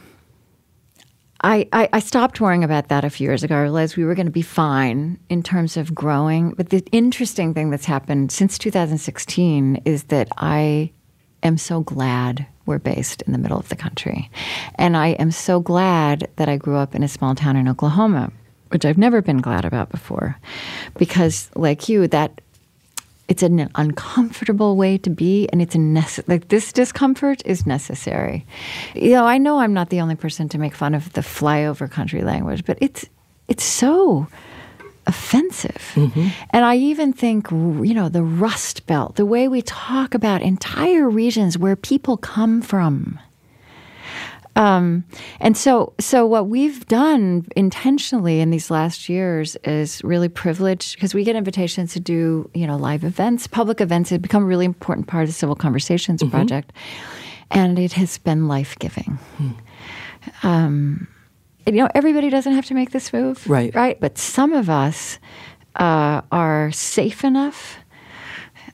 I, 1.42 1.68
I, 1.74 1.88
I 1.92 1.98
stopped 1.98 2.40
worrying 2.40 2.64
about 2.64 2.88
that 2.88 3.04
a 3.04 3.10
few 3.10 3.28
years 3.28 3.42
ago. 3.42 3.54
I 3.54 3.62
realized 3.62 3.98
we 3.98 4.04
were 4.04 4.14
going 4.14 4.26
to 4.26 4.32
be 4.32 4.40
fine 4.40 5.18
in 5.28 5.42
terms 5.42 5.76
of 5.76 5.94
growing. 5.94 6.52
But 6.52 6.70
the 6.70 6.82
interesting 6.90 7.52
thing 7.52 7.68
that's 7.68 7.84
happened 7.84 8.32
since 8.32 8.56
2016 8.56 9.82
is 9.84 10.04
that 10.04 10.28
I 10.38 10.90
am 11.42 11.58
so 11.58 11.82
glad 11.82 12.46
we're 12.66 12.78
based 12.78 13.22
in 13.22 13.32
the 13.32 13.38
middle 13.38 13.58
of 13.58 13.68
the 13.68 13.76
country. 13.76 14.30
And 14.76 14.96
I 14.96 15.08
am 15.08 15.30
so 15.30 15.60
glad 15.60 16.28
that 16.36 16.48
I 16.48 16.56
grew 16.56 16.76
up 16.76 16.94
in 16.94 17.02
a 17.02 17.08
small 17.08 17.34
town 17.34 17.56
in 17.56 17.68
Oklahoma, 17.68 18.32
which 18.68 18.84
I've 18.84 18.98
never 18.98 19.22
been 19.22 19.40
glad 19.40 19.64
about 19.64 19.90
before. 19.90 20.36
Because, 20.96 21.50
like 21.54 21.88
you, 21.88 22.08
that 22.08 22.40
it's 23.28 23.42
an 23.42 23.70
uncomfortable 23.74 24.76
way 24.76 24.98
to 24.98 25.10
be 25.10 25.48
and 25.50 25.62
it's 25.62 25.74
a 25.74 25.78
nece- 25.78 26.26
like 26.28 26.48
this 26.48 26.72
discomfort 26.72 27.40
is 27.46 27.66
necessary 27.66 28.44
you 28.94 29.12
know 29.12 29.24
i 29.24 29.38
know 29.38 29.60
i'm 29.60 29.72
not 29.72 29.88
the 29.88 30.00
only 30.00 30.14
person 30.14 30.46
to 30.46 30.58
make 30.58 30.74
fun 30.74 30.94
of 30.94 31.10
the 31.14 31.22
flyover 31.22 31.90
country 31.90 32.22
language 32.22 32.64
but 32.66 32.76
it's 32.82 33.06
it's 33.48 33.64
so 33.64 34.26
offensive 35.06 35.92
mm-hmm. 35.94 36.28
and 36.50 36.64
i 36.64 36.76
even 36.76 37.12
think 37.12 37.50
you 37.50 37.94
know 37.94 38.08
the 38.08 38.22
rust 38.22 38.86
belt 38.86 39.16
the 39.16 39.26
way 39.26 39.48
we 39.48 39.62
talk 39.62 40.14
about 40.14 40.42
entire 40.42 41.08
regions 41.08 41.58
where 41.58 41.76
people 41.76 42.16
come 42.16 42.62
from 42.62 43.18
um, 44.56 45.04
and 45.40 45.56
so, 45.56 45.94
so 45.98 46.26
what 46.26 46.48
we've 46.48 46.86
done 46.86 47.46
intentionally 47.56 48.40
in 48.40 48.50
these 48.50 48.70
last 48.70 49.08
years 49.08 49.56
is 49.64 50.02
really 50.04 50.28
privileged 50.28 50.94
because 50.94 51.14
we 51.14 51.24
get 51.24 51.34
invitations 51.34 51.92
to 51.94 52.00
do, 52.00 52.48
you 52.54 52.66
know, 52.66 52.76
live 52.76 53.02
events, 53.04 53.46
public 53.46 53.80
events. 53.80 54.12
It 54.12 54.22
become 54.22 54.44
a 54.44 54.46
really 54.46 54.64
important 54.64 55.08
part 55.08 55.24
of 55.24 55.28
the 55.28 55.34
Civil 55.34 55.56
Conversations 55.56 56.22
mm-hmm. 56.22 56.30
Project, 56.30 56.72
and 57.50 57.78
it 57.78 57.94
has 57.94 58.18
been 58.18 58.46
life 58.46 58.78
giving. 58.78 59.18
Hmm. 59.36 59.50
Um, 60.42 61.08
you 61.66 61.72
know, 61.74 61.88
everybody 61.94 62.30
doesn't 62.30 62.52
have 62.52 62.66
to 62.66 62.74
make 62.74 62.90
this 62.90 63.12
move, 63.12 63.48
right? 63.48 63.74
Right, 63.74 64.00
but 64.00 64.18
some 64.18 64.52
of 64.52 64.68
us 64.68 65.18
uh, 65.76 66.22
are 66.30 66.70
safe 66.72 67.24
enough. 67.24 67.78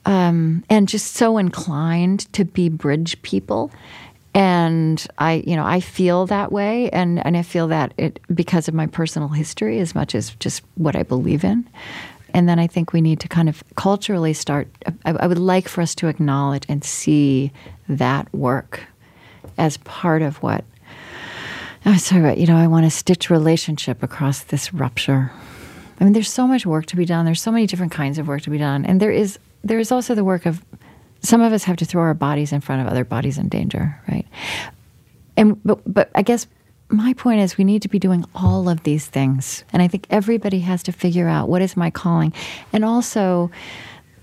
Um, 0.03 0.63
and 0.67 0.87
just 0.87 1.13
so 1.13 1.37
inclined 1.37 2.21
to 2.33 2.43
be 2.43 2.69
bridge 2.69 3.21
people 3.21 3.71
and 4.33 5.05
I, 5.17 5.43
you 5.45 5.55
know, 5.55 5.65
I 5.65 5.81
feel 5.81 6.25
that 6.27 6.51
way, 6.51 6.89
and, 6.91 7.25
and 7.25 7.35
I 7.35 7.41
feel 7.41 7.67
that 7.67 7.93
it 7.97 8.19
because 8.33 8.67
of 8.67 8.73
my 8.73 8.87
personal 8.87 9.27
history 9.27 9.79
as 9.79 9.93
much 9.93 10.15
as 10.15 10.31
just 10.35 10.63
what 10.75 10.95
I 10.95 11.03
believe 11.03 11.43
in. 11.43 11.67
And 12.33 12.47
then 12.47 12.57
I 12.57 12.67
think 12.67 12.93
we 12.93 13.01
need 13.01 13.19
to 13.21 13.27
kind 13.27 13.49
of 13.49 13.61
culturally 13.75 14.31
start. 14.31 14.69
I, 15.03 15.11
I 15.11 15.27
would 15.27 15.39
like 15.39 15.67
for 15.67 15.81
us 15.81 15.93
to 15.95 16.07
acknowledge 16.07 16.63
and 16.69 16.81
see 16.81 17.51
that 17.89 18.33
work 18.33 18.79
as 19.57 19.75
part 19.77 20.21
of 20.21 20.37
what. 20.37 20.63
Oh, 21.83 21.89
I 21.89 21.93
was 21.93 22.03
talking 22.03 22.23
about, 22.23 22.37
you 22.37 22.45
know, 22.45 22.57
I 22.57 22.67
want 22.67 22.85
to 22.85 22.91
stitch 22.91 23.29
relationship 23.29 24.03
across 24.03 24.43
this 24.43 24.71
rupture. 24.71 25.31
I 25.99 26.03
mean, 26.03 26.13
there's 26.13 26.31
so 26.31 26.47
much 26.47 26.65
work 26.65 26.85
to 26.87 26.95
be 26.95 27.05
done. 27.05 27.25
There's 27.25 27.41
so 27.41 27.51
many 27.51 27.65
different 27.65 27.91
kinds 27.91 28.19
of 28.19 28.27
work 28.27 28.43
to 28.43 28.49
be 28.49 28.57
done, 28.57 28.85
and 28.85 28.99
there 28.99 29.11
is 29.11 29.39
there 29.63 29.79
is 29.79 29.91
also 29.91 30.15
the 30.15 30.23
work 30.23 30.45
of 30.45 30.63
some 31.21 31.41
of 31.41 31.53
us 31.53 31.63
have 31.63 31.77
to 31.77 31.85
throw 31.85 32.01
our 32.01 32.13
bodies 32.13 32.51
in 32.51 32.61
front 32.61 32.81
of 32.81 32.87
other 32.87 33.05
bodies 33.05 33.37
in 33.37 33.47
danger, 33.49 33.99
right? 34.07 34.27
And 35.37 35.61
but 35.63 35.81
but 35.91 36.11
I 36.15 36.21
guess 36.21 36.47
my 36.89 37.13
point 37.13 37.41
is 37.41 37.57
we 37.57 37.63
need 37.63 37.81
to 37.83 37.87
be 37.87 37.99
doing 37.99 38.25
all 38.35 38.69
of 38.69 38.83
these 38.83 39.07
things. 39.07 39.63
And 39.73 39.81
I 39.81 39.87
think 39.87 40.05
everybody 40.09 40.59
has 40.59 40.83
to 40.83 40.91
figure 40.91 41.27
out 41.27 41.49
what 41.49 41.61
is 41.61 41.77
my 41.77 41.89
calling. 41.89 42.33
And 42.73 42.83
also 42.83 43.49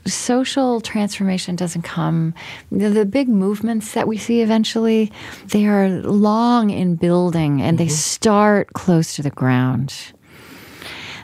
social 0.08 0.80
transformation 0.80 1.56
doesn't 1.56 1.82
come. 1.82 2.34
The, 2.70 2.90
the, 2.90 3.04
big 3.06 3.28
movements 3.28 3.94
that 3.94 4.06
we 4.06 4.18
see 4.18 4.42
eventually 4.42 5.10
they 5.46 5.66
are 5.66 5.88
long 5.88 6.70
in 6.70 6.96
building 6.96 7.62
and 7.62 7.78
mm-hmm. 7.78 7.86
they 7.86 7.88
start 7.88 8.72
close 8.74 9.16
to 9.16 9.22
the 9.22 9.30
ground. 9.30 9.94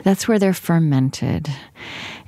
That's 0.03 0.27
where 0.27 0.37
they're 0.37 0.53
fermented. 0.53 1.49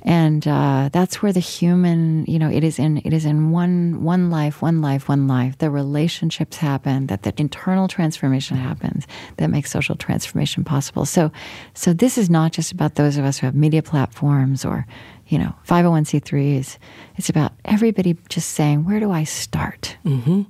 And 0.02 0.46
uh, 0.46 0.90
that's 0.92 1.22
where 1.22 1.32
the 1.32 1.40
human 1.40 2.24
you 2.26 2.38
know 2.38 2.50
it 2.50 2.64
is 2.64 2.78
in 2.78 2.98
it 2.98 3.12
is 3.12 3.24
in 3.24 3.50
one 3.50 4.02
one 4.02 4.30
life 4.30 4.62
one 4.62 4.80
life 4.80 5.08
one 5.08 5.26
life. 5.26 5.58
The 5.58 5.70
relationships 5.70 6.56
happen 6.56 7.08
that 7.08 7.24
the 7.24 7.34
internal 7.36 7.88
transformation 7.88 8.56
happens 8.56 9.06
that 9.36 9.48
makes 9.48 9.70
social 9.70 9.96
transformation 9.96 10.64
possible. 10.64 11.04
So 11.04 11.32
so 11.74 11.92
this 11.92 12.16
is 12.16 12.30
not 12.30 12.52
just 12.52 12.72
about 12.72 12.94
those 12.94 13.16
of 13.16 13.24
us 13.24 13.38
who 13.38 13.46
have 13.46 13.54
media 13.54 13.82
platforms 13.82 14.64
or 14.64 14.86
you 15.28 15.38
know 15.38 15.54
501c3s 15.66 16.78
it's 17.16 17.28
about 17.28 17.52
everybody 17.64 18.16
just 18.28 18.50
saying 18.50 18.84
where 18.84 19.00
do 19.00 19.10
i 19.10 19.24
start 19.24 19.96
mm-hmm. 20.04 20.42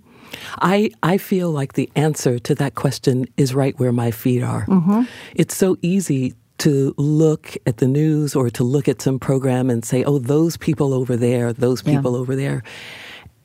I, 0.59 0.91
I 1.03 1.19
feel 1.19 1.51
like 1.51 1.75
the 1.75 1.91
answer 1.97 2.39
to 2.39 2.55
that 2.57 2.75
question 2.75 3.27
is 3.37 3.55
right 3.55 3.79
where 3.79 3.93
my 3.93 4.11
feet 4.11 4.43
are. 4.43 4.67
Mm-hmm. 4.67 5.03
It's 5.35 5.57
so 5.57 5.77
easy 5.83 6.35
to 6.59 6.95
look 6.97 7.57
at 7.67 7.79
the 7.79 7.87
news 7.87 8.35
or 8.35 8.51
to 8.51 8.65
look 8.65 8.89
at 8.89 9.01
some 9.01 9.19
program 9.19 9.71
and 9.71 9.85
say, 9.85 10.05
oh, 10.05 10.19
those 10.19 10.57
people 10.57 10.93
over 10.93 11.17
there, 11.17 11.53
those 11.53 11.83
people 11.83 12.13
yeah. 12.13 12.19
over 12.19 12.37
there. 12.37 12.63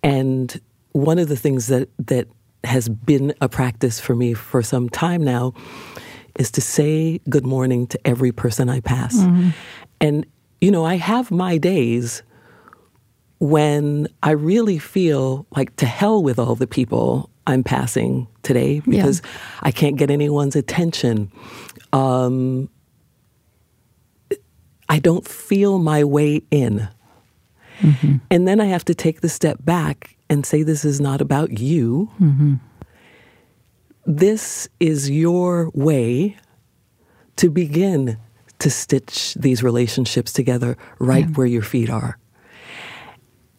And 0.01 0.59
one 0.93 1.19
of 1.19 1.29
the 1.29 1.35
things 1.35 1.67
that, 1.67 1.89
that 1.99 2.27
has 2.63 2.89
been 2.89 3.33
a 3.39 3.47
practice 3.47 3.99
for 3.99 4.15
me 4.15 4.33
for 4.33 4.63
some 4.63 4.89
time 4.89 5.23
now 5.23 5.53
is 6.39 6.49
to 6.51 6.61
say 6.61 7.19
good 7.29 7.45
morning 7.45 7.85
to 7.87 8.07
every 8.07 8.31
person 8.31 8.69
I 8.69 8.79
pass. 8.79 9.15
Mm-hmm. 9.15 9.49
And, 10.01 10.25
you 10.63 10.71
know, 10.71 10.85
I 10.85 10.95
have 10.95 11.29
my 11.29 11.57
days 11.57 12.23
when 13.39 14.07
I 14.23 14.31
really 14.31 14.79
feel 14.79 15.45
like 15.53 15.75
to 15.75 15.85
hell 15.85 16.23
with 16.23 16.39
all 16.39 16.55
the 16.55 16.67
people 16.67 17.29
I'm 17.45 17.65
passing 17.65 18.29
today 18.43 18.79
because 18.79 19.21
yeah. 19.21 19.31
I 19.63 19.71
can't 19.71 19.97
get 19.97 20.09
anyone's 20.09 20.55
attention. 20.55 21.33
Um, 21.91 22.69
I 24.87 24.99
don't 24.99 25.27
feel 25.27 25.79
my 25.79 26.05
way 26.05 26.43
in. 26.49 26.87
Mm-hmm. 27.79 28.15
And 28.31 28.47
then 28.47 28.61
I 28.61 28.65
have 28.67 28.85
to 28.85 28.95
take 28.95 29.19
the 29.19 29.27
step 29.27 29.57
back 29.65 30.15
and 30.29 30.45
say, 30.45 30.63
This 30.63 30.85
is 30.85 31.01
not 31.01 31.19
about 31.19 31.59
you. 31.59 32.09
Mm-hmm. 32.21 32.53
This 34.05 34.69
is 34.79 35.09
your 35.09 35.71
way 35.73 36.37
to 37.35 37.49
begin 37.49 38.17
to 38.63 38.69
stitch 38.69 39.33
these 39.33 39.61
relationships 39.61 40.31
together 40.31 40.77
right 40.97 41.25
yeah. 41.25 41.33
where 41.35 41.45
your 41.45 41.61
feet 41.61 41.89
are. 41.89 42.17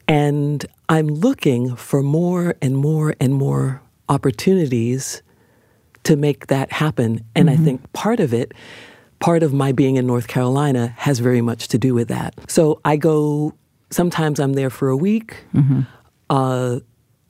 And 0.09 0.65
I'm 0.89 1.09
looking 1.09 1.77
for 1.77 2.03
more 2.03 2.55
and 2.63 2.75
more 2.75 3.15
and 3.21 3.35
more 3.35 3.83
opportunities 4.09 5.23
to 6.05 6.17
make 6.17 6.47
that 6.47 6.73
happen. 6.73 7.23
And 7.35 7.51
mm-hmm. 7.51 7.61
I 7.61 7.65
think 7.65 7.93
part 7.93 8.19
of 8.19 8.33
it 8.33 8.53
part 9.21 9.43
of 9.43 9.53
my 9.53 9.73
being 9.73 9.97
in 9.97 10.07
North 10.07 10.27
Carolina 10.27 10.95
has 10.97 11.19
very 11.19 11.43
much 11.43 11.69
to 11.69 11.79
do 11.79 11.93
with 11.95 12.09
that. 12.09 12.35
So 12.49 12.81
I 12.85 12.97
go, 12.97 13.55
sometimes 13.91 14.41
I'm 14.41 14.55
there 14.55 14.71
for 14.71 14.89
a 14.89 14.97
week. 14.97 15.37
Mm-hmm. 15.55 15.83
Uh, 16.31 16.81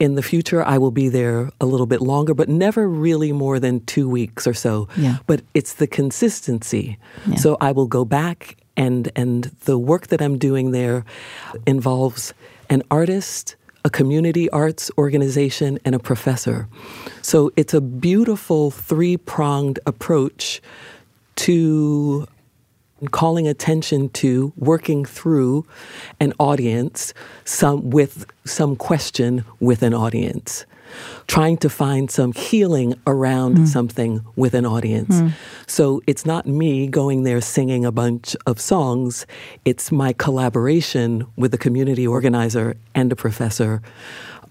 in 0.05 0.17
the 0.17 0.23
future, 0.23 0.63
I 0.63 0.77
will 0.77 0.91
be 0.91 1.09
there 1.09 1.51
a 1.63 1.65
little 1.65 1.87
bit 1.87 2.03
longer, 2.03 2.35
but 2.35 2.49
never 2.49 2.87
really 2.87 3.33
more 3.33 3.59
than 3.59 3.81
two 3.87 4.07
weeks 4.07 4.47
or 4.47 4.53
so. 4.53 4.87
Yeah. 4.99 5.17
But 5.27 5.41
it's 5.55 5.75
the 5.75 5.87
consistency. 5.87 6.99
Yeah. 7.27 7.37
So 7.37 7.57
I 7.63 7.73
will 7.73 7.87
go 7.87 8.05
back, 8.05 8.59
and 8.77 9.11
and 9.17 9.45
the 9.65 9.79
work 9.79 10.09
that 10.09 10.21
I'm 10.21 10.37
doing 10.37 10.73
there 10.73 11.07
involves 11.67 12.35
an 12.69 12.83
artist, 12.91 13.57
a 13.83 13.89
community 13.89 14.51
arts 14.51 14.91
organization, 14.99 15.79
and 15.87 15.95
a 15.95 15.99
professor. 15.99 16.69
So 17.23 17.51
it's 17.57 17.73
a 17.73 17.81
beautiful 17.81 18.71
three 18.71 19.17
pronged 19.17 19.79
approach 19.87 20.61
to 21.37 22.27
calling 23.09 23.47
attention 23.49 24.09
to 24.11 24.53
working 24.57 25.05
through 25.05 25.67
an 26.21 26.33
audience 26.39 27.15
some 27.45 27.91
with 27.91 28.27
some 28.45 28.77
question 28.77 29.45
with 29.61 29.83
an 29.83 29.95
audience. 29.95 30.67
Trying 31.27 31.57
to 31.59 31.69
find 31.69 32.09
some 32.09 32.33
healing 32.33 32.95
around 33.05 33.57
mm. 33.57 33.67
something 33.67 34.25
with 34.37 34.55
an 34.55 34.65
audience. 34.65 35.17
Mm. 35.17 35.33
so 35.67 36.01
it's 36.07 36.25
not 36.25 36.47
me 36.47 36.87
going 36.87 37.25
there 37.25 37.41
singing 37.41 37.85
a 37.85 37.91
bunch 37.91 38.37
of 38.47 38.61
songs. 38.61 39.27
It's 39.65 39.91
my 39.91 40.13
collaboration 40.13 41.27
with 41.37 41.53
a 41.53 41.59
community 41.59 42.07
organizer 42.07 42.77
and 42.95 43.11
a 43.11 43.17
professor 43.17 43.83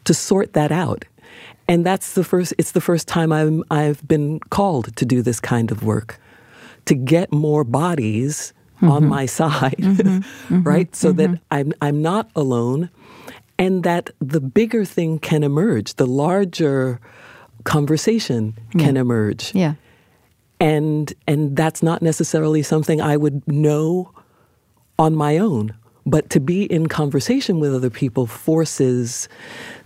to 0.04 0.14
sort 0.14 0.52
that 0.54 0.72
out. 0.72 1.06
And 1.68 1.86
that's 1.86 2.14
the 2.14 2.26
first 2.26 2.54
it's 2.58 2.72
the 2.72 2.82
first 2.82 3.08
time 3.08 3.32
I'm, 3.32 3.64
I've 3.72 4.06
been 4.06 4.42
called 4.50 4.96
to 4.98 5.06
do 5.06 5.22
this 5.22 5.40
kind 5.40 5.72
of 5.72 5.84
work 5.84 6.20
to 6.86 6.96
get 6.96 7.32
more 7.32 7.64
bodies 7.64 8.54
mm-hmm. 8.78 8.92
on 8.92 9.06
my 9.08 9.26
side, 9.26 9.76
mm-hmm. 9.78 10.18
mm-hmm. 10.54 10.64
right? 10.64 10.96
So 10.96 11.12
that 11.14 11.30
mm-hmm. 11.30 11.44
I'm 11.52 11.74
I'm 11.82 12.02
not 12.02 12.30
alone, 12.36 12.90
and 13.58 13.84
that 13.84 14.10
the 14.20 14.42
bigger 14.42 14.86
thing 14.86 15.20
can 15.20 15.44
emerge, 15.44 15.96
the 15.96 16.08
larger 16.08 17.00
conversation 17.64 18.58
can 18.72 18.96
yeah. 18.96 19.02
emerge. 19.02 19.56
Yeah. 19.56 19.74
And 20.60 21.14
and 21.28 21.56
that's 21.56 21.84
not 21.84 22.02
necessarily 22.02 22.64
something 22.64 23.02
I 23.02 23.18
would 23.18 23.46
know 23.48 24.12
on 25.00 25.16
my 25.16 25.38
own 25.38 25.74
but 26.06 26.30
to 26.30 26.40
be 26.40 26.66
in 26.66 26.88
conversation 26.88 27.60
with 27.60 27.74
other 27.74 27.90
people 27.90 28.28
forces 28.28 29.30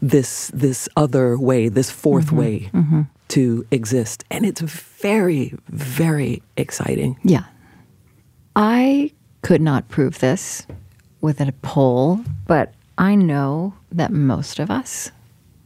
this 0.01 0.51
this 0.53 0.89
other 0.95 1.37
way 1.37 1.69
this 1.69 1.91
4th 1.91 2.25
mm-hmm. 2.25 2.37
way 2.37 2.69
mm-hmm 2.73 3.01
to 3.29 3.65
exist. 3.71 4.23
And 4.31 4.45
it's 4.45 4.61
very, 4.61 5.53
very 5.67 6.41
exciting. 6.55 7.17
Yeah. 7.23 7.45
I 8.55 9.11
could 9.41 9.61
not 9.61 9.89
prove 9.89 10.19
this 10.19 10.65
with 11.21 11.39
a 11.41 11.51
poll, 11.61 12.21
but 12.47 12.73
I 12.97 13.15
know 13.15 13.73
that 13.91 14.11
most 14.11 14.59
of 14.59 14.71
us, 14.71 15.11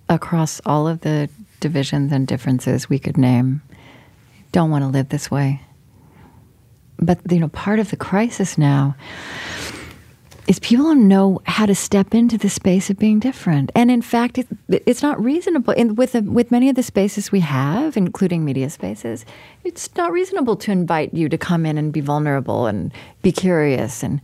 across 0.10 0.60
all 0.66 0.88
of 0.88 1.02
the 1.02 1.30
divisions 1.60 2.12
and 2.12 2.28
differences 2.28 2.90
we 2.90 3.00
could 3.00 3.18
name, 3.18 3.62
don't 4.52 4.70
want 4.70 4.84
to 4.84 4.90
live 4.90 5.10
this 5.10 5.32
way. 5.32 5.62
But, 7.00 7.20
you 7.32 7.40
know, 7.40 7.48
part 7.48 7.80
of 7.80 7.90
the 7.90 7.96
crisis 7.96 8.58
now 8.58 8.96
is 10.48 10.60
people 10.60 10.86
don't 10.86 11.08
know 11.08 11.42
how 11.46 11.66
to 11.66 11.76
step 11.76 12.14
into 12.14 12.38
the 12.38 12.50
space 12.50 12.90
of 12.90 12.98
being 12.98 13.20
different. 13.20 13.72
And 13.76 13.92
in 13.92 14.02
fact, 14.02 14.38
it, 14.38 14.48
it's 14.70 15.04
not 15.04 15.22
reasonable. 15.24 15.74
In, 15.74 15.96
with, 15.96 16.16
with 16.16 16.52
many 16.52 16.70
of 16.70 16.76
the 16.76 16.84
spaces 16.84 17.32
we 17.32 17.42
have, 17.42 17.96
including 17.96 18.44
media 18.44 18.70
spaces, 18.70 19.26
it's 19.64 19.96
not 19.96 20.12
reasonable 20.12 20.56
to 20.58 20.72
invite 20.72 21.14
you 21.14 21.30
to 21.30 21.38
come 21.38 21.66
in 21.66 21.78
and 21.78 21.94
be 21.94 22.02
vulnerable 22.02 22.66
and 22.66 22.92
be 23.22 23.32
curious 23.32 24.04
and 24.04 24.20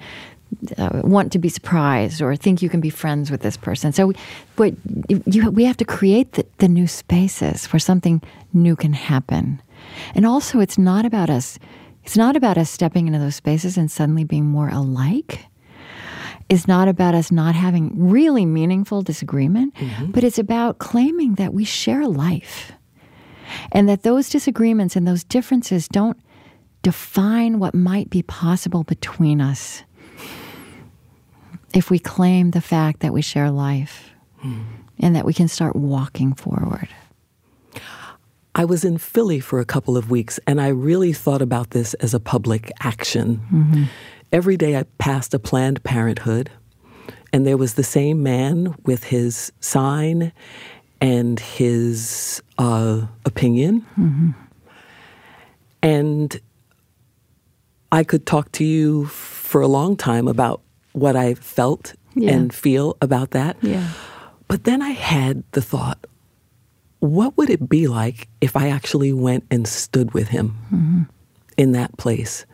uh, 0.77 1.01
want 1.03 1.31
to 1.33 1.39
be 1.39 1.49
surprised 1.49 2.21
or 2.21 2.35
think 2.35 2.61
you 2.61 2.69
can 2.69 2.81
be 2.81 2.89
friends 2.89 3.29
with 3.29 3.41
this 3.41 3.57
person. 3.57 3.91
So, 3.91 4.13
you, 5.09 5.51
we 5.51 5.65
have 5.65 5.77
to 5.77 5.85
create 5.85 6.33
the, 6.33 6.45
the 6.57 6.67
new 6.67 6.87
spaces 6.87 7.67
where 7.67 7.79
something 7.79 8.21
new 8.53 8.75
can 8.75 8.93
happen. 8.93 9.61
And 10.15 10.25
also, 10.25 10.59
it's 10.59 10.77
not 10.77 11.05
about 11.05 11.29
us. 11.29 11.59
It's 12.03 12.17
not 12.17 12.37
about 12.37 12.57
us 12.57 12.69
stepping 12.69 13.07
into 13.07 13.19
those 13.19 13.35
spaces 13.35 13.77
and 13.77 13.91
suddenly 13.91 14.23
being 14.23 14.45
more 14.45 14.69
alike 14.69 15.46
is 16.49 16.67
not 16.67 16.87
about 16.87 17.13
us 17.13 17.31
not 17.31 17.55
having 17.55 17.91
really 18.09 18.45
meaningful 18.45 19.01
disagreement, 19.01 19.73
mm-hmm. 19.75 20.11
but 20.11 20.23
it's 20.23 20.39
about 20.39 20.79
claiming 20.79 21.35
that 21.35 21.53
we 21.53 21.65
share 21.65 22.07
life 22.07 22.71
and 23.71 23.87
that 23.89 24.03
those 24.03 24.29
disagreements 24.29 24.95
and 24.95 25.07
those 25.07 25.23
differences 25.23 25.87
don't 25.87 26.17
define 26.83 27.59
what 27.59 27.73
might 27.73 28.09
be 28.09 28.21
possible 28.23 28.83
between 28.83 29.41
us 29.41 29.83
if 31.73 31.89
we 31.89 31.99
claim 31.99 32.51
the 32.51 32.61
fact 32.61 33.01
that 33.01 33.13
we 33.13 33.21
share 33.21 33.51
life 33.51 34.11
mm. 34.43 34.63
and 34.99 35.15
that 35.15 35.25
we 35.25 35.33
can 35.33 35.47
start 35.47 35.75
walking 35.75 36.33
forward. 36.33 36.87
I 38.55 38.65
was 38.65 38.83
in 38.83 38.97
Philly 38.97 39.39
for 39.39 39.59
a 39.59 39.65
couple 39.65 39.97
of 39.97 40.09
weeks 40.09 40.39
and 40.47 40.61
I 40.61 40.69
really 40.69 41.13
thought 41.13 41.41
about 41.41 41.71
this 41.71 41.93
as 41.95 42.13
a 42.13 42.19
public 42.19 42.71
action. 42.79 43.41
Mm-hmm 43.51 43.83
every 44.31 44.57
day 44.57 44.77
I 44.77 44.83
passed 44.97 45.33
a 45.33 45.39
Planned 45.39 45.83
Parenthood, 45.83 46.49
and 47.33 47.45
there 47.45 47.57
was 47.57 47.73
the 47.73 47.83
same 47.83 48.23
man 48.23 48.75
with 48.85 49.05
his 49.05 49.51
sign 49.59 50.31
and 50.99 51.39
his 51.39 52.41
uh, 52.57 53.05
opinion. 53.25 53.81
Mm-hmm. 53.99 54.31
And 55.83 56.39
I 57.91 58.03
could 58.03 58.25
talk 58.25 58.51
to 58.53 58.65
you 58.65 59.05
for 59.05 59.61
a 59.61 59.67
long 59.67 59.95
time 59.95 60.27
about 60.27 60.61
what 60.93 61.15
I 61.15 61.35
felt 61.35 61.93
yeah. 62.15 62.31
and 62.31 62.53
feel 62.53 62.97
about 63.01 63.31
that. 63.31 63.57
Yeah. 63.61 63.91
But 64.47 64.63
then 64.63 64.81
I 64.81 64.89
had 64.89 65.43
the 65.51 65.61
thought, 65.61 66.05
what 66.99 67.37
would 67.37 67.49
it 67.49 67.69
be 67.69 67.87
like 67.87 68.27
if 68.41 68.55
I 68.55 68.69
actually 68.69 69.13
went 69.13 69.45
and 69.51 69.67
stood 69.67 70.13
with 70.13 70.29
him 70.29 70.57
mm-hmm. 70.73 71.01
in 71.57 71.73
that 71.73 71.95
place? 71.97 72.45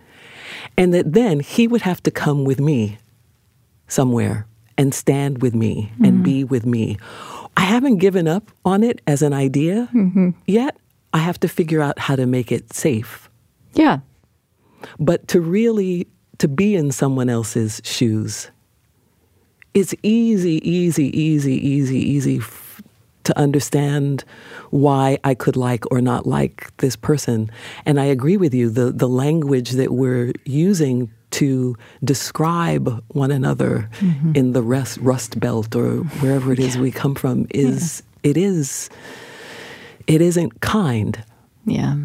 And 0.78 0.93
that 0.93 1.14
then 1.14 1.39
he 1.39 1.68
would 1.68 1.82
have 1.82 2.01
to 2.03 2.11
come 2.11 2.45
with 2.45 2.59
me 2.59 2.97
somewhere 3.88 4.47
and 4.78 4.93
stand 4.93 5.41
with 5.41 5.53
me 5.53 5.91
mm-hmm. 5.93 6.05
and 6.05 6.24
be 6.24 6.43
with 6.43 6.66
me. 6.66 6.97
I 7.55 7.61
haven't 7.61 7.97
given 7.97 8.28
up 8.28 8.51
on 8.66 8.84
it 8.84 9.01
as 9.05 9.22
an 9.22 9.34
idea 9.34 9.89
mm-hmm. 9.93 10.32
yet. 10.47 10.78
I 11.14 11.20
have 11.20 11.39
to 11.41 11.47
figure 11.47 11.82
out 11.82 11.99
how 11.99 12.16
to 12.16 12.26
make 12.26 12.51
it 12.51 12.74
safe. 12.74 13.30
Yeah. 13.74 13.99
But 14.99 15.28
to 15.30 15.41
really 15.41 16.07
to 16.39 16.47
be 16.47 16.76
in 16.76 16.91
someone 16.91 17.30
else's 17.30 17.82
shoes, 17.84 18.49
it's 19.74 19.93
easy, 20.03 20.68
easy, 20.68 21.18
easy, 21.18 21.53
easy, 21.53 21.97
easy 21.97 22.39
to 23.24 23.38
understand 23.38 24.24
why 24.69 25.17
I 25.24 25.34
could 25.34 25.55
like 25.55 25.89
or 25.91 26.01
not 26.01 26.26
like 26.26 26.76
this 26.78 26.95
person. 26.95 27.49
And 27.86 27.99
I 27.99 28.05
agree 28.05 28.38
with 28.38 28.53
you, 28.53 28.69
the, 28.69 28.91
the 28.91 29.07
language 29.07 29.71
that 29.71 29.91
we're 29.91 30.34
using 30.45 31.11
to 31.32 31.76
describe 32.03 33.03
one 33.09 33.32
another 33.32 33.89
mm-hmm. 33.99 34.34
in 34.36 34.53
the 34.53 34.61
rest, 34.61 34.99
Rust 34.99 35.39
Belt 35.39 35.76
or 35.76 35.97
wherever 36.21 36.53
it 36.53 36.59
is 36.59 36.76
yeah. 36.76 36.82
we 36.82 36.91
come 36.91 37.15
from 37.15 37.47
is 37.49 38.03
yeah. 38.24 38.30
it 38.32 38.38
is 38.38 38.89
it 40.05 40.21
isn't 40.21 40.61
kind. 40.61 41.24
Yeah. 41.65 41.95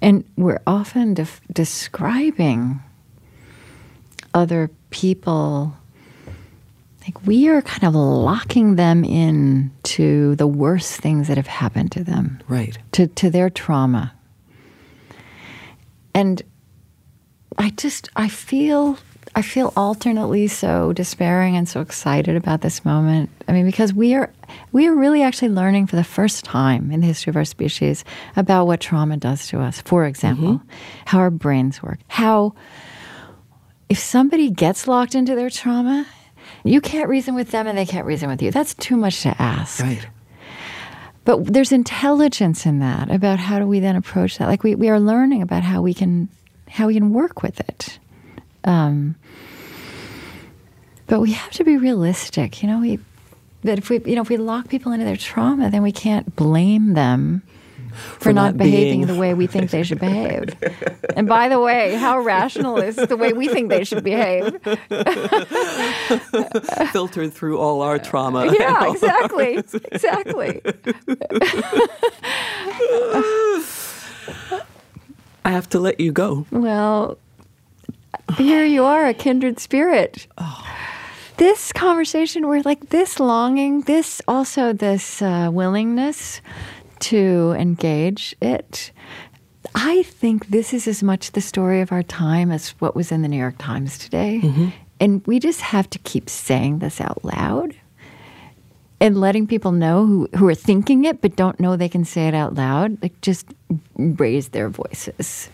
And 0.00 0.24
we're 0.36 0.60
often 0.66 1.14
def- 1.14 1.40
describing 1.52 2.82
other 4.32 4.70
people 4.90 5.76
like 7.06 7.26
we 7.26 7.48
are 7.48 7.62
kind 7.62 7.84
of 7.84 7.94
locking 7.94 8.76
them 8.76 9.04
in 9.04 9.70
to 9.84 10.34
the 10.36 10.46
worst 10.46 11.00
things 11.00 11.28
that 11.28 11.36
have 11.36 11.46
happened 11.46 11.92
to 11.92 12.02
them. 12.02 12.40
Right. 12.48 12.76
To 12.92 13.06
to 13.06 13.30
their 13.30 13.48
trauma. 13.48 14.12
And 16.14 16.42
I 17.58 17.70
just 17.70 18.08
I 18.16 18.28
feel 18.28 18.98
I 19.36 19.42
feel 19.42 19.72
alternately 19.76 20.48
so 20.48 20.92
despairing 20.94 21.56
and 21.56 21.68
so 21.68 21.80
excited 21.80 22.36
about 22.36 22.62
this 22.62 22.84
moment. 22.84 23.30
I 23.46 23.52
mean, 23.52 23.66
because 23.66 23.92
we 23.92 24.14
are 24.14 24.32
we 24.72 24.88
are 24.88 24.94
really 24.94 25.22
actually 25.22 25.50
learning 25.50 25.86
for 25.86 25.96
the 25.96 26.04
first 26.04 26.44
time 26.44 26.90
in 26.90 27.00
the 27.00 27.06
history 27.06 27.30
of 27.30 27.36
our 27.36 27.44
species 27.44 28.04
about 28.34 28.66
what 28.66 28.80
trauma 28.80 29.16
does 29.16 29.46
to 29.48 29.60
us. 29.60 29.80
For 29.82 30.06
example, 30.06 30.54
mm-hmm. 30.54 30.68
how 31.04 31.18
our 31.18 31.30
brains 31.30 31.82
work. 31.82 32.00
How 32.08 32.54
if 33.88 33.98
somebody 33.98 34.50
gets 34.50 34.88
locked 34.88 35.14
into 35.14 35.36
their 35.36 35.50
trauma, 35.50 36.06
you 36.64 36.80
can't 36.80 37.08
reason 37.08 37.34
with 37.34 37.50
them 37.50 37.66
and 37.66 37.76
they 37.76 37.86
can't 37.86 38.06
reason 38.06 38.28
with 38.28 38.42
you. 38.42 38.50
That's 38.50 38.74
too 38.74 38.96
much 38.96 39.22
to 39.22 39.40
ask. 39.40 39.82
Right. 39.82 40.06
But 41.24 41.52
there's 41.52 41.72
intelligence 41.72 42.66
in 42.66 42.78
that 42.78 43.10
about 43.10 43.38
how 43.38 43.58
do 43.58 43.66
we 43.66 43.80
then 43.80 43.96
approach 43.96 44.38
that. 44.38 44.46
Like 44.46 44.62
we, 44.62 44.74
we 44.74 44.88
are 44.88 45.00
learning 45.00 45.42
about 45.42 45.62
how 45.62 45.82
we 45.82 45.92
can 45.92 46.28
how 46.68 46.88
we 46.88 46.94
can 46.94 47.12
work 47.12 47.42
with 47.42 47.60
it. 47.60 47.98
Um, 48.64 49.16
but 51.06 51.20
we 51.20 51.32
have 51.32 51.52
to 51.52 51.64
be 51.64 51.76
realistic. 51.76 52.62
You 52.62 52.68
know, 52.68 52.80
we 52.80 53.00
that 53.62 53.78
if 53.78 53.90
we 53.90 54.00
you 54.04 54.14
know 54.14 54.22
if 54.22 54.28
we 54.28 54.36
lock 54.36 54.68
people 54.68 54.92
into 54.92 55.04
their 55.04 55.16
trauma, 55.16 55.68
then 55.68 55.82
we 55.82 55.92
can't 55.92 56.36
blame 56.36 56.94
them 56.94 57.42
for, 57.96 58.20
for 58.20 58.32
not, 58.32 58.54
not, 58.54 58.56
behaving 58.58 59.00
being... 59.00 59.06
the 59.06 59.18
way 59.18 59.34
we 59.34 59.46
think 59.46 59.70
they 59.70 59.82
should 59.82 60.00
behave. 60.00 60.54
and 61.16 61.26
by 61.26 61.48
the 61.48 61.58
way, 61.58 61.94
how 61.94 62.20
rational 62.20 62.76
is 62.78 62.96
the 62.96 63.16
way 63.16 63.32
we 63.32 63.48
think 63.48 63.70
they 63.70 63.84
should 63.84 64.04
behave? 64.04 64.60
Filtered 66.92 67.32
through 67.32 67.58
all 67.58 67.82
our 67.82 67.98
trauma. 67.98 68.52
Yeah, 68.52 68.90
exactly. 68.92 69.56
Exactly. 69.92 70.60
I 75.44 75.50
have 75.50 75.68
to 75.70 75.80
let 75.80 76.00
you 76.00 76.12
go. 76.12 76.46
Well, 76.50 77.18
here 78.36 78.64
you 78.64 78.84
are, 78.84 79.06
a 79.06 79.14
kindred 79.14 79.60
spirit. 79.60 80.26
Oh 80.36 80.66
this 81.36 81.70
conversation 81.72 82.46
we're 82.46 82.62
like 82.62 82.88
this 82.88 83.20
longing 83.20 83.82
this 83.82 84.22
also 84.26 84.72
this 84.72 85.20
uh, 85.20 85.50
willingness 85.52 86.40
to 87.00 87.54
engage 87.58 88.34
it. 88.40 88.92
I 89.74 90.02
think 90.04 90.48
this 90.48 90.72
is 90.72 90.86
as 90.86 91.02
much 91.02 91.32
the 91.32 91.40
story 91.40 91.80
of 91.80 91.92
our 91.92 92.02
time 92.02 92.50
as 92.50 92.70
what 92.78 92.94
was 92.94 93.12
in 93.12 93.22
the 93.22 93.28
New 93.28 93.38
York 93.38 93.56
Times 93.58 93.98
today. 93.98 94.40
Mm-hmm. 94.42 94.68
And 95.00 95.26
we 95.26 95.38
just 95.38 95.60
have 95.60 95.90
to 95.90 95.98
keep 95.98 96.30
saying 96.30 96.78
this 96.78 97.00
out 97.00 97.24
loud 97.24 97.74
and 99.00 99.20
letting 99.20 99.46
people 99.46 99.72
know 99.72 100.06
who, 100.06 100.28
who 100.36 100.48
are 100.48 100.54
thinking 100.54 101.04
it 101.04 101.20
but 101.20 101.36
don't 101.36 101.60
know 101.60 101.76
they 101.76 101.88
can 101.88 102.04
say 102.04 102.28
it 102.28 102.34
out 102.34 102.54
loud. 102.54 103.02
Like 103.02 103.20
just 103.20 103.46
raise 103.96 104.48
their 104.48 104.68
voices. 104.68 105.50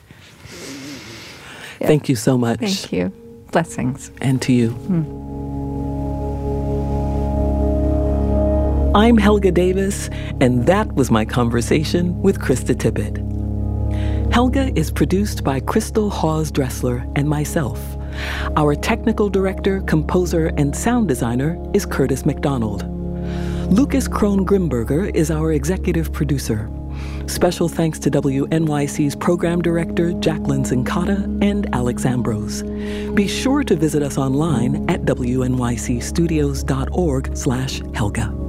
Yeah. 1.80 1.88
Thank 1.88 2.09
you 2.09 2.14
so 2.14 2.38
much. 2.38 2.61
Thank 2.61 2.93
you. 2.93 3.09
Blessings. 3.51 4.12
And 4.20 4.40
to 4.43 4.53
you. 4.53 4.70
Mm. 4.70 5.32
I'm 8.95 9.16
Helga 9.16 9.51
Davis, 9.51 10.11
and 10.43 10.66
that 10.66 10.93
was 10.97 11.11
my 11.11 11.24
conversation 11.24 12.20
with 12.20 12.38
Krista 12.38 12.74
Tippett. 12.74 13.16
Helga 14.30 14.70
is 14.78 14.90
produced 14.90 15.43
by 15.43 15.61
Crystal 15.61 16.11
Hawes 16.11 16.51
Dressler 16.51 17.03
and 17.16 17.26
myself. 17.26 17.80
Our 18.55 18.74
technical 18.74 19.30
director, 19.30 19.80
composer, 19.80 20.49
and 20.59 20.76
sound 20.76 21.09
designer 21.09 21.59
is 21.72 21.86
Curtis 21.86 22.26
McDonald. 22.26 22.84
Lucas 23.72 24.09
Krohn 24.09 24.45
Grimberger 24.45 25.11
is 25.14 25.30
our 25.30 25.53
executive 25.53 26.12
producer. 26.12 26.68
Special 27.26 27.70
thanks 27.70 27.99
to 28.01 28.11
WNYC's 28.11 29.16
program 29.16 29.62
director, 29.62 30.12
Jacqueline 30.12 30.64
Zincata, 30.64 31.43
and 31.43 31.74
Alex 31.74 32.05
Ambrose. 32.05 32.62
Be 33.14 33.26
sure 33.26 33.64
to 33.64 33.74
visit 33.74 34.03
us 34.03 34.18
online 34.18 34.84
at 34.90 35.07
wnycstudios.org 35.07 37.34
slash 37.34 37.80
Helga. 37.95 38.41